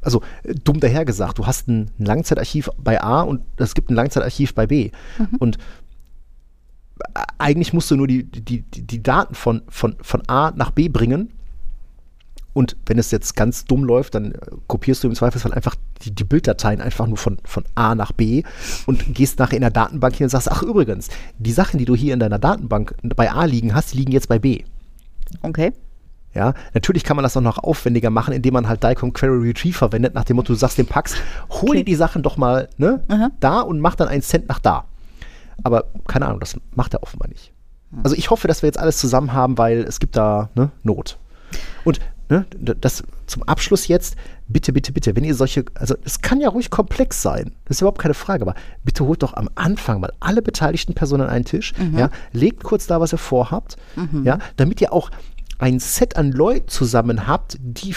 [0.00, 4.54] also äh, dumm dahergesagt, du hast ein Langzeitarchiv bei A und es gibt ein Langzeitarchiv
[4.54, 4.90] bei B.
[5.38, 5.60] Und äh,
[7.38, 11.30] eigentlich musst du nur die, die, die, Daten von, von, von A nach B bringen.
[12.54, 16.10] Und wenn es jetzt ganz dumm läuft, dann äh, kopierst du im Zweifelsfall einfach die,
[16.10, 18.42] die Bilddateien einfach nur von, von A nach B
[18.86, 21.08] und gehst nachher in der Datenbank hin und sagst, ach übrigens,
[21.38, 24.38] die Sachen, die du hier in deiner Datenbank bei A liegen hast, liegen jetzt bei
[24.40, 24.64] B.
[25.42, 25.72] Okay.
[26.34, 29.76] Ja, natürlich kann man das auch noch aufwendiger machen, indem man halt DICOM Query Retrieve
[29.76, 31.14] verwendet, nach dem Motto, du sagst dem Pax,
[31.50, 31.78] hol Okay.
[31.78, 33.30] dir die Sachen doch mal ne, Aha.
[33.40, 34.84] da und mach dann einen Cent nach da.
[35.62, 37.52] Aber keine Ahnung, das macht er offenbar nicht.
[38.02, 41.18] Also ich hoffe, dass wir jetzt alles zusammen haben, weil es gibt da ne, Not.
[41.84, 44.16] Und ne, das zum Abschluss jetzt,
[44.46, 47.80] bitte, bitte, bitte, wenn ihr solche, also es kann ja ruhig komplex sein, das ist
[47.80, 48.54] überhaupt keine Frage, aber
[48.84, 52.86] bitte holt doch am Anfang mal alle beteiligten Personen an einen Tisch, ja, legt kurz
[52.86, 53.76] da, was ihr vorhabt,
[54.22, 55.10] ja, damit ihr auch
[55.58, 57.94] ein Set an Leuten zusammen habt, die,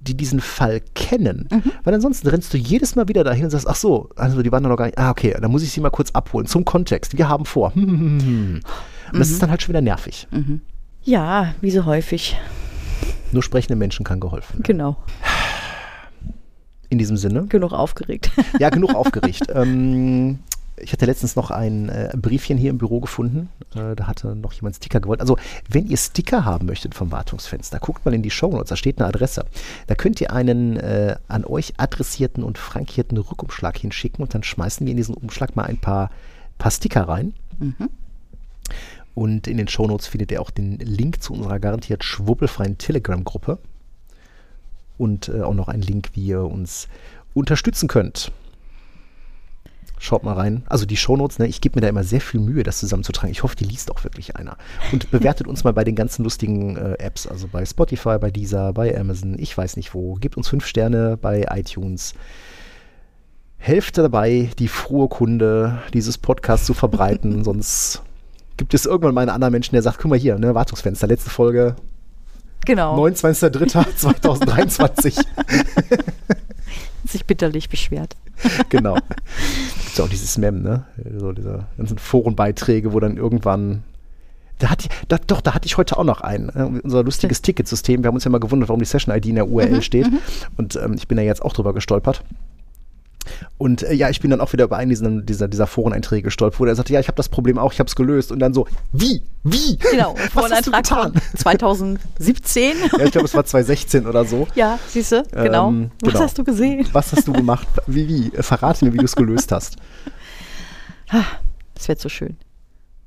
[0.00, 1.48] die, die diesen Fall kennen.
[1.84, 4.62] Weil ansonsten rennst du jedes Mal wieder dahin und sagst, ach so, also die waren
[4.62, 7.16] da noch gar nicht, ah, okay, dann muss ich sie mal kurz abholen, zum Kontext,
[7.16, 7.72] wir haben vor.
[7.76, 10.28] Und das ist dann halt schon wieder nervig.
[11.02, 12.36] Ja, wie so häufig.
[13.32, 14.62] Nur sprechende Menschen kann geholfen werden.
[14.64, 14.96] Genau.
[16.88, 17.46] In diesem Sinne.
[17.46, 18.30] Genug aufgeregt.
[18.58, 19.44] Ja, genug aufgeregt.
[19.54, 20.40] ähm,
[20.80, 23.48] ich hatte letztens noch ein äh, Briefchen hier im Büro gefunden.
[23.74, 25.20] Äh, da hatte noch jemand Sticker gewollt.
[25.20, 25.36] Also,
[25.68, 29.08] wenn ihr Sticker haben möchtet vom Wartungsfenster, guckt mal in die Shownotes, da steht eine
[29.08, 29.44] Adresse.
[29.86, 34.86] Da könnt ihr einen äh, an euch adressierten und frankierten Rückumschlag hinschicken und dann schmeißen
[34.86, 36.10] wir in diesen Umschlag mal ein paar,
[36.58, 37.34] paar Sticker rein.
[39.14, 43.58] Und in den Shownotes findet ihr auch den Link zu unserer garantiert schwuppelfreien Telegram-Gruppe.
[44.98, 46.88] Und äh, auch noch einen Link, wie ihr uns
[47.34, 48.32] unterstützen könnt.
[50.02, 50.62] Schaut mal rein.
[50.66, 53.30] Also die Shownotes, ne, ich gebe mir da immer sehr viel Mühe, das zusammenzutragen.
[53.30, 54.56] Ich hoffe, die liest auch wirklich einer.
[54.92, 58.72] Und bewertet uns mal bei den ganzen lustigen äh, Apps, also bei Spotify, bei Deezer,
[58.72, 60.14] bei Amazon, ich weiß nicht wo.
[60.14, 62.14] Gebt uns fünf Sterne bei iTunes.
[63.58, 68.00] Helft dabei, die frohe Kunde dieses Podcasts zu verbreiten, sonst
[68.56, 71.28] gibt es irgendwann mal einen anderen Menschen, der sagt, guck mal hier, ne, Wartungsfenster, letzte
[71.28, 71.76] Folge,
[72.66, 73.02] Genau.
[73.06, 75.18] 29.03.2023.
[77.06, 78.16] Sich bitterlich beschwert.
[78.68, 78.94] genau.
[78.94, 80.84] Gibt ja auch dieses Mem, ne?
[81.18, 83.82] So diese ganzen Forenbeiträge, wo dann irgendwann.
[84.58, 86.48] Da hatte ich, da, doch, da hatte ich heute auch noch einen.
[86.50, 88.02] Äh, unser lustiges Ticketsystem.
[88.02, 90.06] Wir haben uns ja mal gewundert, warum die Session-ID in der URL steht.
[90.56, 92.22] Und ähm, ich bin da jetzt auch drüber gestolpert.
[93.58, 96.60] Und äh, ja, ich bin dann auch wieder über einen dieser, dieser, dieser Foreneinträge gestolpert,
[96.60, 98.32] wo er sagte, ja, ich habe das Problem auch, ich habe es gelöst.
[98.32, 99.22] Und dann so, wie?
[99.44, 99.76] Wie?
[99.76, 100.14] Genau.
[100.34, 102.76] Was du von 2017.
[102.98, 104.46] Ja, ich glaube, es war 2016 oder so.
[104.54, 105.22] Ja, siehst du?
[105.32, 105.68] Genau.
[105.68, 106.24] Ähm, Was genau.
[106.24, 106.86] hast du gesehen?
[106.92, 107.66] Was hast du gemacht?
[107.86, 108.36] Wie, wie?
[108.36, 109.76] Äh, Verrate mir, wie du es gelöst hast.
[111.74, 112.36] Das wäre so schön.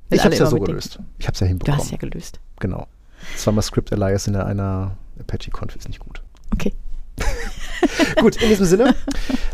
[0.10, 0.99] Wenn Ich habe es ja so gelöst.
[1.19, 1.80] Ich habe es ja Du hinbekommen.
[1.80, 2.40] hast ja gelöst.
[2.60, 2.88] Genau.
[3.38, 6.22] Zweimal Script Alias in einer Apache-Conf ist nicht gut.
[6.53, 6.73] Okay.
[8.22, 8.95] gut, in diesem Sinne,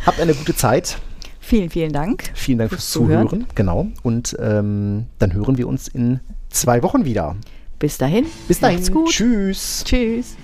[0.05, 0.97] habt eine gute Zeit.
[1.39, 2.31] Vielen, vielen Dank.
[2.35, 3.27] Vielen Dank Fürs fürs Zuhören.
[3.27, 3.47] Zuhören.
[3.55, 3.87] Genau.
[4.03, 6.19] Und ähm, dann hören wir uns in
[6.49, 7.35] zwei Wochen wieder.
[7.79, 8.25] Bis dahin.
[8.47, 8.77] Bis dahin.
[8.77, 9.09] Macht's gut.
[9.09, 9.83] Tschüss.
[9.85, 10.35] Tschüss.